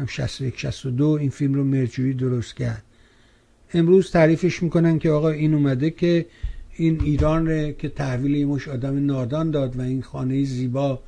[0.07, 2.83] 61 62 این فیلم رو مرجویی درست کرد.
[3.73, 6.25] امروز تعریفش می‌کنن که آقا این اومده که
[6.75, 11.03] این ایران ره که تحویل این مش آدم نادان داد و این خانه زیبا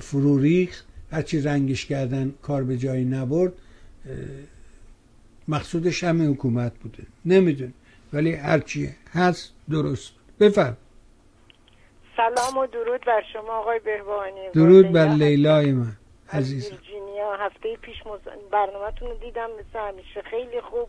[0.00, 3.52] فرو ریخت هرچی رنگش کردن کار به جایی نبرد.
[5.48, 7.02] مقصودش همه حکومت بوده.
[7.24, 7.72] نمیدون
[8.12, 10.12] ولی هرچی هست درست.
[10.40, 10.76] بفهم
[12.16, 15.96] سلام و درود بر شما آقای بهبانی درود بر لیلای من.
[16.32, 17.36] عزیز ویرجینیا.
[17.36, 18.20] هفته پیش مز...
[18.50, 20.88] برنامهتون رو دیدم مثل همیشه خیلی خوب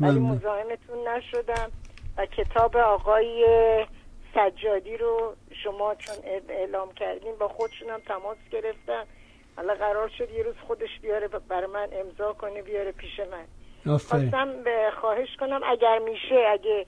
[0.00, 1.70] ولی مزاحمتون نشدم
[2.16, 3.46] و کتاب آقای
[4.34, 6.14] سجادی رو شما چون
[6.48, 9.04] اعلام کردین با خودشون هم تماس گرفتن
[9.56, 13.44] حالا قرار شد یه روز خودش بیاره برای من امضا کنه بیاره پیش من.
[13.98, 16.86] خواستم به خواهش کنم اگر میشه اگه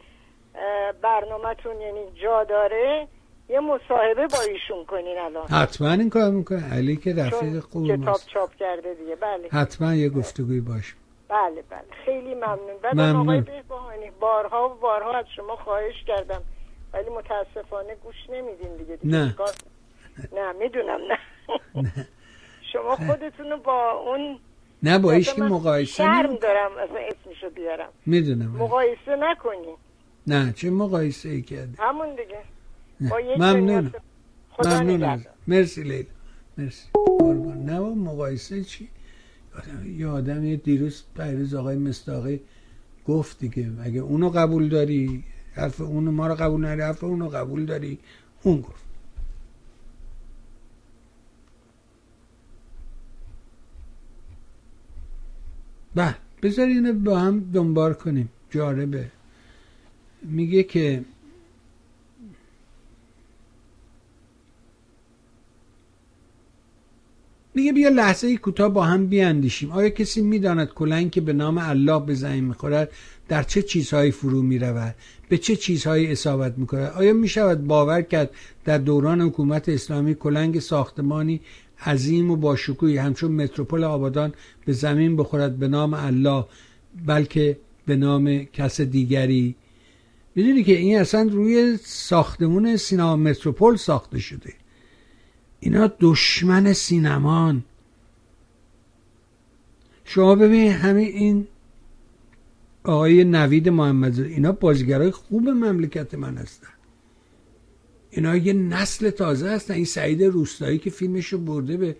[1.03, 3.09] برنامهتون یعنی جا داره
[3.49, 5.47] یه مصاحبه با ایشون کنین الان.
[5.47, 6.75] حتما این کار می‌کنه.
[6.75, 9.17] علی که رفیق خوب کتاب چاپ کرده دیگه.
[9.17, 9.49] بله.
[9.53, 10.95] حتما یه گفتگوی باش.
[11.29, 11.85] بله بله.
[12.05, 12.79] خیلی ممنون.
[12.83, 13.17] بعد ممنون.
[13.17, 16.43] آقای بهبهانی بارها و بارها از شما خواهش کردم.
[16.93, 19.35] ولی متاسفانه گوش نمیدین دیگه, دیگه نه.
[20.33, 21.19] نه می‌دونم نه.
[22.73, 24.39] شما خودتون رو با اون
[24.83, 27.89] نه با هیچ مقایسه شرم دارم اصلا اسمشو بیارم.
[28.07, 28.51] می‌دونم.
[28.51, 29.75] مقایسه نکنی.
[30.27, 33.11] نه چه مقایسه ای کردی؟ همون دیگه.
[33.11, 33.93] با یک ممنون
[34.65, 35.13] ممنون.
[35.13, 36.05] از مرسی لیلا.
[36.59, 36.89] مرسی.
[37.67, 38.89] نه با مقایسه چی؟
[39.97, 42.41] یه آدم یه دیروز پیروز آقای مستاقی
[43.07, 45.25] گفت دیگه اگه اونو قبول داری
[45.55, 47.99] حرف اونو ما رو قبول نداری حرف اونو قبول داری
[48.43, 48.82] اون گفت.
[55.95, 58.29] بله بذار با هم دنبال کنیم.
[58.51, 59.11] جالبه.
[60.23, 61.05] میگه که
[67.55, 69.71] میگه بیا لحظه ای کوتاه با هم بیاندیشیم.
[69.71, 72.91] آیا کسی می‌داند کلنگ که به نام الله به زمین می‌خورد
[73.29, 74.95] در چه چیزهایی فرو می‌رود؟
[75.29, 78.31] به چه چیزهایی اصابت می‌کند؟ آیا می‌شود باور کرد
[78.65, 81.41] در دوران حکومت اسلامی کلنگ ساختمانی
[81.87, 84.35] عظیم و با شکوهی همچون متروپول آبادان
[84.65, 86.45] به زمین بخورد به نام الله
[87.07, 89.55] بلکه به نام کس دیگری.
[90.35, 94.55] می‌دونی که این اصلا روی ساختمون سینما متروپول ساخته شده.
[95.61, 97.65] اینا دشمن سینمان.
[100.05, 101.47] شما ببین همین این
[102.85, 106.69] آقای نوید محمد اینا بازیگرای خوب مملکت من هستن.
[108.15, 109.75] اینا یه نسل تازه هستن.
[109.75, 111.97] این سعید روستایی که فیلمشو برده به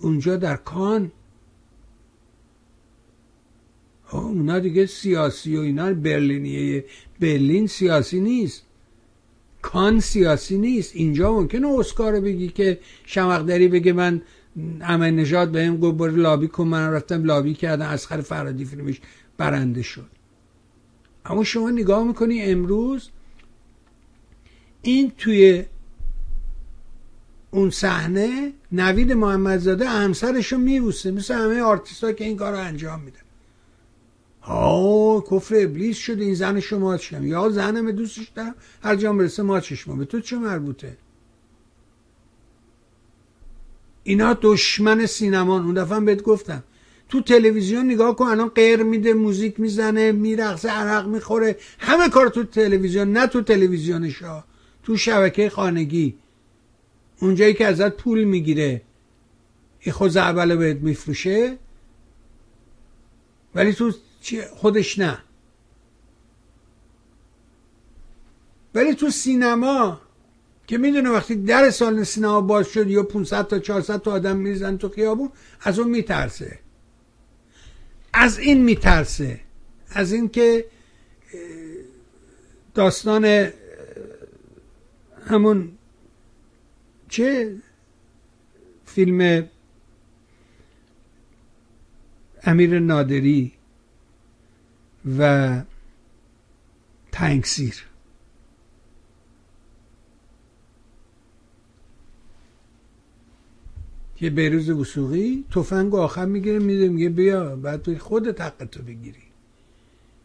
[0.00, 1.12] اونجا در کان.
[4.10, 6.84] آه، اونا دیگه سیاسی و اینا برلینیه.
[7.20, 8.62] برلین سیاسی نیست.
[9.62, 10.96] کان سیاسی نیست.
[10.96, 14.22] اینجا ممکنه اسکار بگی که شمقدری بگه من
[14.80, 16.64] احمدی نژاد بهم گفت برو لابی کن.
[16.68, 17.86] من رفتم لابی کردم.
[17.86, 19.00] اصغر فرهادی فیلمش
[19.38, 20.10] برنده شد.
[21.24, 23.10] اما شما نگاه می‌کنی امروز
[24.86, 25.64] این توی
[27.50, 33.00] اون صحنه نوید محمدزاده همسرش رو میبوسه مثل همه آرتیست که این کار رو انجام
[33.00, 33.20] میدن
[34.42, 39.42] ها کفر ابلیس شده این زن شما شدم یا زنم دوستش دارم هر جا برسه
[39.42, 39.60] ما
[39.98, 40.96] به تو چه مربوطه؟
[44.02, 46.62] اینا دشمن سینمان اون دفعه بهت گفتم.
[47.08, 52.44] تو تلویزیون نگاه کن الان غیر میده موزیک می‌زنه میرقصه عرق می‌خوره همه کار تو
[52.44, 54.44] تلویزیون نه تو تلویزیونش ها
[54.86, 56.14] تو شبکه خانگی.
[57.20, 58.82] اونجایی که ازت پول می‌گیره
[59.80, 61.58] این خود اول بهت میفروشه
[63.54, 63.92] ولی تو
[64.54, 65.18] خودش نه.
[68.74, 70.00] ولی تو سینما
[70.66, 74.76] که می‌دونه وقتی در سال سینما باز شد یا 500 تا 400 تا آدم میریزن
[74.76, 75.30] تو خیابون
[75.60, 76.58] از اون میترسه.
[78.12, 79.40] از این میترسه.
[79.88, 80.64] از این که
[82.74, 83.52] داستان
[85.26, 85.72] همون
[87.08, 87.56] چه
[88.84, 89.48] فیلم
[92.42, 93.52] امیر نادری
[95.18, 95.62] و
[97.12, 97.86] تنگسیر؟
[104.16, 109.22] که بیروز وسوقی تفنگ آخر می‌گیره میده میگه بیا بعد خودت حقتو بگیری.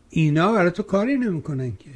[0.09, 1.89] اینا برای تو کاری نمی‌کنن که.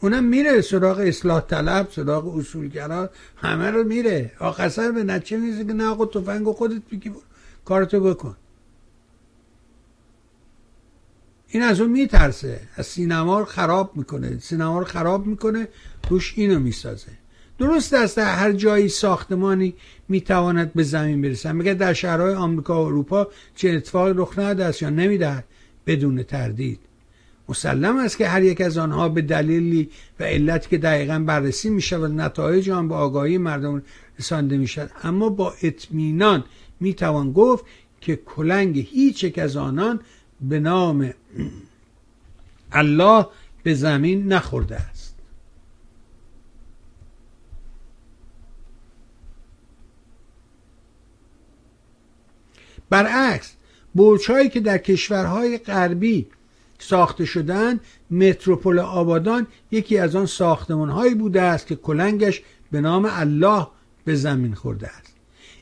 [0.00, 4.32] اونم میره سراغ اصلاح طلب سراغ اصولگرا همه رو میره.
[4.40, 7.12] آخر سر به نچه میزه که نه آقا تفنگ و خودت بگی
[7.64, 8.36] کارتو بکن.
[11.48, 12.60] این از اون میترسه.
[12.76, 14.38] از سینما رو خراب می‌کنه.
[14.38, 15.68] سینما رو خراب می‌کنه
[16.10, 17.12] روش اینو می‌سازه.
[17.58, 19.74] درست است در هر جایی ساختمانی
[20.08, 24.82] می‌تواند به زمین برسه میگه در شهرهای آمریکا و اروپا چه اتفاقی رخ نداده است
[24.82, 25.44] یا نمی‌دهد؟
[25.86, 26.80] بدون تردید.
[27.48, 31.82] مسلم است که هر یک از آنها به دلیلی و علتی که دقیقا بررسی می
[31.82, 33.82] شود نتایج آن به آگاهی مردم
[34.18, 36.44] رسانده می شود اما با اطمینان
[36.80, 37.64] می توان گفت
[38.00, 40.00] که کلنگ هیچ یک از آنان
[40.40, 41.10] به نام
[42.72, 43.26] الله
[43.62, 45.14] به زمین نخورده است.
[52.90, 53.54] برعکس
[53.94, 56.26] برجهایی که در کشورهای غربی
[56.78, 57.80] ساخته شدن
[58.10, 62.42] متروپول آبادان یکی از آن ساختمان هایی بوده است که کلنگش
[62.72, 63.66] به نام الله
[64.04, 65.14] به زمین خورده است.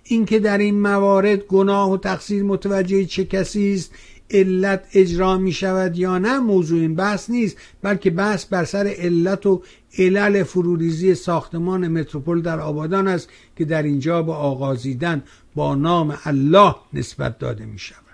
[0.04, 3.92] اینکه در این موارد گناه و تقصیر متوجه چه کسی است
[4.30, 9.46] علت اجرا می شود یا نه موضوع این بحث نیست بلکه بحث بر سر علت
[9.46, 9.62] و
[9.98, 15.22] علل فروریزی ساختمان متروپول در آبادان است که در اینجا به آغازیدن
[15.54, 18.05] با نام الله نسبت داده می شود.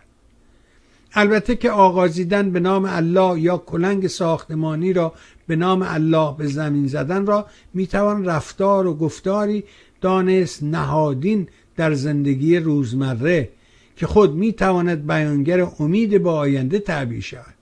[1.14, 5.12] البته که آغازیدن به نام الله یا کلنگ ساختمانی را
[5.47, 9.64] به نام الله به زمین زدن را می‌توان رفتار و گفتاری
[10.01, 13.48] دانست نهادین در زندگی روزمره
[13.97, 17.55] که خود می‌تواند بیانگر امید به آینده تعبیر شود.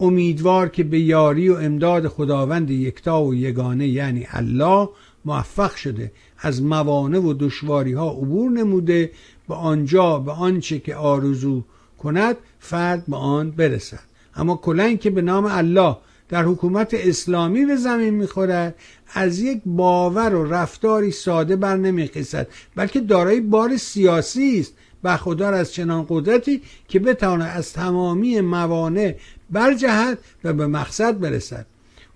[0.00, 4.88] امیدوار که به یاری و امداد خداوند یکتا و یگانه یعنی الله
[5.24, 9.10] موفق شده از موانع و دشواری ها عبور نموده
[9.48, 11.64] به آنجا به آنچه که آرزو
[12.02, 14.00] کند فرد به آن برسد.
[14.36, 15.96] اما کلنگ که به نام الله
[16.28, 18.74] در حکومت اسلامی به زمین می‌خورد
[19.14, 22.46] از یک باور و رفتاری ساده بر نمیخیزد
[22.76, 24.72] بلکه دارای بار سیاسی است.
[25.02, 29.14] برخودار از چنان قدرتی که بتواند از تمامی موانع
[29.50, 31.66] برجهد و به مقصد برسد.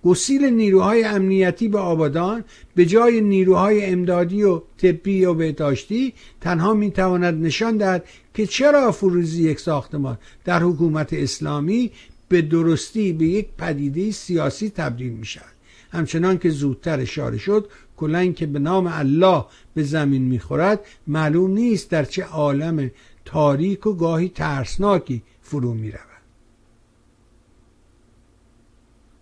[0.05, 2.45] گسیل نیروهای امنیتی به آبادان
[2.75, 8.05] به جای نیروهای امدادی و طبی و بهداشتی تنها می‌تواند نشان دهد
[8.35, 11.91] که چرا فروزی یک ساختمان در حکومت اسلامی
[12.29, 15.55] به درستی به یک پدیده سیاسی تبدیل می شود
[15.93, 19.45] همچنان که زودتر اشاره شد کلنگ که به نام الله
[19.75, 22.91] به زمین می‌خورد معلوم نیست در چه عالم
[23.25, 26.14] تاریک و گاهی ترسناکی فرو می رود.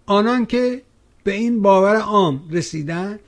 [0.06, 0.82] آنان که
[1.24, 3.18] به این باور عام رسیدن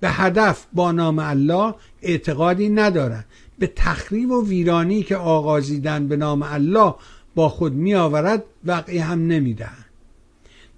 [0.00, 3.24] به هدف با نام الله اعتقادی ندارند.
[3.58, 6.94] به تخریب و ویرانی که آغازیدن به نام الله
[7.34, 9.84] با خود می آورد وقعی هم نمی‌دهند.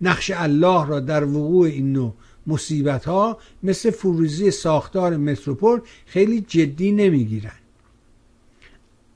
[0.01, 2.12] نقش الله را در وقوع این نوع
[2.47, 7.61] مصیبت ها مثل فروزی ساختار متروپول خیلی جدی نمی‌گیرند.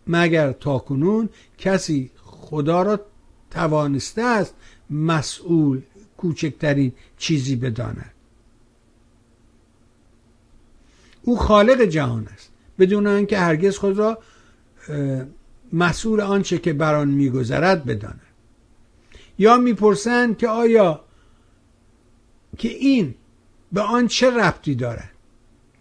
[0.06, 1.28] مگر تاکنون
[1.59, 3.00] کسی خدا را
[3.50, 4.55] توانسته است
[4.90, 5.80] مسئول
[6.18, 8.12] کوچکترین چیزی بداند.
[11.22, 12.50] او خالق جهان است.
[12.78, 14.18] بدون آنکه هرگز خود را
[15.72, 18.20] مسئول آنچه که بر آن میگذرد بداند.
[19.38, 21.04] یا می‌پرسند که آیا
[22.58, 23.14] که این
[23.72, 25.10] به آن چه ربطی دارد؟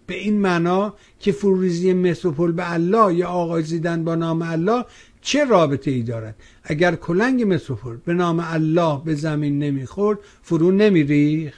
[0.08, 4.86] به این معنا که فروریزی متروپول به الله یا آغازیدن با نام الله
[5.28, 11.54] چه رابطه ای دارد؟ اگر کلنگ متروپول به نام الله به زمین نمی‌خورد فرو نمیریخ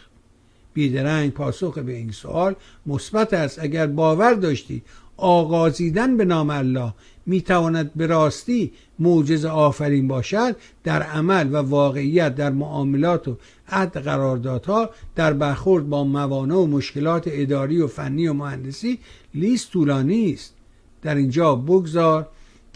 [0.73, 2.55] بیدرنگ پاسخ به این سوال
[2.85, 3.59] مثبت است.
[3.59, 4.81] اگر باور داشتی
[5.17, 6.93] آغازیدن به نام الله
[7.25, 13.37] می‌تواند به راستی معجز آفرین باشد در عمل و واقعیت در معاملات و
[13.67, 18.99] عد قراردادها در برخورد با موانع و مشکلات اداری و فنی و مهندسی
[19.33, 20.53] لیست طولانی است.
[21.01, 22.27] در اینجا بگذار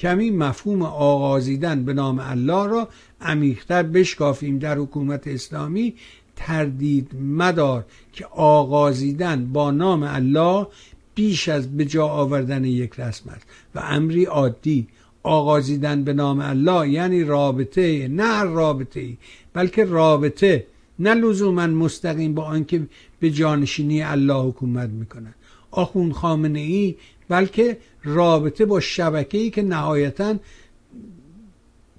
[0.03, 2.87] کمی مفهوم آغازیدن به نام الله را
[3.21, 4.59] عمیقتر بشکافیم.
[4.59, 5.93] در حکومت اسلامی
[6.35, 10.67] تردید مدار که آغازیدن با نام الله
[11.15, 14.87] بیش از به جا آوردن یک رسم است و امری عادی.
[15.23, 19.17] آغازیدن به نام الله یعنی رابطه نه رابطه
[19.53, 20.67] بلکه رابطه
[20.99, 22.87] نه لزوما مستقیم با آنکه
[23.19, 25.35] به جانشینی الله حکومت می‌کنند
[25.71, 26.95] آخون خامنه ای
[27.29, 30.35] بلکه رابطه با شبکه ای که نهایتا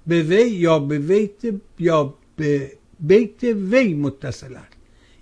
[0.07, 4.75] به وی یا به ویت یا به بیت وی متصلند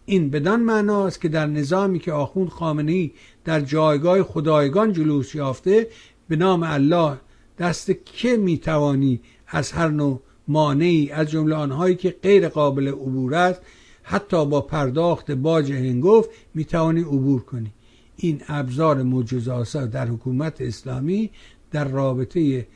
[0.05, 3.11] این بدان معناست که در نظامی که آخوند خامنه
[3.45, 5.87] در جایگاه خدایگان جلوس یافته
[6.29, 7.17] به نام الله
[7.59, 13.61] دست که می‌توانی از هر نوع مانعی از جمله آنهایی که غیر قابل عبور است
[14.03, 17.71] حتی با پرداخت باج هنگفت می‌توانی عبور کنی.
[18.17, 21.29] این ابزار معجزه در حکومت اسلامی
[21.71, 22.67] در رابطه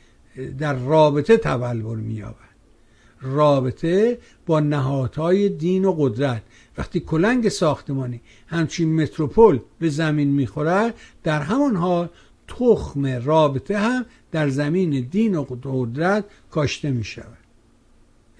[0.58, 2.48] در رابطه تبلور مییابد.
[3.20, 6.42] رابطه با نهادهای دین و قدرت.
[6.78, 12.08] وقتی کلنگ ساختمانی همچین متروپول به زمین می‌خورد در همان حال
[12.48, 17.38] تخم رابطه هم در زمین دین و قدرت کاشته می شود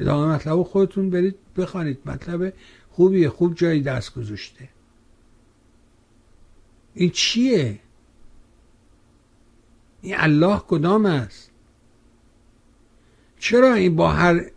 [0.01, 1.99] ادامه مطلب خودتون برید بخوانید.
[2.07, 2.53] مطلب
[2.91, 4.69] خوبیه خوب جایی دست گذاشته.
[6.99, 7.79] این چیه؟
[10.03, 11.51] این الله کدام است؟
[13.39, 14.51] چرا این با هر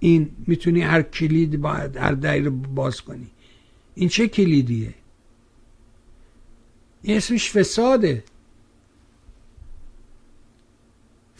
[0.00, 3.30] این می‌تونی هر کلید با هر دری رو باز کنی؟
[3.94, 4.94] این چه کلیدیه؟
[7.02, 8.24] این اسمش فساده.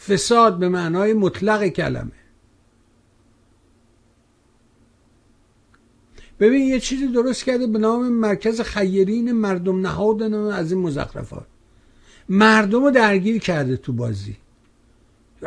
[0.07, 2.11] فساد به معنای مطلق کلمه.
[6.39, 11.45] ببین یه چیزی درست کرده به نام مرکز خیرین مردم نهاد از این مزخرفات.
[12.29, 14.35] مردم رو درگیر کرده تو بازی.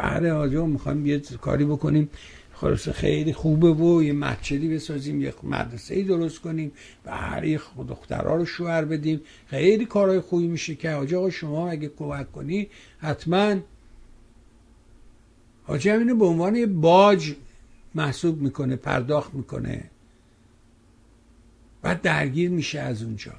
[0.02, 2.10] آره آجا می‌خوایم یه کاری بکنیم.
[2.52, 6.73] خلاص خیلی خوبه و یه مسجدی بسازیم یه مدرسه ای درست کنیم
[7.06, 9.20] و هر یه دخترها رو شوهر بدیم.
[9.47, 13.56] خیلی کارهای خوبی میشه که آجا شما اگه کمک کنی حتما
[15.64, 17.35] حاجی اینو به عنوان باج
[17.94, 19.90] محسوب می‌کنه پرداخت می‌کنه.
[21.82, 23.34] بعد درگیر میشه از اونجا.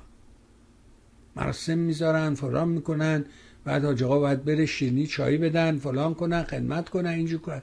[1.35, 3.25] مراسم می‌ذارن فلان می‌کنن
[3.63, 7.61] بعد حاج آقا باید بره شیرنی چایی بدن فلان کنن خدمت کنن اینجور کنن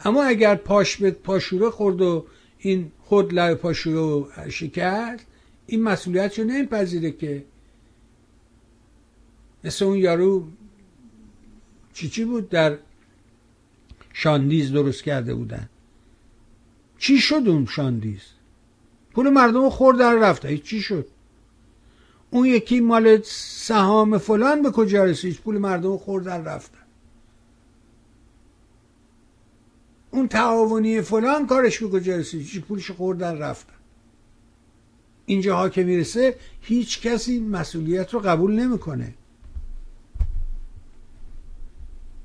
[0.00, 2.26] اما اگر پاش به پاشوره خورد و
[2.58, 5.26] این خود لای پاشوره شکست
[5.66, 7.44] این مسئولیت رو نمیپذیره که.
[9.64, 10.48] مثل اون یارو
[11.92, 12.78] چی چی بود؟ در
[14.12, 15.68] شاندیز درست کرده بودن.
[16.98, 18.22] چی شد اون شاندیز؟
[19.14, 21.06] پول مردم خورد در رفته چی شد؟
[22.30, 26.78] اون یکی مال سهام فلان به کجا رسید؟ پول مردم خورد در رفتن
[30.10, 33.74] اون تعاونی فلان کارش به کجا رسید؟ پولش خوردن رفتن
[35.26, 39.14] اینجاها که می‌رسه هیچ کسی مسئولیت رو قبول نمی‌کنه.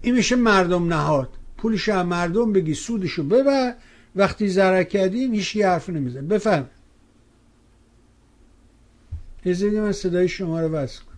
[0.02, 1.30] این میشه مردم نهاد.
[1.58, 3.76] پولش هم مردم بگی سودشو ببر
[4.16, 6.70] وقتی ضرر کردیم هیچ حرف نمیزن بفهم.
[9.46, 11.16] اجازه من صدای شما رو بس کنم.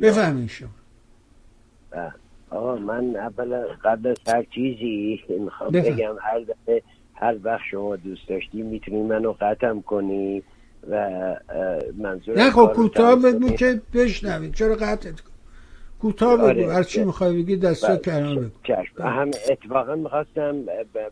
[0.00, 0.68] بفهمین شما.
[2.50, 6.82] آقا من اول قبل از هر چیزی می‌خوام بگم هر دفعه
[7.14, 10.42] هر وقت شما دوست داشتی می‌تونی منو قطعم کنی
[10.90, 11.10] و
[11.96, 15.30] منظور نه خب کوتاه بگو که بشنوید چرا قطعت کن
[16.00, 16.46] کوتاه بگو.
[16.46, 16.72] آره.
[16.72, 18.50] هر چی می‌خوای بگی دستا کردن بگو.
[18.64, 19.02] چشم.
[19.02, 20.64] هم اتفاقا می‌خواستم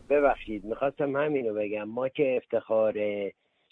[0.09, 1.83] ببخشید می‌خواستم همینو بگم.
[1.83, 2.93] ما که افتخار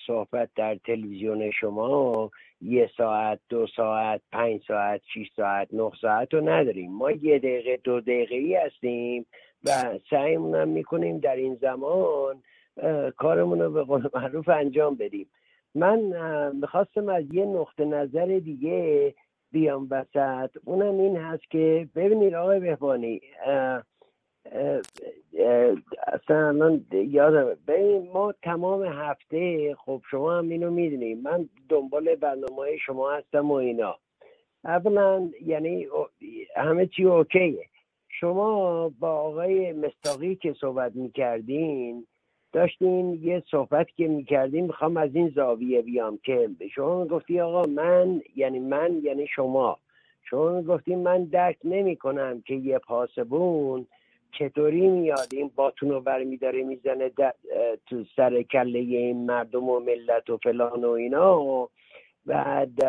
[0.08, 2.32] صحبت در تلویزیون شما
[2.62, 6.92] یه ساعت دو ساعت پنج ساعت شیش ساعت نه ساعت رو نداریم.
[6.92, 9.26] ما یه دقیقه دو دقیقه ای هستیم
[9.64, 9.70] و
[10.10, 12.44] سعیمون هم می‌کنیم در این زمان
[13.18, 15.30] کارمون رو به قول معروف انجام بدیم.
[15.76, 16.00] من
[16.56, 19.14] می‌خواستم از یه نقطه نظر دیگه
[19.52, 20.58] بیام وسط.
[20.66, 23.22] اونم این هست که ببینید آقای بهبانی
[26.08, 32.78] اصلا الان یادم ببین ما تمام هفته خب شما هم اینو می‌دونیم من دنبال برنامه
[32.86, 33.96] شما هستم و اینا.
[34.66, 35.88] اولا یعنی
[36.56, 37.66] همه چی اوکیه.
[38.10, 42.06] شما با آقای مستاقی که صحبت می‌کردین
[42.54, 48.22] داشتین یه صحبت که می‌کردین می‌خوام از این زاویه بیام که شما گفتی آقا من
[48.36, 49.78] یعنی من یعنی شما.
[50.24, 53.88] شما گفتی من درک نمی کنم که یه پاسبون
[54.40, 57.12] چطوری میاد؟ این باتون رو برمیداره می‌زنه
[57.86, 61.42] تو سر کله این مردم و ملت و فلان و اینا.
[61.42, 61.70] و
[62.26, 62.80] بعد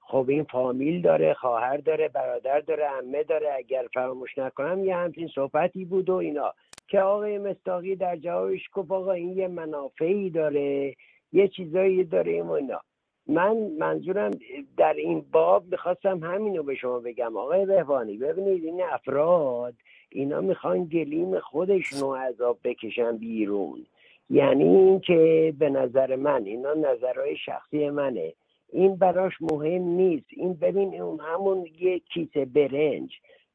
[0.00, 3.54] خب این فامیل داره خواهر داره برادر داره عمه داره.
[3.56, 6.54] اگر فراموش نکنم یه همچین صحبتی بود و اینا.
[6.88, 10.94] که آقای مستاقی در جوابش گفت آقا این یه منافعی داره
[11.32, 12.80] یه چیزایی داره و اینا.
[13.26, 14.30] من منظورم
[14.76, 17.36] در این باب می‌خواستم همینو به شما بگم.
[17.36, 19.74] آقای بهوانی ببینید این افراد
[20.10, 23.86] اینا می‌خوان گلیم خودشون رو عذاب بکشن بیرون.
[24.30, 28.32] یعنی اینکه به نظر من اینا نظرهای شخصی منه.
[28.72, 30.26] این براش مهم نیست.
[30.30, 33.10] این ببین اون همون یه کیسه برنج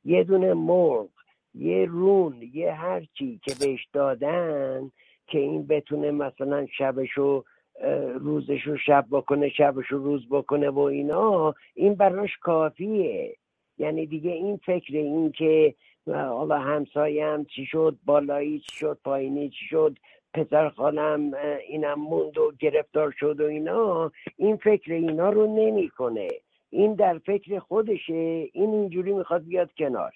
[0.06, 1.10] یه دونه مرغ
[1.56, 4.92] یه رون یه هرچی که بهش دادن
[5.28, 7.44] که این بتونه مثلا شبشو
[8.16, 13.36] روزشو شب بکنه شبشو روز بکنه و اینا این براش کافیه.
[13.78, 15.76] یعنی دیگه این فکر این که
[16.08, 19.98] حالا همسایم چی شد بالایی چی شد پایینی چی شد
[20.34, 21.32] پسر خالم
[21.68, 24.12] اینم موند و گرفتار شد و اینا.
[24.38, 26.28] این فکر اینا رو نمی‌کنه.
[26.70, 28.14] این در فکر خودشه.
[28.54, 30.14] این اینجوری می‌خواد بیاد کنار.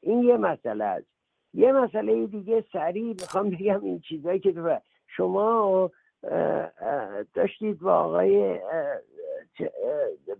[0.00, 1.06] این یه مسئله است.
[1.54, 4.76] یه مسئله دیگه سریع می‌خوام بگم این چیزایی که تو
[5.16, 5.90] شما
[7.34, 8.58] داشتید با آقای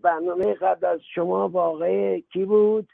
[0.02, 2.88] برنامه قبل از شما با آقای کی بود؟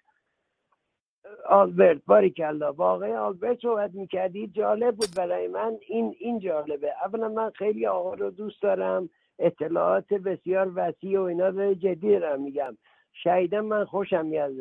[1.49, 5.77] آلبرت باری کلا آقای آلبرت صحبت می‌کردی؟ جالب بود برای من.
[5.89, 6.93] این این جالبه.
[7.05, 9.09] اولا من خیلی آقا رو دوست دارم
[9.39, 12.77] اطلاعات بسیار وسیع و اینا رو جدی دارم میگم.
[13.13, 14.53] شهیدم من خوشم میاد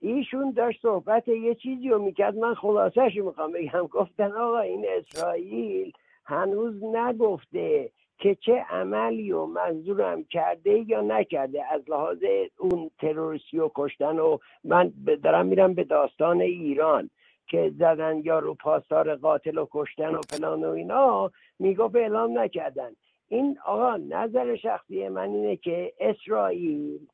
[0.00, 2.36] ایشون داشت صحبت یه چیزی رو می‌کرد.
[2.36, 3.86] من خلاصش می‌خوام بگم.
[3.86, 5.92] گفتن آقا این اسرائیل
[6.24, 7.90] هنوز نگفته.
[8.18, 12.18] که چه عملی و منظورم کرده یا نکرده از لحاظ
[12.58, 14.92] اون تروریستی و کشتن و من
[15.24, 17.10] دارم میرم به داستان ایران
[17.48, 22.90] که زدن یا رو پاسدار قاتل و کشتن و فلان و اینا می‌گفت اعلام نکردن.
[23.28, 27.06] این آقا نظر شخصی من اینه که اسرائیل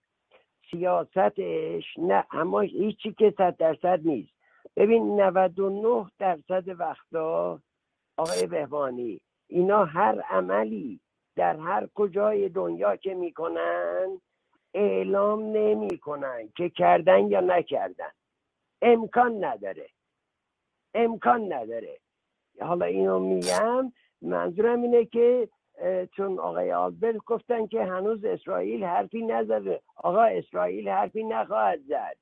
[0.70, 4.32] سیاستش نه اما هیچی که صد درصد نیست.
[4.76, 7.60] ببین 99 درصد وقتا
[8.16, 9.20] آقای بهبانی
[9.50, 11.00] اینا هر عملی
[11.36, 14.20] در هر کجای دنیا که می‌کنن
[14.74, 18.10] اعلام نمی‌کنن که کردن یا نکردن.
[18.82, 19.88] امکان نداره.
[20.94, 21.98] امکان نداره.
[22.60, 25.48] حالا اینو میگم منظورم اینه که
[26.16, 29.80] چون آقای آلبرت گفتن که هنوز اسرائیل حرفی نزده.
[29.96, 32.16] آقا اسرائیل حرفی نخواهد زد.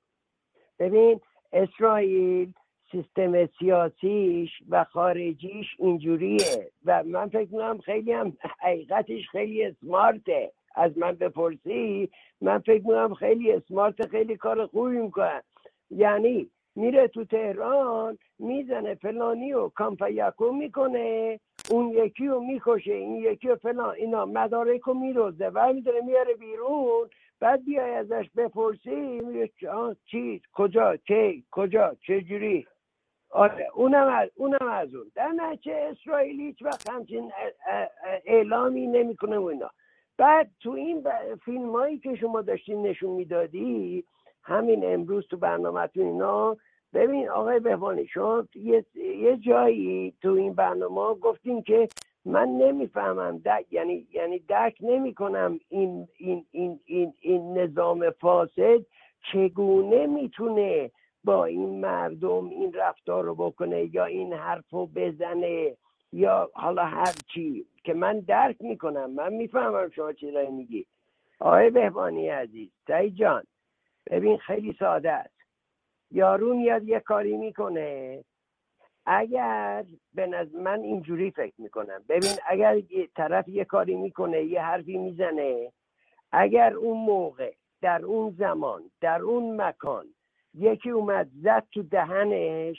[0.78, 1.20] ببین
[1.52, 2.52] اسرائیل
[2.92, 10.52] سیستم سیاسیش و خارجیش اینجوریه و من فکر می‌کنم خیلی هم حقیقتش خیلی اسمارته.
[10.74, 12.10] از من بپرسی
[12.40, 15.42] من فکر می‌کنم خیلی اسمارت خیلی کار خوبی می‌کنن.
[15.90, 21.40] یعنی میره تو تهران می‌زنه فلانی و کامپیاکو می‌کنه
[21.70, 26.34] اون یکی رو می‌کشه این یکی رو فلان اینا مدارک رو میروزه و میداره میاره
[26.34, 27.08] بیرون
[27.40, 28.90] بعد بیای ازش بپرسی
[29.20, 32.66] میگه آه، چی کجا کی کجا چجوری؟
[33.30, 35.10] آره اونم از اونم از اون.
[35.14, 37.32] در نتیجه اسرائیل هیچ وقت همچین
[38.26, 39.70] اعلامی نمی‌کنه و اینا.
[40.16, 41.04] بعد تو این
[41.44, 44.04] فیلم هایی که شما داشتین نشون می‌دادی
[44.42, 46.56] همین امروز تو برنامهتون اینا
[46.94, 51.88] ببین آقای بهبانی شما یه, جایی تو این برنامه گفتین که
[52.24, 58.78] من نمی‌فهمم درک یعنی یعنی درک نمی‌کنم این این این این این نظام فاسد
[59.32, 60.90] چگونه می‌تونه
[61.28, 65.76] با این مردم این رفتار رو بکنه یا این حرف رو بزنه
[66.12, 69.10] یا حالا هر چی که من درک می‌کنم.
[69.10, 70.86] من می‌فهمم شما چی میگی.
[71.40, 73.42] آقای بهبانی عزیز سعید جان
[74.10, 75.34] ببین خیلی ساده است.
[76.10, 78.24] یارو میاد یه کاری می‌کنه.
[79.06, 79.84] اگر
[80.14, 82.04] به نظر من اینجوری فکر می‌کنم.
[82.08, 85.72] ببین اگر یه طرف یه کاری می‌کنه یه حرفی می‌زنه
[86.32, 87.52] اگر اون موقع
[87.82, 90.06] در اون زمان در اون مکان
[90.58, 92.78] یکی اومد زد تو دهنش.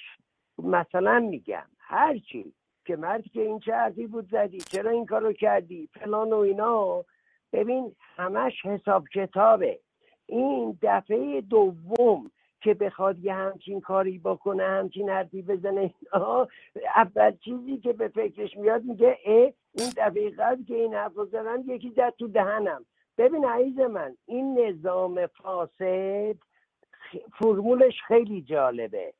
[0.63, 2.53] مثلا میگم هرچی
[2.85, 7.05] که مردی که این چه حرفی بود زدی چرا این کارو کردی؟ فلان و اینا.
[7.53, 9.79] ببین همش حساب کتابه.
[10.25, 12.31] این دفعه دوم
[12.61, 15.93] که بخواد یه همچین کاری بکنه همچین حرفی بزنه
[16.95, 21.63] اول چیزی که به فکرش میاد میگه اه این دفعه قبل که این حرف زدم
[21.67, 22.85] یکی زد تو دهنم.
[23.17, 26.35] ببین عزیز من این نظام فاسد
[27.39, 29.13] فرمولش خیلی جالبه.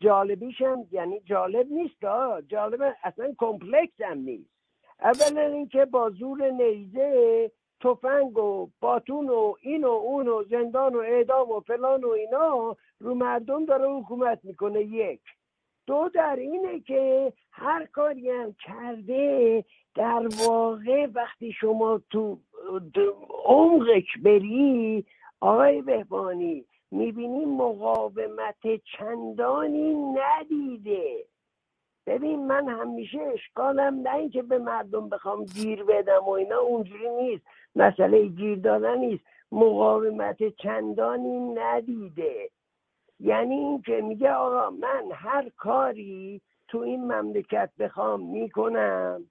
[0.00, 2.42] جالبیش هم یعنی جالب نیست آه.
[2.42, 4.50] جالب اصلا کمپلکس هم نیست.
[5.00, 7.50] اولا اینکه با زور نیزه
[7.80, 12.76] تفنگ و باتون و این و اون و زندان و اعدام و فلان و اینا
[13.00, 15.20] رو مردم داره حکومت می‌کنه یک.
[15.86, 19.64] دو در اینه که هر کاری هم کرده
[19.94, 22.38] در واقع وقتی شما تو
[23.44, 25.04] عمقش بری
[25.40, 28.56] آقای بهبانی می‌بینی مقاومت
[28.98, 31.24] چندانی ندیده.
[32.06, 37.44] ببین من همیشه اشکالم نه اینکه به مردم بخوام گیر بدم و اینا اونجوری نیست.
[37.76, 39.24] مسئله گیر دادن نیست.
[39.52, 42.50] مقاومت چندانی ندیده.
[43.20, 49.30] یعنی اینکه میگه آقا من هر کاری تو این مملکت بخوام می‌کنم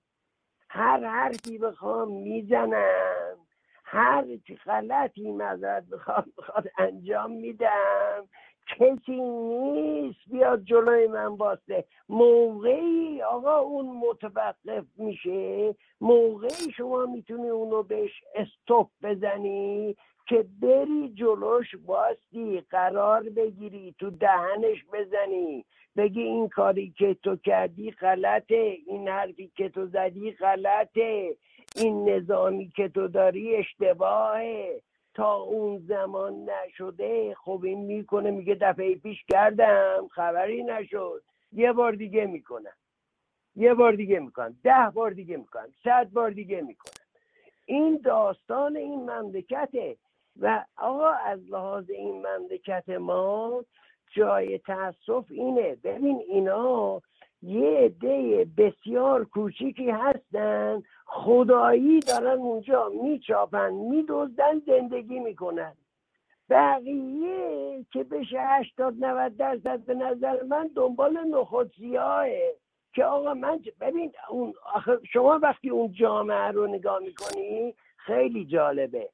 [0.69, 3.46] هر حرفی بخوام می‌زنم.
[3.89, 4.25] هر
[4.65, 8.27] غلطی مذارت بخوام بخواد انجام میدم.
[8.67, 11.85] کسی نیست بیاد جلوی من واسه.
[12.09, 15.75] موقعی آقا اون متوقف میشه.
[16.01, 19.95] موقعی شما می‌تونی اونو بهش استوب بزنی
[20.27, 25.65] که بری جلوش باستی قرار بگیری تو دهنش بزنی.
[25.97, 31.35] بگی این کاری که تو کردی غلطه این حرفی که تو زدی غلطه.
[31.77, 34.81] این نظامی که تو داری اشتباهه.
[35.13, 41.23] تا اون زمان نشده خب این می‌کنه میگه دفعه پیش کردم خبری نشد.
[41.51, 42.73] یه بار دیگه می‌کنم.
[43.55, 44.55] یه بار دیگه می‌کنم.
[44.63, 45.67] ده بار دیگه می‌کنم.
[45.83, 46.93] صد بار دیگه می‌کنم.
[47.65, 49.97] این داستان این مملکته.
[50.39, 53.65] و آقا از لحاظ این مملکت ما
[54.15, 55.75] جای تاسف اینه.
[55.83, 57.01] ببین اینا
[57.41, 60.83] یه عده بسیار کوچیکی هستن.
[61.09, 65.73] خدایی دارن اونجا میچاپن میدزدن زندگی می‌کنن.
[66.49, 72.55] بقیه که بشه 80 90 درصد به نظر من دنبال نخود سیاهه
[72.93, 79.09] که آقا من ببین اون آخه شما وقتی اون جامعه رو نگاه می‌کنی خیلی جالبه.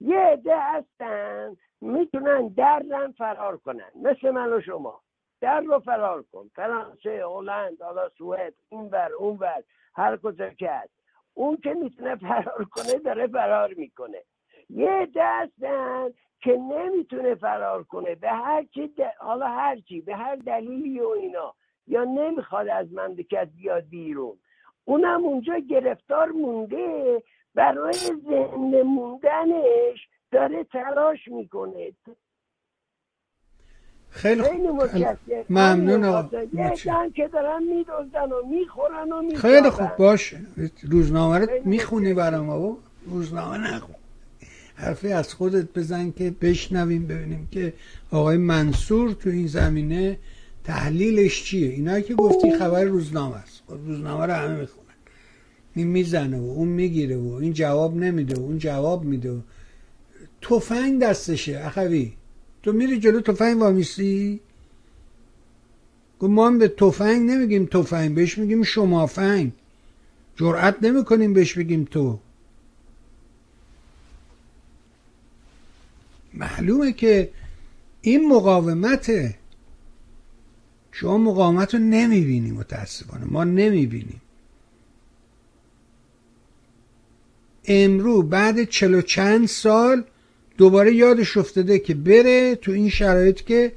[0.00, 5.00] یه عده هستن می‌تونن درن فرار کنن مثل من و شما.
[5.40, 6.50] در رو فرار کن.
[6.54, 9.62] فرانسه هلند حالا سوئد اینور اونور
[9.94, 10.97] هر کجا که هست.
[11.38, 14.22] اون که می‌تونه فرار کنه داره فرار می‌کنه.
[14.70, 16.10] یه عده هستن
[16.40, 18.14] که نمی‌تونه فرار کنه.
[18.14, 21.54] به هر چی د- حالا هر چی به هر دلیلی و اینا.
[21.86, 24.38] یا نمی‌خواد از مملکت بیاد بیرون.
[24.84, 27.22] اونم اونجا گرفتار مونده
[27.54, 31.92] برای زنده موندنش داره تلاش می‌کنه.
[34.10, 34.58] خیلی خوب.
[35.50, 36.28] ممنون آقا.
[37.14, 39.96] که دارن میدوزن و می‌خورن و می‌خورن خیلی خوب.
[39.96, 40.40] باشه
[40.82, 42.76] روزنامه رو می‌خونی برام آقا
[43.06, 43.94] روزنامه نخون.
[44.74, 47.72] حرفی از خودت بزن که بشنویم ببینیم که
[48.10, 50.18] آقای منصور تو این زمینه
[50.64, 53.62] تحلیلش چیه؟ اینا که گفتی خبر روزنامه است.
[53.66, 54.86] خب روزنامه رو همه می‌خونن.
[55.74, 59.38] این می‌زنه و اون می‌گیره و این جواب نمیده و اون جواب میده و
[60.42, 61.60] تفنگ دستشه.
[61.64, 62.12] اخوی
[62.68, 64.40] تو میری جلو تفنگ وامیسی
[66.20, 69.52] گفت ما هم به تفنگ نمیگیم تفنگ بهش میگیم شمافنگ.
[70.36, 72.18] جرأت نمی‌کنیم بهش بگیم تو.
[76.34, 77.30] معلومه که
[78.02, 79.34] این مقاومته.
[80.92, 83.24] شما مقاومت رو نمی‌بینی متاسفانه.
[83.24, 84.20] ما نمی‌بینیم.
[87.64, 90.04] امرو بعد چلو چند سال
[90.58, 93.72] دوباره یادش افتاده که بره تو این شرایط که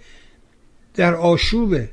[0.93, 1.89] در آشوبه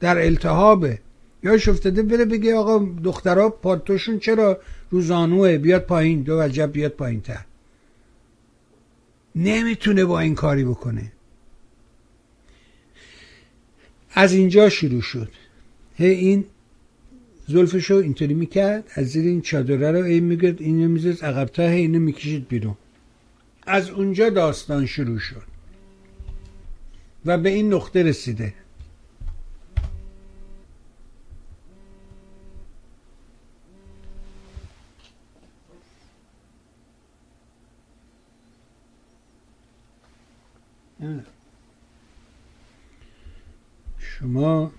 [0.00, 0.98] در التهابه.
[1.42, 4.60] یادش افتاده بره بگه آقا دخترها پالتوشون چرا
[4.90, 6.22] روزانوه؟ بیاد پایین.
[6.22, 7.44] دو وجب بیاد پایین تر
[9.34, 11.12] نمی‌تونه با این کاری بکنه.
[14.12, 15.28] از اینجا شروع شد.
[15.94, 16.44] هی این
[17.48, 18.84] زلفشو اینطوری می‌کرد.
[18.94, 20.62] از زیر این چادره رو این میگرد.
[20.62, 22.76] اینو می‌زد عقبتر هی اینو می‌کشید بیرون.
[23.66, 25.42] از اونجا داستان شروع شد
[27.24, 28.54] و به این نقطه رسیده.
[43.98, 44.72] شما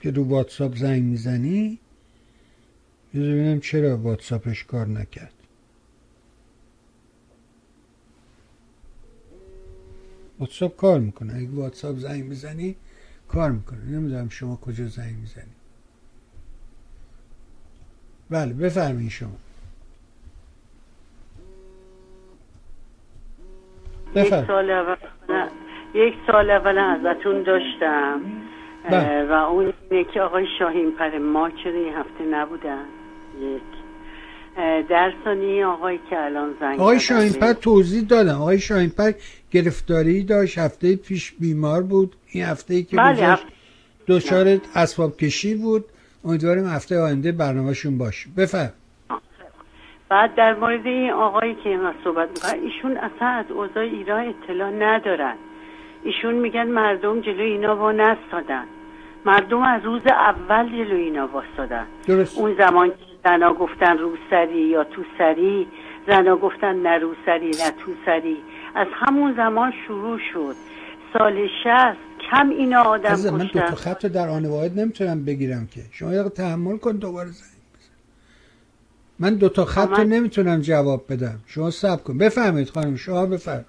[0.00, 1.78] که رو واتساپ زنگ می‌زنی
[3.14, 5.35] ببینم چرا واتساپش کار نکرد
[10.40, 11.34] واتساپ کار می‌کنه.
[11.34, 12.76] اگه واتساپ زنگ می‌زنی
[13.28, 13.84] کار می‌کنه.
[13.84, 15.52] نمی‌دونم شما کجا زنگ می‌زنی.
[18.30, 19.36] بله بفرمایید شما.
[24.14, 24.96] یک سال اول
[25.94, 28.20] یک سال اول ازتون داشتم.
[28.90, 29.24] بله.
[29.24, 32.84] و اون اینه که آقای شاهین پر ما چرا این هفته نبودن.
[33.40, 33.62] یک
[34.56, 35.12] در
[35.66, 36.98] آقای که الان زنگ آقای
[37.54, 39.12] توضیح دادم آقای شاهینپر
[39.50, 42.16] گرفتاری داشت هفته پیش بیمار بود.
[42.28, 43.48] این هفته ای که بله، هفته-
[44.08, 45.84] دچار اسباب کشی بود.
[46.24, 48.28] امیدواریم هفته آینده برنامهشون باشه.
[48.36, 48.72] بفرم.
[50.08, 54.70] بعد در مورد این آقایی که اینقدر صحبت می‌کنن ایشون اصلا از اوضاع ایران اطلاع
[54.70, 55.34] ندارن.
[56.04, 58.64] ایشون میگن مردم جلو اینا وا نستادن
[59.24, 62.38] مردم از روز اول جلو اینا واسادن درست.
[62.38, 65.66] اون زمان که زنا گفتن روسری یا تو سری
[66.08, 68.36] زنا گفتن نه روسری نه تو سری.
[68.74, 70.54] از همون زمان شروع شد.
[71.12, 71.98] سال شست
[72.30, 73.66] کم اینا آدم عزیزم من دو کشتن.
[73.66, 75.80] تا خط در آن واحد نمی‌تونم بگیرم که.
[75.92, 77.92] شما یه دقیقه تحمل کن دوباره زنگ بزن.
[79.18, 81.38] من دو تا خط من- نمی‌تونم جواب بدم.
[81.46, 82.18] شما صبر کن.
[82.18, 83.66] بفرمایید خانم شما بفرمایید.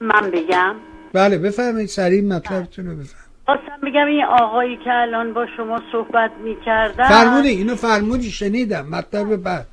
[0.00, 0.74] من بگم.
[1.12, 1.88] بله بفرمایید.
[1.88, 3.27] سریع مطلبتون رو بفرمایید.
[3.48, 9.36] خواستم بگم این آقایی که الان با شما صحبت می‌کردن فرمودی اینو فرمودی شنیدم مطلب
[9.36, 9.66] بعد.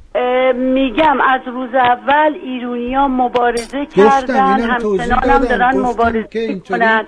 [0.55, 5.39] میگم از روز اول ایرونیا مبارزه گفتم، کردن همچنان هم.
[5.39, 7.05] دارن مبارزه که اینطوری کنن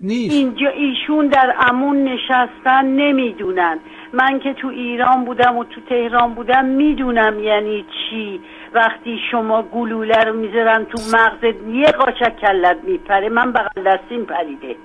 [0.00, 0.34] نیست.
[0.34, 3.78] اینجا ایشون در امون نشستن نمی‌دونن.
[4.12, 8.40] من که تو ایران بودم و تو تهران بودم می‌دونم یعنی چی.
[8.74, 13.28] وقتی شما گلوله رو می‌ذارن تو مغزت یه قاچک کلت میپره.
[13.28, 14.76] من بغل دستیم پریده.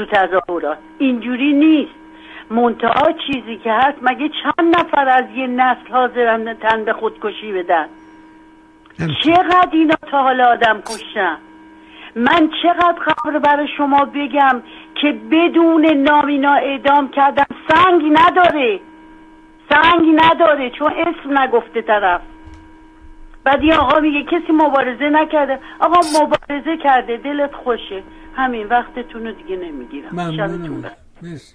[0.00, 0.78] تو تظاهرات.
[0.98, 1.94] اینجوری نیست.
[2.50, 7.86] منتها چیزی که هست مگه چند نفر از یه نسل حاضرن تن به خودکشی بدن؟
[9.24, 11.36] چقدر اینا تا حالا آدم کشتن؟
[12.14, 14.62] من چقدر خبر برای شما بگم
[14.94, 18.80] که بدون نامینا اعدام کردن سنگ نداره.
[19.70, 22.20] سنگ نداره چون اسم نگفته طرف.
[23.44, 25.58] بعد یه آقا میگه کسی مبارزه نکرده.
[25.80, 28.02] آقا مبارزه کرده دلت خوشه.
[28.40, 30.12] همین وقتتون رو دیگه نمی‌گیرم.
[30.12, 30.96] ممنونم.
[31.22, 31.54] مرسی.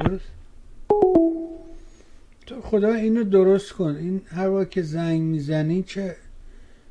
[0.00, 0.30] درست؟
[2.46, 3.96] تو خدا اینو درست کن.
[3.96, 6.16] این هر که زنگ می‌زنی چه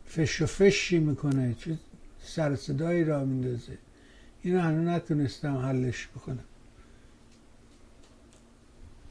[0.05, 1.77] فش و فشی می‌کنه چه
[2.19, 3.77] سر صدایی را میندازه.
[4.41, 6.43] اینو هنوز نتونستم حلش بکنم.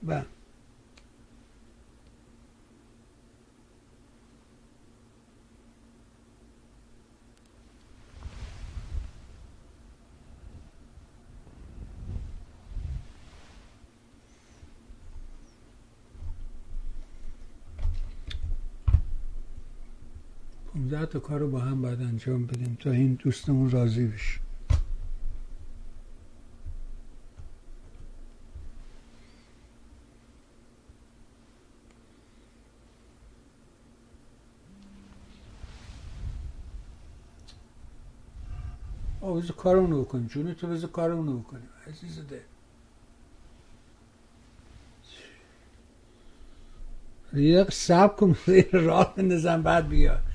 [0.03, 0.25] بله.
[20.75, 24.41] 15 تا کار رو با هم باید انجام بدیم تا این دوستمون راضی بشه.
[39.21, 40.27] آه کارمونو بکنیم.
[40.27, 41.69] جون تو بذار کارمونو بکنیم.
[41.87, 42.45] عزیز ده
[47.41, 48.37] یه سب کن
[48.73, 50.32] راه بندازم بعد بیاد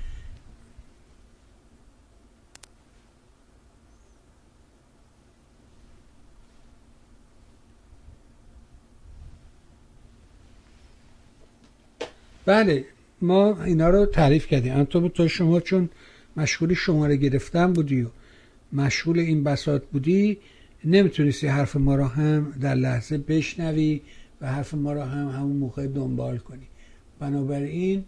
[12.48, 12.84] بله
[13.22, 14.84] ما اینا رو تعریف کردیم.
[14.84, 15.88] تو تو شما چون
[16.36, 18.06] مشغول شماره گرفتن بودی و
[18.72, 20.38] مشغول این بساط بودی
[20.84, 24.00] نمی‌تونستی حرف ما رو هم در لحظه بشنوی
[24.40, 26.66] و حرف ما رو هم همون موقع دنبال کنی.
[27.20, 28.04] بنابراین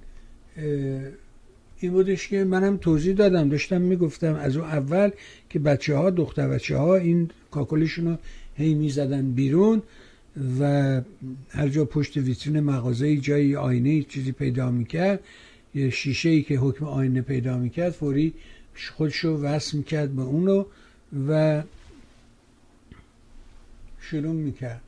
[1.80, 3.48] این بودش که منم توضیح دادم.
[3.48, 5.10] داشتم می‌گفتم از اون اول
[5.50, 8.16] که بچه ها دختر بچه ها این کاکلشون رو
[8.56, 9.82] هی می‌زدن بیرون.
[10.60, 10.62] و
[11.50, 15.20] هر جا پشت ویترین مغازه جایی آینه چیزی پیدا می‌کرد
[15.74, 18.34] یه شیشه ای که حکم آینه پیدا می‌کرد فوری
[18.96, 20.64] خودشو وصل می‌کرد به اونو
[21.28, 21.62] و
[24.00, 24.80] شروع می‌کرد.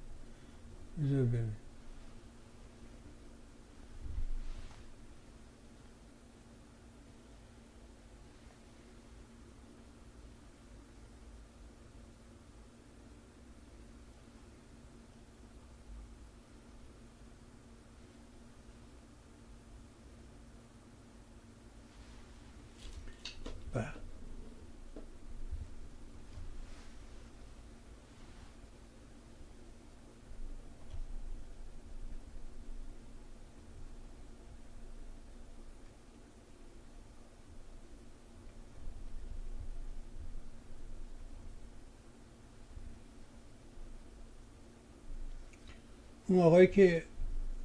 [46.32, 47.02] اون آقایی که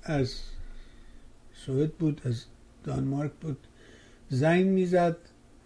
[0.03, 0.33] از
[1.53, 2.43] سوئد بود از
[2.83, 3.57] دانمارک بود
[4.29, 5.17] زنگ می‌زد.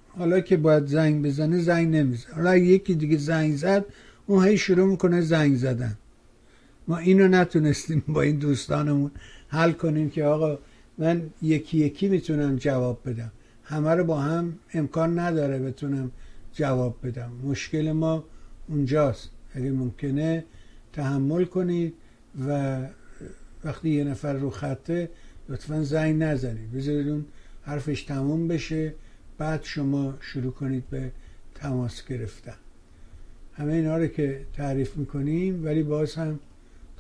[0.08, 2.30] حالا که باید زنگ بزنه زنگ نمی‌زد.
[2.30, 3.86] حالا یکی دیگه زنگ زد
[4.28, 5.98] اون هی شروع می‌کنه زنگ زدن.
[6.88, 9.12] ما اینو نتونستیم با این دوستانمون
[9.48, 10.60] حل کنیم که آقا
[10.98, 13.32] من یکی یکی می‌تونم جواب بدم.
[13.64, 16.12] همه رو با هم امکان نداره بتونم
[16.54, 17.32] جواب بدم.
[17.44, 18.24] مشکل ما
[18.68, 19.30] اونجاست.
[19.54, 20.46] اگه ممکنه
[20.94, 21.94] تحمل کنید.
[22.48, 22.80] و
[23.64, 25.10] وقتی یه نفر رو خطه
[25.50, 26.72] لطفا زنگ نزنید.
[26.72, 27.26] بذارید اون
[27.64, 28.94] حرفش تموم بشه.
[29.38, 31.12] بعد شما شروع کنید به
[31.56, 32.56] تماس گرفتن.
[33.54, 36.40] همه اینا رو که تعریف می‌کنیم ولی باز هم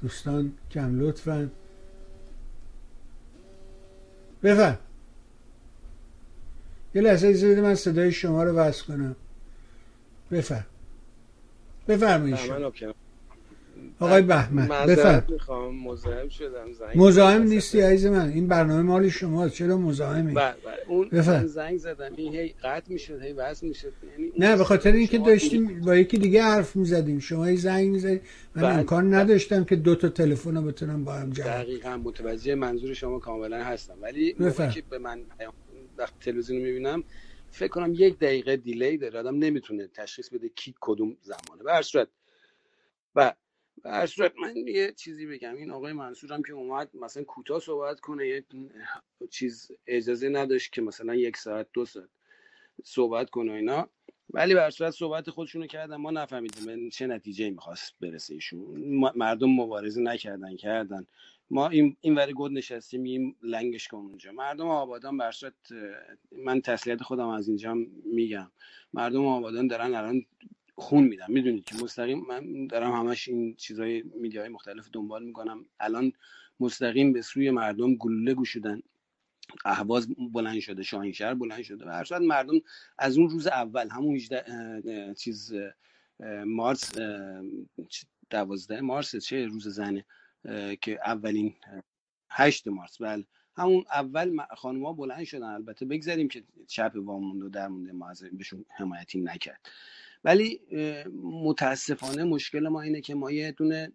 [0.02, 1.50] دوستان کم لطفا.
[4.44, 4.78] بفرم
[6.96, 9.16] یه لحظه ایزه من صدای شما رو وصل کنم.
[10.32, 10.66] بفرم
[11.88, 12.38] بفرمایید
[14.00, 15.26] آقای بهمن بفرم.
[15.86, 18.30] مزاحم شدم زنگ مزاحم نیستی عزیز من.
[18.30, 20.76] این برنامه مال شما چرا مزاحمی؟ بله بله.
[20.88, 21.48] اون بفرم.
[21.48, 22.12] زنگ زدم.
[22.16, 23.94] این هی قطع می‌شد هی وصل می‌شد.
[24.12, 27.20] یعنی نه به خاطر اینکه داشتیم با یکی دیگه حرف می‌زدیم.
[27.20, 28.22] شما هی زنگ می‌زدید
[28.56, 28.74] من بله.
[28.76, 31.98] امکان نداشتم که دو تا تلفن رو بتونم با هم جمع دقیقا.
[31.98, 33.98] متوجه منظور شما کاملا هستم.
[34.02, 34.36] ولی
[34.74, 35.22] که به من
[35.98, 37.04] وقتی تلویزیون رو می‌بینم
[37.52, 39.20] فکر کنم یک دقیقه دیلی داره.
[39.20, 41.64] آدم نمی‌تونه تشخیص بده کی کدوم زمانه.
[41.64, 42.08] به هر صورت.
[43.16, 43.34] و
[43.86, 44.06] هر
[44.40, 45.56] من یه چیزی بگم.
[45.56, 48.46] این آقای منصور هم که اومد مثلا کوتاه صحبت کنه یه
[49.30, 52.10] چیز اجازه نداشت که مثلا یک ساعت دو ساعت
[52.84, 53.90] صحبت کنه اینا.
[54.34, 55.96] ولی به هر صورت صحبت خودشونو کردن.
[55.96, 58.80] ما نفهمیدیم چه نتیجه می‌خواست برسه ایشون.
[59.16, 61.08] مردم مبارزه نکردن کردن.
[61.50, 64.32] ما این این ور گود نشستیم این لنگش کن اونجا.
[64.32, 65.32] مردم آبادان اه،
[66.32, 67.74] من تسلیت خودم از اینجا
[68.06, 68.52] میگم.
[68.94, 70.26] مردم آبادان دارن الان
[70.76, 71.26] خون میدم.
[71.30, 75.66] می‌دونید که مستقیم من دارم همش این چیزای میدیاهای مختلف دنبال می‌کنم.
[75.80, 76.14] الان
[76.60, 78.82] مستقیم به سوی مردم گلوله گوشیدن
[79.66, 82.62] اهواز بلند شده شاهینشهر بلند شده و هر صورت مردم
[82.98, 85.54] از اون روز اول همون 18 چیز
[86.46, 86.92] مارس
[88.30, 90.06] دوازده مارس چه روز زنه
[90.82, 91.56] که اولین
[92.30, 93.02] هشت مارس.
[93.02, 93.26] بله.
[93.58, 95.44] همون اول خانوما بلند شدن.
[95.44, 99.70] البته بگذاریم که چپ وامونده و درمونده ما بهشون حمایتی نکرد.
[100.24, 100.62] ولی
[101.24, 103.92] متاسفانه مشکل ما اینه که ما یه دونه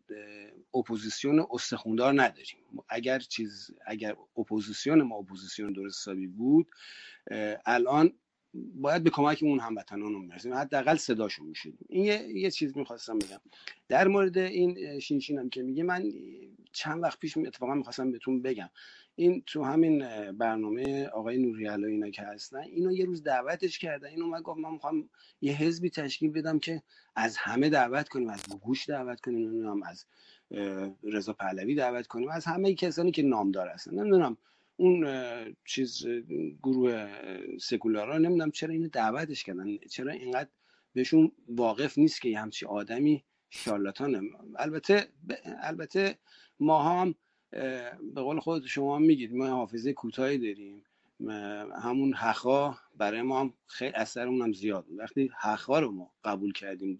[0.74, 2.58] اپوزیسیون استخوندار نداریم.
[2.88, 6.66] اگر چیز اگر اپوزیسیون ما اپوزیسیون درست حسابی بود
[7.66, 8.12] الان
[8.54, 10.54] باید به کمک اون هموطنانمون می‌رسیم.
[10.54, 13.40] حداقل صداشون می‌شدیم این یه, یه چیز می‌خواستم بگم.
[13.88, 16.04] در مورد این شینشین هم که میگه من
[16.72, 18.70] چند وقت پیش اتفاقا می‌خواستم بهتون بگم.
[19.18, 19.98] این تو همین
[20.32, 24.08] برنامه آقای نوری اینا که هستن اینو یه روز دعوتش کردن.
[24.08, 25.08] اینو من گفت من می‌خوام
[25.40, 26.82] یه حزبی تشکیل بدم که
[27.16, 30.04] از همه دعوت کنیم از گوش دعوت کنیم نمی‌دونم از
[31.02, 33.94] رضا پهلوی دعوت کنیم از همه کسانی که نامدار هستن.
[33.94, 34.36] نمی‌دونم
[34.76, 35.06] اون
[35.64, 36.06] چیز
[36.62, 37.08] گروه
[37.60, 39.76] سکولارا نمی‌دونم چرا اینو دعوتش کردن.
[39.90, 40.48] چرا اینقدر
[40.92, 44.20] بهشون واقف نیست که یه همچی آدمی شارلاتانه؟
[44.56, 45.08] البته
[45.62, 46.18] البته
[46.60, 47.14] ما هم
[47.50, 50.82] به قول خود شما میگید ما حافظه کوتاهی داریم.
[51.82, 54.98] همون حقا برای ما هم خیلی اثر هم زیاد بود.
[54.98, 56.98] وقتی حقا رو ما قبول کردیم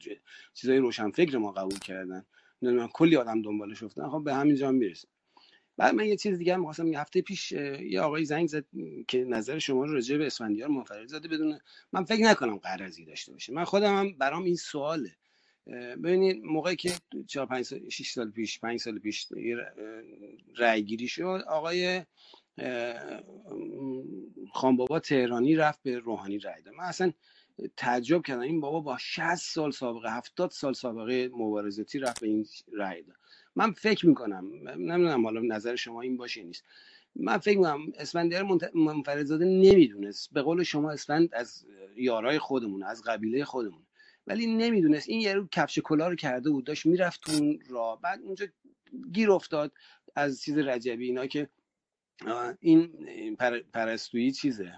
[0.55, 2.25] چیزای روشن فکر ما قبول کردن
[2.63, 5.11] نمی‌دونم کلی آدم دنبالش افتادن خب به همین جا می‌رسیم.
[5.77, 8.65] بعد من یه چیز دیگه هم می‌خواستم هفته پیش یه آقای زنگ زد
[9.09, 11.59] که نظر شما رو راجع به اسفندیار منفرد زده بدون
[11.93, 13.53] من فکر نکنم قرضی داشته باشه.
[13.53, 15.17] من خودم هم برام این سواله.
[15.73, 16.93] ببینید موقعی که
[17.27, 19.29] 4 5 سال 6 سال پیش 5 سال پیش
[20.57, 22.03] رأی گیری شد آقای
[24.53, 26.75] خان بابا تهرانی رفت به روحانی رأی داد.
[26.75, 27.13] من اصلا
[27.77, 28.41] تعجب کردم.
[28.41, 33.17] این بابا با 60 سال سابقه 70 سال سابقه مبارزاتی رفت به این رأی داد.
[33.57, 36.65] من فکر می‌کنم نمی‌دونم حالا نظر شما این باشه نیست.
[37.17, 40.33] من فکر می‌کنم اسفندیار منفردزاده نمی‌دونست.
[40.33, 41.67] به قول شما اسفند از
[41.97, 43.86] یارای خودمون از قبیله خودمون.
[44.27, 45.09] ولی نمی‌دونست.
[45.09, 48.01] این یارو کفش کلا رو کرده بود داشت می‌رفت تو اون راه.
[48.01, 48.47] بعد اونجا
[49.13, 49.73] گیر افتاد
[50.17, 51.07] از چیز رجبی.
[51.07, 51.49] اینا که
[52.61, 53.37] این
[53.73, 54.73] پرستویی چیزه.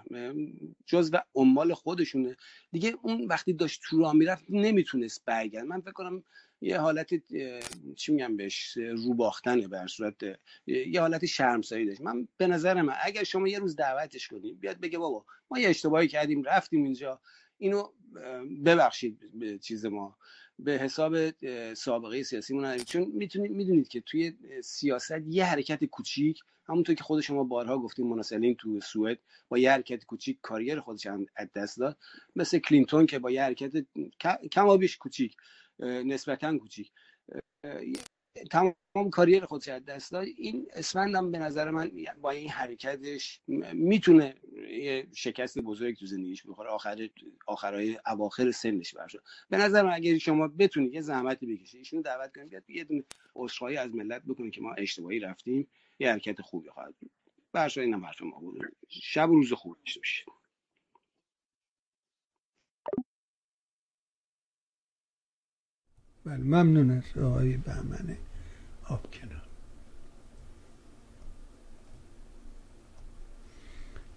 [0.87, 2.37] جز و عمال خودشونه.
[2.73, 5.65] دیگه اون وقتی داشت تو راه می‌رفت نمی‌تونست برگرد.
[5.65, 6.25] من فکر کنم
[6.61, 7.11] یه حالت
[7.97, 10.15] چی میگم بهش رو باختنه بر صورت.
[10.67, 12.01] یه حالت شرمسایی داشت.
[12.01, 15.69] من به نظر من اگر شما یه روز دعوتش کنیم بیاد بگه بابا ما یه
[15.69, 17.21] اشتباهی کردیم رفتیم اینجا.
[17.59, 17.89] اینو
[18.65, 20.17] ببخشید به چیز ما
[20.59, 21.15] به حساب
[21.75, 24.33] سابقه سیاسی نداریم چون می‌تونید می‌دونید که توی
[24.65, 29.19] سیاست یه حرکت کوچیک همونطور که خود شما بارها گفتیم مناسلین تو سوئد
[29.49, 31.07] با یه حرکت کوچیک کاریر خودش
[31.37, 31.99] از دست داد.
[32.37, 33.73] مثل کلینتون که با یه حرکت
[34.53, 35.37] کم بیش کوچیک
[35.81, 36.93] نسبتا کوچیک.
[38.51, 38.75] تمام
[39.13, 40.27] کاریر خودش از دست داد.
[40.37, 41.91] این اسفندم به نظر من
[42.21, 43.41] با این حرکتش
[43.73, 44.35] می‌تونه
[44.71, 46.71] یه شکست بزرگ تو زندگیش بخوره.
[46.71, 47.09] آخر
[47.47, 49.21] آخرای اواخر سنش برشه
[49.51, 53.05] به نظر من اگر شما بتونید یه زحمتی بکشید ایشونو دعوت کنید بیاد یه دونه
[53.35, 57.11] عذرخواهی از ملت بکنید که ما اشتباهی رفتیم یه حرکت خوبی خواهد بود.
[57.53, 58.77] برشه اینم حرف ما بود.
[58.89, 60.27] شب و روز خوب داشته باشید.
[66.25, 67.57] بله ممنون از آقای
[68.89, 69.43] بهمن آبکنار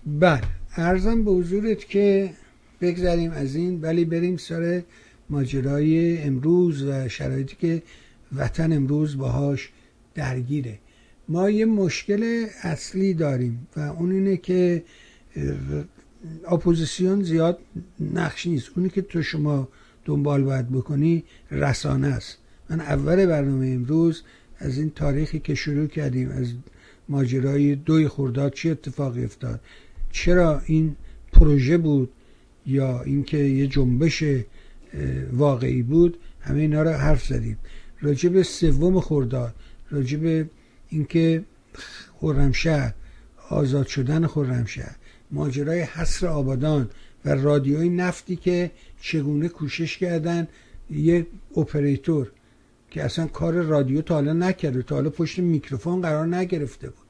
[0.05, 2.33] بله ارزم به حضورت که
[2.81, 4.83] بگذریم از این ولی بریم سر
[5.29, 7.83] ماجرای امروز و شرایطی که
[8.35, 9.69] وطن امروز باهاش
[10.15, 10.79] درگیره.
[11.29, 14.83] ما یه مشکل اصلی داریم و اون اینه که
[16.47, 17.59] اپوزیسیون زیاد
[18.13, 18.69] نقش نیست.
[18.75, 19.67] اونی که تو شما
[20.05, 22.37] دنبال باید بکنی رسانه است.
[22.69, 24.23] من اول برنامه امروز
[24.61, 26.53] از این تاریخی که شروع کردیم از
[27.09, 29.59] ماجرای دوی خورداد چه اتفاقی افتاد؟
[30.11, 30.95] چرا این
[31.33, 32.09] پروژه بود
[32.65, 34.23] یا اینکه یه جنبش
[35.31, 37.57] واقعی بود؟ همه اینا رو حرف زدیم.
[38.01, 39.55] راجع به سوم خورداد
[39.91, 40.49] راجع به
[40.89, 41.43] اینکه
[42.21, 42.93] خرمشهر
[43.49, 44.95] آزاد شدن خرمشهر
[45.31, 46.89] ماجرای حصر آبادان
[47.25, 48.71] و رادیوی نفتی که
[49.01, 50.47] چگونه کوشش کردن
[50.89, 51.27] یه
[51.57, 52.31] اپراتور
[52.91, 54.81] که اصلا کار رادیو تا حالا نکرده.
[54.81, 57.07] تا حالا پشت میکروفون قرار نگرفته بود.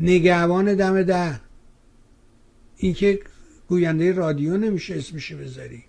[0.00, 1.40] نگهبان دم در.
[2.76, 3.20] این که
[3.68, 5.84] گوینده رادیو نمیشه اسمشو بذاری.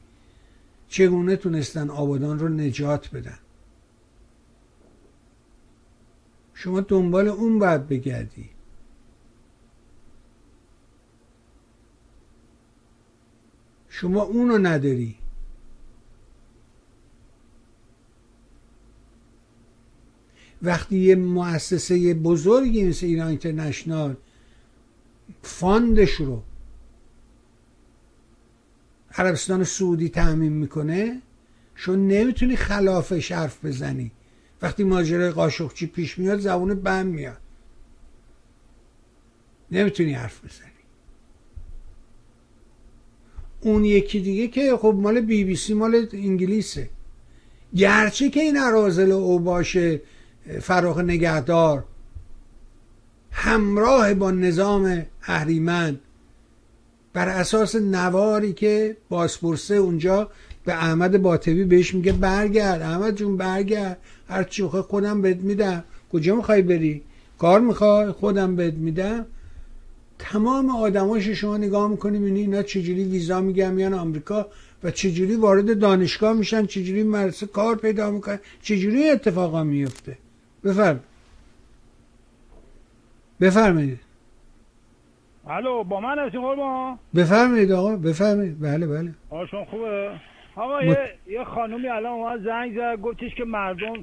[0.88, 3.40] چگونه تونستن آبادان رو نجات بدن؟
[6.54, 8.50] شما دنبال اون باید بگردی.
[13.90, 15.16] شما اونو نداری.
[20.62, 24.16] وقتی یه مؤسسه بزرگی مثل ایران اینترنشنال
[25.42, 26.44] فاندش رو
[29.18, 31.22] عربستان سعودی تعمین می‌کنه
[31.76, 34.12] شو نمی‌تونی خلافش حرف بزنی.
[34.62, 37.38] وقتی ماجرای قاشقچی پیش میاد زبون بم میاد.
[39.72, 40.70] نمی‌تونی حرف بزنی.
[43.62, 46.90] اون یکی دیگه که خب مال بی بی سی مال انگلیسه.
[47.76, 50.02] گرچه که این عرازل او باشه
[50.62, 51.84] فراخ نگهدار
[53.32, 56.00] همراه با نظام اهریمن
[57.14, 60.30] بر اساس نواری که باسپورسه اونجا
[60.66, 62.82] به احمد باطبی بهش میگه برگرد.
[62.82, 63.98] احمد جون برگرد.
[64.30, 65.84] هر چی خودم بهت میدم.
[66.12, 67.02] کجا می‌خوای بری؟
[67.40, 69.26] کار می‌خوای؟ خودم بهت میدم.
[70.20, 74.48] تمام آدماش شما نگاه می‌کنیم این اینا چجوری ویزا میگن میان آمریکا
[74.84, 80.18] و چجوری وارد دانشگاه میشن چجوری مرسه کار پیدا می‌کنن چجوری اتفاقا میفته
[80.66, 81.00] بفرم.
[83.42, 84.00] بفرمایید.
[85.48, 88.60] الو با من هستی قربان؟ بفرمایید آقا بفرمایید.
[88.62, 89.14] بله بله.
[89.52, 90.12] شما خوبه؟
[90.56, 90.98] آقا مت- یه
[91.28, 93.94] یه خانومی الان اومد زنگ زد گفتش که مردم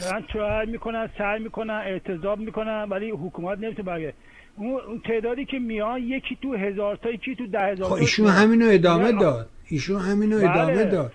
[0.00, 4.14] دارن ترای می‌کنن سعی می‌کنن اعتضاب می‌کنن ولی حکومت نمی‌تونه برگه
[4.56, 8.26] اون تعدادی که میان یکی تو هزار تا یکی تو ده هزار خب ایشون.
[8.26, 9.12] همینو ادامه.
[9.12, 9.48] داد.
[9.68, 10.50] ایشون همینو بله.
[10.50, 11.12] ادامه داد.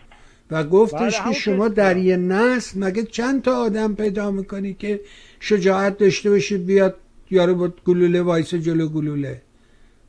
[0.53, 4.99] و گفتش بله، که شما در یه نسل مگه چند تا آدم پیدا می‌کنی که
[5.39, 6.95] شجاعت داشته باشه بیاد
[7.31, 9.41] یارو با گلوله وایس جلو گلوله؟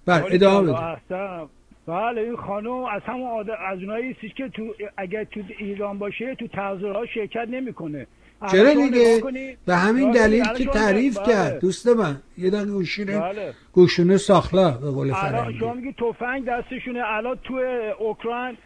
[0.06, 1.48] بله باری ادامه بده.
[1.86, 3.50] بله این خانم از همون آد...
[3.50, 4.62] از اونایی که تو
[4.96, 8.06] اگر تو ایران باشه تو تظاهرات شرکت نمی‌کنه.
[8.52, 9.22] چرا دیگه؟
[9.66, 11.60] به همین دلیل که تعریف کرد.
[11.60, 13.52] دوست من یه دقیقه گوشونه بله.
[13.72, 15.58] گوشونه ساخلا به قول الان فرنگی.
[15.58, 17.00] شما میگی تفنگ دستشونه.
[17.04, 17.54] الان تو
[17.98, 18.56] اوکراین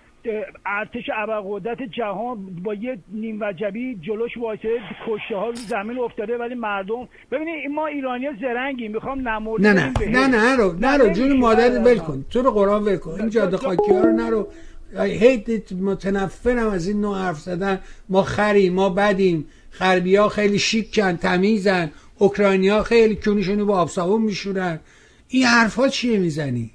[0.66, 4.68] ارتش ابرقدرت جهان با یه نیم وجبی جلوش وایسه
[5.06, 9.92] کشته ها رو زمین افتاده ولی مردم ببینید ما ایرانی زرنگیم می‌خوام نمورد نه نه.
[9.96, 10.34] بدیم نه بهش.
[10.34, 11.36] نه نرو نرو جون.
[11.36, 11.94] مادرت بله، ول بله.
[11.94, 12.24] کن.
[12.30, 13.20] تو رو قرآن ول کن.
[13.20, 14.48] این جاده خاکی ها رو نرو.
[14.94, 17.80] it متنفرم از این نوع حرف زدن.
[18.08, 19.46] ما خریم ما بدیم.
[19.80, 21.90] غربی ها خیلی شیکن تمیزن.
[22.18, 24.80] اوکراینی ها خیلی کونیشونی با آب صابون میشورن.
[25.28, 26.70] این حرفا چیه می‌زنی؟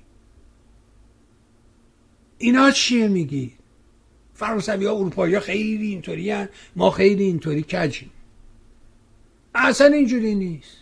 [2.43, 3.53] اینا چیه میگی؟
[4.33, 8.11] فرانسوی ها اروپایی ها خیلی اینطوری ما خیلی اینطوری کجیم.
[9.55, 10.77] اصلا اینجوری نیست.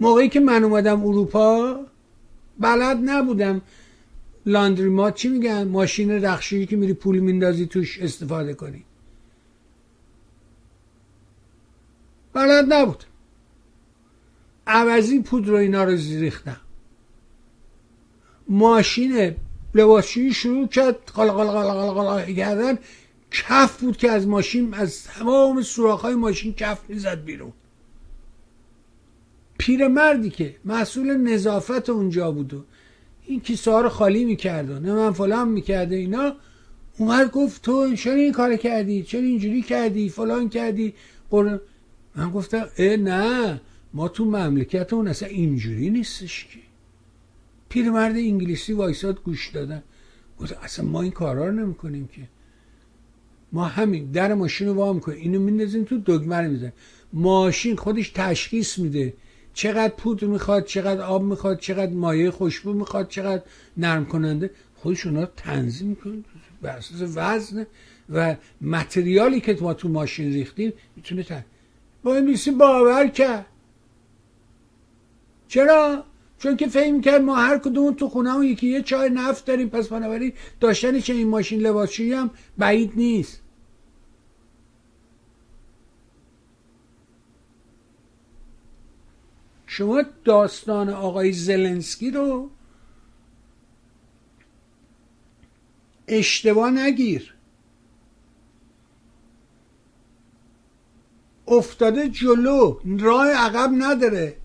[0.00, 1.80] موقعی که من اومدم اروپا
[2.58, 3.62] بلد نبودم.
[4.46, 8.84] لاندریمات چی میگن؟ ماشین رخشویی که میری پول میندازی توش استفاده کنی.
[12.32, 13.04] بلد نبود.
[14.70, 16.60] عوضی پودر و اینا رو ریختم
[18.48, 19.36] ماشین
[19.74, 22.78] لباسشویی شروع کرد قال قال کردن
[23.30, 27.52] کف بود که از ماشین از تمام سوراخ‌های ماشین کف می‌زد بیرون.
[29.58, 32.64] پیرمردی که مسئول نظافت اونجا بود و
[33.26, 36.32] این کیسه رو خالی می‌کرد و نه من فلان می‌کرده اینا
[36.98, 40.94] اومد گفت تو چرا این کار کردی؟ چرا اینجوری کردی؟ فلان کردی؟
[41.30, 41.60] قرآن
[42.14, 43.60] من گفتم اه نه.
[43.94, 46.58] ما تو مملکت اون اصلا اینجوری نیستش که.
[47.68, 49.82] پیرمرد انگلیسی وایساد گوش دادن.
[50.38, 52.22] گفت اصلا ما این کارا رو نمی‌کنیم که.
[53.52, 56.72] ما همین در ماشین رو وا می‌کنیم اینو میندازیم تو دگمه رو می‌زنیم.
[57.12, 59.14] ماشین خودش تشخیص میده.
[59.54, 63.42] چقدر پودر می‌خواد چقدر آب می‌خواد چقدر مایه خوشبو می‌خواد چقدر
[63.76, 66.14] نرم کننده خودش اونا تنظیم می‌کنه
[66.62, 67.66] بر اساس وزن
[68.10, 71.44] و متریالی که ما تو ماشین ریختیم می‌تونه
[72.02, 73.46] با انگلیسی باور کرد.
[75.50, 76.04] چرا؟
[76.38, 79.68] چون که فهم کرد ما هر کدوم تو خونه هم یکی یه چای نفت داریم
[79.68, 83.42] پس بنابراین داشتن این ماشین لباسشویی هم بعید نیست.
[89.66, 92.50] شما داستان آقای زلنسکی رو
[96.08, 97.34] اشتباه نگیر.
[101.48, 104.39] افتاده جلو راه عقب نداره.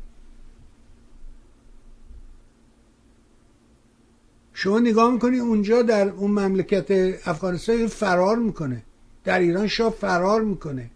[4.57, 6.91] شما نگاه می‌کنی اونجا در اون مملکت
[7.27, 8.84] افغانستان فرار می‌کنه.
[9.23, 10.90] در ایران شاه فرار می‌کنه.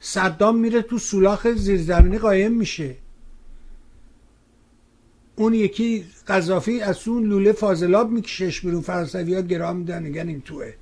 [0.00, 2.96] صدام میره تو سولاخ زیرزمینی قایم میشه.
[5.36, 8.80] اون یکی قذافی از اون لوله فاضلاب میکشش بیرون.
[8.80, 10.74] فرانسوی ها گرا میدن میگن این توه.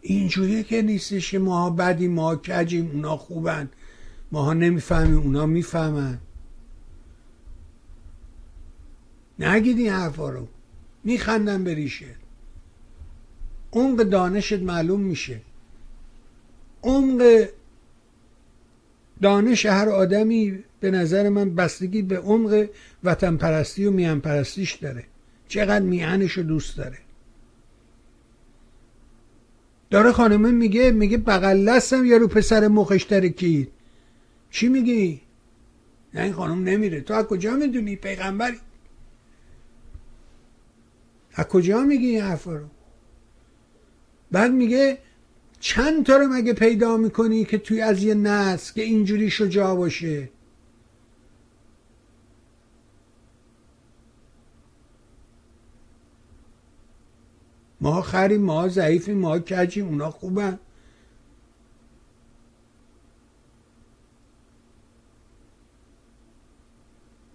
[0.00, 3.68] اینجوریه که نیستش که ماها بدیم ماها کجیم اونا خوبن.
[4.32, 6.18] ماها نمی‌فهمیم اونا می‌فهمن.
[9.38, 10.48] نگید این حرفا رو.
[11.04, 12.14] میخندن به ریشه.
[13.72, 15.40] عمق دانشت معلوم میشه.
[16.82, 17.48] عمق
[19.22, 22.68] دانش هر آدمی به نظر من بستگی به عمق
[23.04, 25.04] وطن پرستی و میان پرستیش داره.
[25.48, 26.98] چقدر میانش رو دوست داره.
[29.90, 33.72] داره خانمه میگه میگه بغل دستم یارو پسر مخش ترکید
[34.52, 35.20] چی میگی؟
[36.14, 37.00] نه این خانم نمیره.
[37.00, 38.58] تو از کجا می‌دونی؟ پیغمبری.
[41.34, 42.66] از کجا میگی این حرفا رو؟
[44.30, 44.98] بعد میگه
[45.60, 50.28] چند تا رو مگه پیدا می‌کنی که توی از یه نسل که اینجوری شجاع باشه؟
[57.80, 60.58] ما خریم ما ضعیفیم ما کجیم اونا خوبن.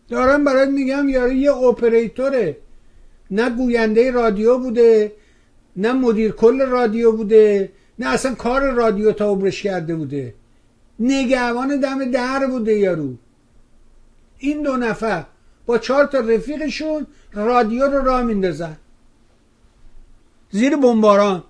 [0.09, 2.57] دارم برات میگم یارو یه اپریتوره.
[3.31, 5.11] نه گوینده رادیو بوده
[5.75, 10.33] نه مدیر کل رادیو بوده نه اصلا کار رادیو تا عبرش کرده بوده.
[10.99, 13.15] نگهبان دم در بوده یارو.
[14.37, 15.25] این دو نفر
[15.65, 18.77] با چهار تا رفیقشون رادیو رو راه میندازن.
[20.51, 21.43] زیر بمباران.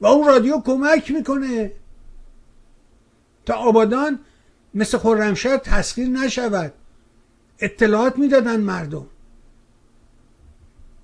[0.00, 1.72] و اون رادیو کمک می‌کنه.
[3.46, 4.18] تا آبادان
[4.74, 6.72] مثل خرمشهر تسخیر نشود.
[7.58, 9.06] اطلاعات می‌دادن مردم.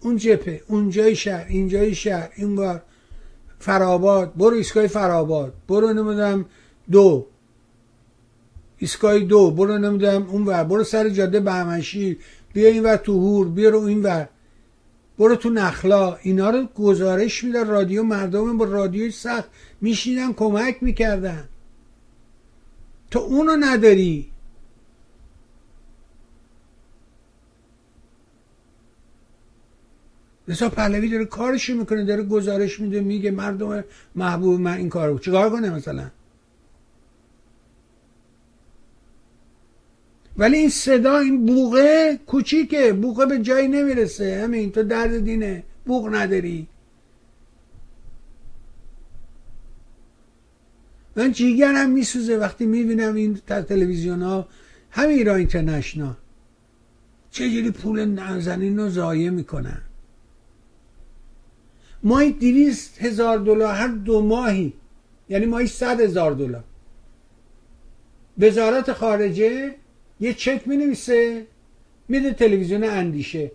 [0.00, 2.82] اون جپه اونجای شهر اینجای شهر این بار
[3.58, 6.44] فراباد برو ایستگاه فراباد برو نمی‌دونم
[6.90, 7.26] دو.
[8.78, 12.18] ایستگاه دو برو نمی‌دونم اون ور برو سر جاده بهمنشیر
[12.52, 14.28] بیا این ور تو هور بیا رو این ور.
[15.18, 16.16] برو تو نخلا.
[16.16, 19.48] اینا رو گزارش میده رادیو مردم با رادیو سخت
[19.80, 21.48] میشیدن کمک می‌کردن.
[23.10, 24.32] تو اونو نداری.
[30.48, 35.50] رضا پهلوی داره کارشو می‌کنه داره گزارش میده میگه مردم محبوب من این کارو چیکار
[35.50, 36.10] کنه مثلا؟
[40.38, 44.40] ولی این صدا این بوغه کوچیکه بوغه به جایی نمی‌رسه.
[44.42, 46.68] همین تو درد دینه بوغ نداری.
[51.16, 54.48] من جیگرم میسوزه وقتی می‌بینم این تلویزیون ها
[54.90, 56.14] همین ایران اینترنشنال.
[57.30, 59.80] چجوری پول نازنین رو ضایع می‌کنن؟
[62.02, 64.72] ماهی دیویست هزار دلار هر دو ماهی
[65.28, 66.64] یعنی ماهی صد هزار دلار.
[68.38, 69.74] وزارت خارجه
[70.20, 71.46] یه چک می نویسه
[72.08, 73.52] میده تلویزیون اندیشه.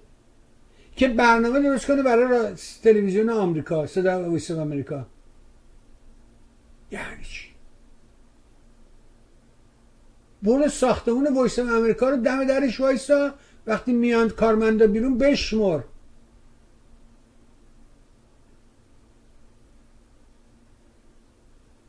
[0.95, 5.07] که برنامه درست کنه برای تلویزیون آمریکا صدا ویس آمریکا.
[6.91, 7.50] یعنی چی؟
[10.43, 13.33] برو ساختمون ویس آمریکا رو دم درش وایسا.
[13.67, 15.81] وقتی میاند کارمندا بیرون بشمر.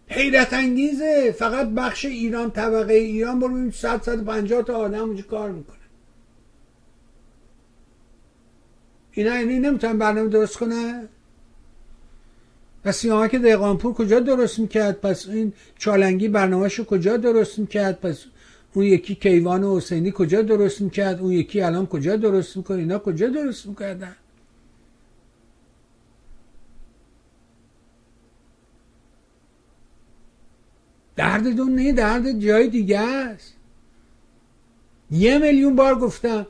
[0.08, 1.34] حیرت انگیزه.
[1.38, 3.40] فقط بخش ایران طبقه ایران.
[3.40, 5.76] برو ببین 100 150 تا آدم اونجا کار می‌کنه
[9.12, 11.08] اینا اینی نمی‌تونن برنامه درست کنه
[12.84, 18.24] پس که دقیقانپور کجا درست می‌کرد؟ پس این چالنگی برنامهشو کجا درست می‌کرد؟ پس
[18.74, 23.28] اون یکی کیوان حسینی کجا درست می‌کرد؟ اون یکی الان کجا درست می‌کنه؟ اینا کجا
[23.28, 24.16] درست می‌کردن؟
[31.16, 33.54] درد دون نه درد جای دیگه است.
[35.10, 36.46] یه میلیون بار گفتم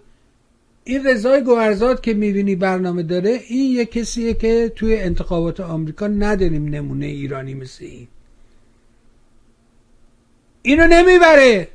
[0.85, 6.65] این رضای گوهرزاد که می‌بینی برنامه داره این یه کسیه که توی انتخابات آمریکا نداریم
[6.65, 8.09] نمونه ایرانی مثل این.
[10.63, 11.69] اینو نمی‌بره.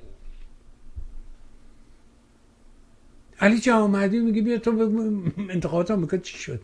[3.39, 4.71] علی جهامردی میگه بیا تو
[5.49, 6.61] انتخابات آمریکا چی شد؟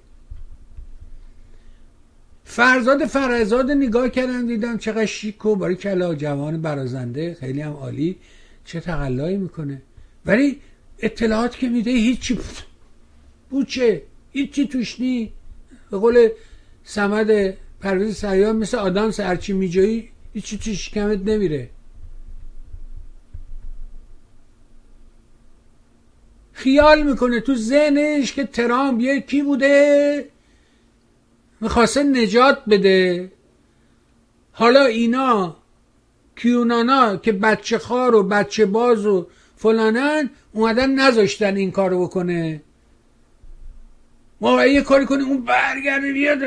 [2.43, 8.15] فرزاد فرزاد نگاه کردم دیدم چقدر شیک و باری کلا جوان برازنده خیلی هم عالی.
[8.65, 9.81] چه تقلایی می‌کنه.
[10.25, 10.59] ولی
[10.99, 12.39] اطلاعات که میده هیچی
[13.49, 13.67] بود.
[13.67, 15.31] چه؟ هیچی توش نی.
[15.91, 16.29] به قول
[16.83, 21.69] سمد پرویز سریان مثل آدم سرچی میجایی هیچی توش کمت نمیره.
[26.53, 30.29] خیال می‌کنه تو ذهنش که ترامپ یکی بوده؟
[31.61, 33.31] می‌خواسته نجات بده.
[34.51, 35.55] حالا اینا
[36.35, 42.61] کیونانا که بچه خار و بچه باز و فلانن اومدن نذاشتن این کارو بکنه.
[44.41, 46.39] ما یه کاری کنیم اون برگرده بیاد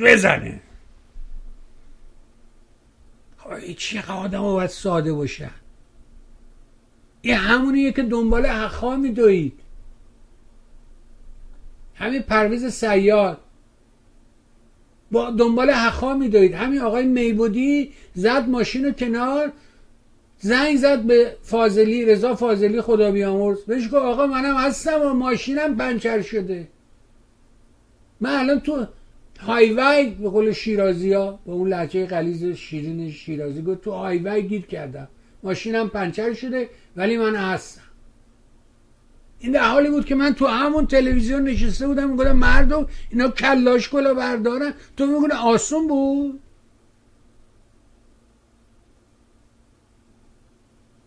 [0.00, 0.60] بزنه.
[3.36, 5.50] خب چی آدم باید ساده باشن
[7.22, 9.52] این همونیه که دنبال حقها میدوید.
[11.94, 13.38] همین پرویز سیاد
[15.10, 16.54] با دنبال حقها میدوید.
[16.54, 19.52] همین آقای میبودی زد ماشین رو کنار
[20.38, 23.64] زنگ زد به فاضلی رضا فاضلی خدا بیامرز.
[23.64, 26.68] بهش گفت آقا منم هستم و ماشینم پنچر شده.
[28.20, 28.86] من الان تو
[29.40, 34.66] هایوی به قول شیرازی ها به اون لحجه قلیز شیرین شیرازی گفت تو هایوی گیر
[34.66, 35.08] کردم.
[35.42, 37.82] ماشینم پنچر شده ولی من هستم.
[39.38, 43.88] این در حالی بود که من تو همون تلویزیون نشسته بودم می‌گفتم مردم اینا کلاش
[43.88, 44.74] کلا بردارن.
[44.96, 46.40] تو میگونه آسون بود؟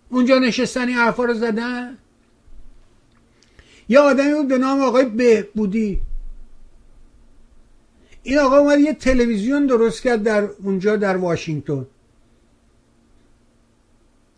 [0.09, 1.97] اونجا نشستن این حرفا رو زدن؟
[3.89, 6.01] یه آدمی بود به نام آقای بهبودی.
[8.23, 11.85] این آقا اومد یه تلویزیون درست کرد در اونجا در واشنگتن.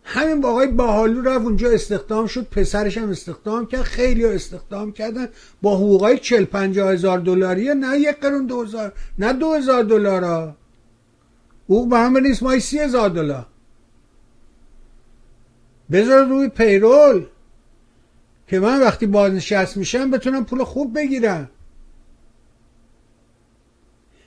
[0.04, 4.92] همین با آقای باحالو رفت اونجا استخدام شد پسرش هم استخدام کرد خیلی ها استخدام
[4.92, 5.28] کردن.
[5.62, 10.54] با حقوقای چل پنجاه هزار دلاری نه یک قرون دو هزار نه دو هزار دلار
[11.64, 13.46] حقوق به هم نیست مای سی هزار دلار.
[15.90, 17.24] بذار روی پیرول.
[18.46, 21.50] که من وقتی بازنشست میشم بتونم پول خوب بگیرم.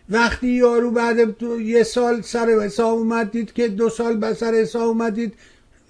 [0.10, 4.88] وقتی یارو بعد یه سال سر حساب اومد دید که دو سال به سر حساب
[4.88, 5.34] اومدید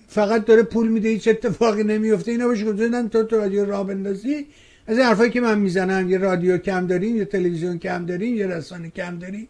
[0.08, 2.32] فقط داره پول میده هیچ اتفاقی نمیفته.
[2.32, 4.46] اینا بهش گفتن تو تو رادیو راه بندازی.
[4.88, 8.90] از حرفایی که من می‌زنم یه رادیو کم دارین یه تلویزیون کم دارین یه رسانه
[8.90, 9.48] کم دارین.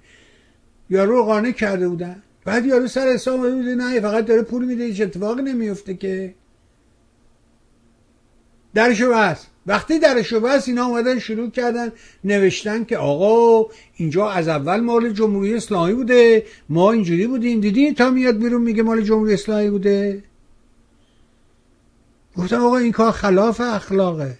[0.89, 2.23] یارو قانع کرده بودن.
[2.45, 6.33] بعد یارو سر حساب بوده نه فقط داره پول میده هیچ اتفاقی نمیفته که.
[8.73, 9.45] درشو بس.
[9.67, 11.91] وقتی درشو بس اینا اومدن شروع کردن
[12.23, 17.59] نوشتن که آقا اینجا از اول مال جمهوری اسلامی بوده ما اینجوری بودیم.
[17.59, 20.23] دیدی تا میاد بیرون میگه مال جمهوری اسلامی بوده؟
[22.37, 24.37] گفتم آقا این کار خلاف اخلاقه.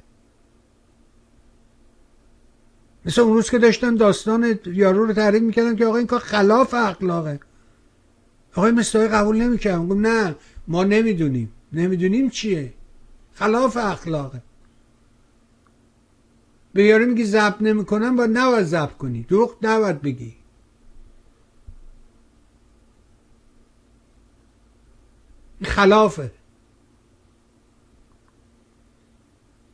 [3.05, 6.73] مثل اون روز که داشتن داستان یارو رو تعریف می‌کردن که آقا این کار خلاف
[6.73, 7.39] اخلاقه.
[8.55, 9.87] آقای مستوی قبول نمی‌کردم.
[9.87, 10.35] گفت نه
[10.67, 11.51] ما نمی‌دونیم.
[11.73, 12.73] نمی‌دونیم چیه.
[13.33, 14.41] خلاف اخلاقه.
[16.73, 19.23] به یارو میگی زب نمی‌کنم با نباید زب کنی.
[19.23, 20.35] دروغ نباید بگی.
[25.63, 26.31] خلافه.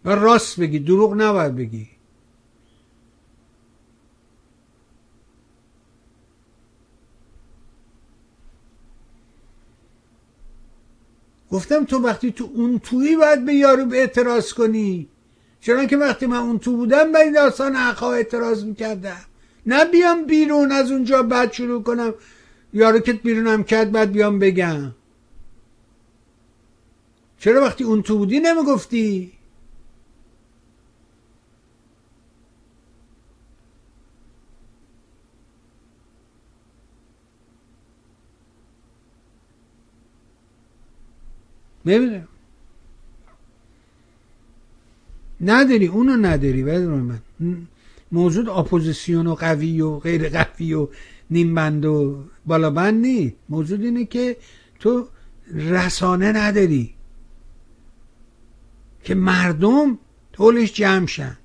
[0.06, 1.88] و راست بگی دروغ نباید بگی.
[11.52, 15.08] گفتم تو وقتی تو اون تویی باید به یارو اعتراض کنی.
[15.62, 19.26] چرا که وقتی من اون تو بودم به این داستان حقا اعتراض می‌کردم.
[19.66, 22.14] نه بیام بیرون از اونجا بعد شروع کنم.
[22.74, 24.92] یارو که بیرونم کرد بعد بیام بگم.
[27.40, 29.32] چرا وقتی اون تو بودی نمی‌گفتی؟
[41.86, 42.28] نمی‌دونم
[45.42, 47.20] نداری اونو نداری بدون من.
[48.12, 50.88] موجود اپوزیسیون و قوی و غیر قوی و
[51.30, 53.36] نیمبند و بالابند نی.
[53.50, 54.38] موجود اینه که
[54.80, 55.08] تو
[55.54, 56.94] رسانه نداری.
[59.04, 59.98] که مردم
[60.34, 61.38] طولش جمع شن.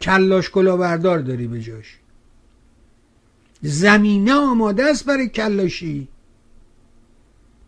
[0.00, 1.97] کلاش کلاهبردار داری به جاش.
[3.62, 6.08] زمینه آماده است برای کلاشی.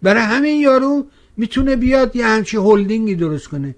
[0.02, 3.74] برای همین یارو می‌تونه بیاد یه همچی هلدینگی درست کنه.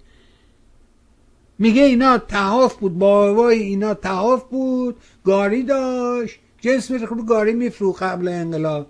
[1.59, 6.39] میگه اینا تحاف بود بابای اینا تحاف بود گاری داشت.
[6.61, 8.87] جنس میره گاری میفرو قبل انقلاب.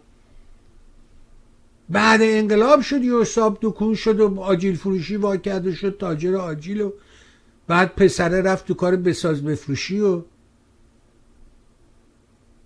[1.89, 6.81] بعد انقلاب شد یه حساب دکون شد و آجیل فروشی وا کرده شد تاجر آجیل
[6.81, 6.91] و
[7.67, 10.23] بعد پسره رفت تو کار بساز بفروشی و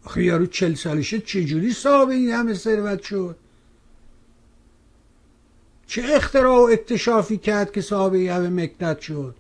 [0.07, 3.37] آخه یارو چل سالشه چجوری صاحب این همه ثروت شد؟
[5.87, 9.35] چه اختراع و اکتشافی کرد که صاحب این همه مکنت شد؟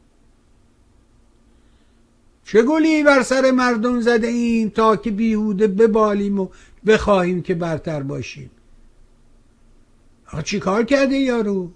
[2.44, 6.48] چه گلی بر سر مردم زده این تا که بیهوده ببالیم و
[6.86, 8.50] بخواهیم که برتر باشیم؟
[10.26, 11.70] آقا چی کار کرده یارو؟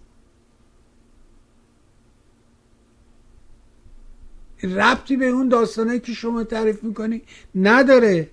[4.62, 7.23] ربطی به اون داستانه که شما تعریف می‌کنی
[7.55, 8.31] نداره.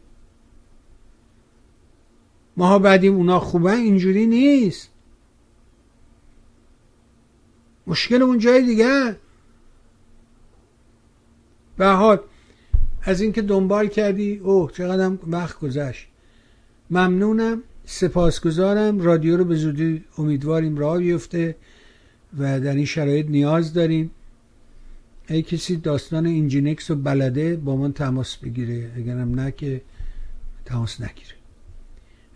[2.57, 4.89] ماها بعدیم اونا خوبه اینجوری نیست.
[7.87, 9.15] مشکل اون جای دیگه.
[11.77, 12.19] به حال
[13.01, 16.07] از اینکه دنبال کردی اوه چقدر وقت گذشت.
[16.89, 18.99] ممنونم سپاسگزارم.
[18.99, 21.55] رادیو رو به زودی امیدواریم راه بیفته
[22.39, 24.11] و در این شرایط نیاز داریم.
[25.29, 28.91] ای کسی داستان اینجینکس و بلده با من تماس بگیره.
[28.95, 29.81] اگرم نه که
[30.65, 31.36] تماس نگیره.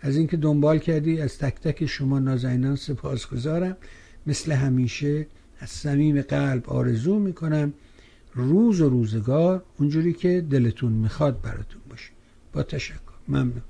[0.04, 3.76] از اینکه دنبال کردی از تک تک شما نازنینان سپاسگزارم.
[4.26, 5.26] مثل همیشه
[5.58, 7.72] از صمیم قلب آرزو می‌کنم.
[8.34, 12.10] روز و روزگار اونجوری که دلتون می‌خواد براتون باشه.
[12.52, 12.98] با تشکر.
[13.28, 13.62] ممنون.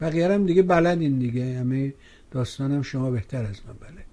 [0.00, 1.58] بقیه هم دیگه بلدین دیگه.
[1.58, 1.94] همه
[2.30, 4.03] داستانم شما بهتر از من بلد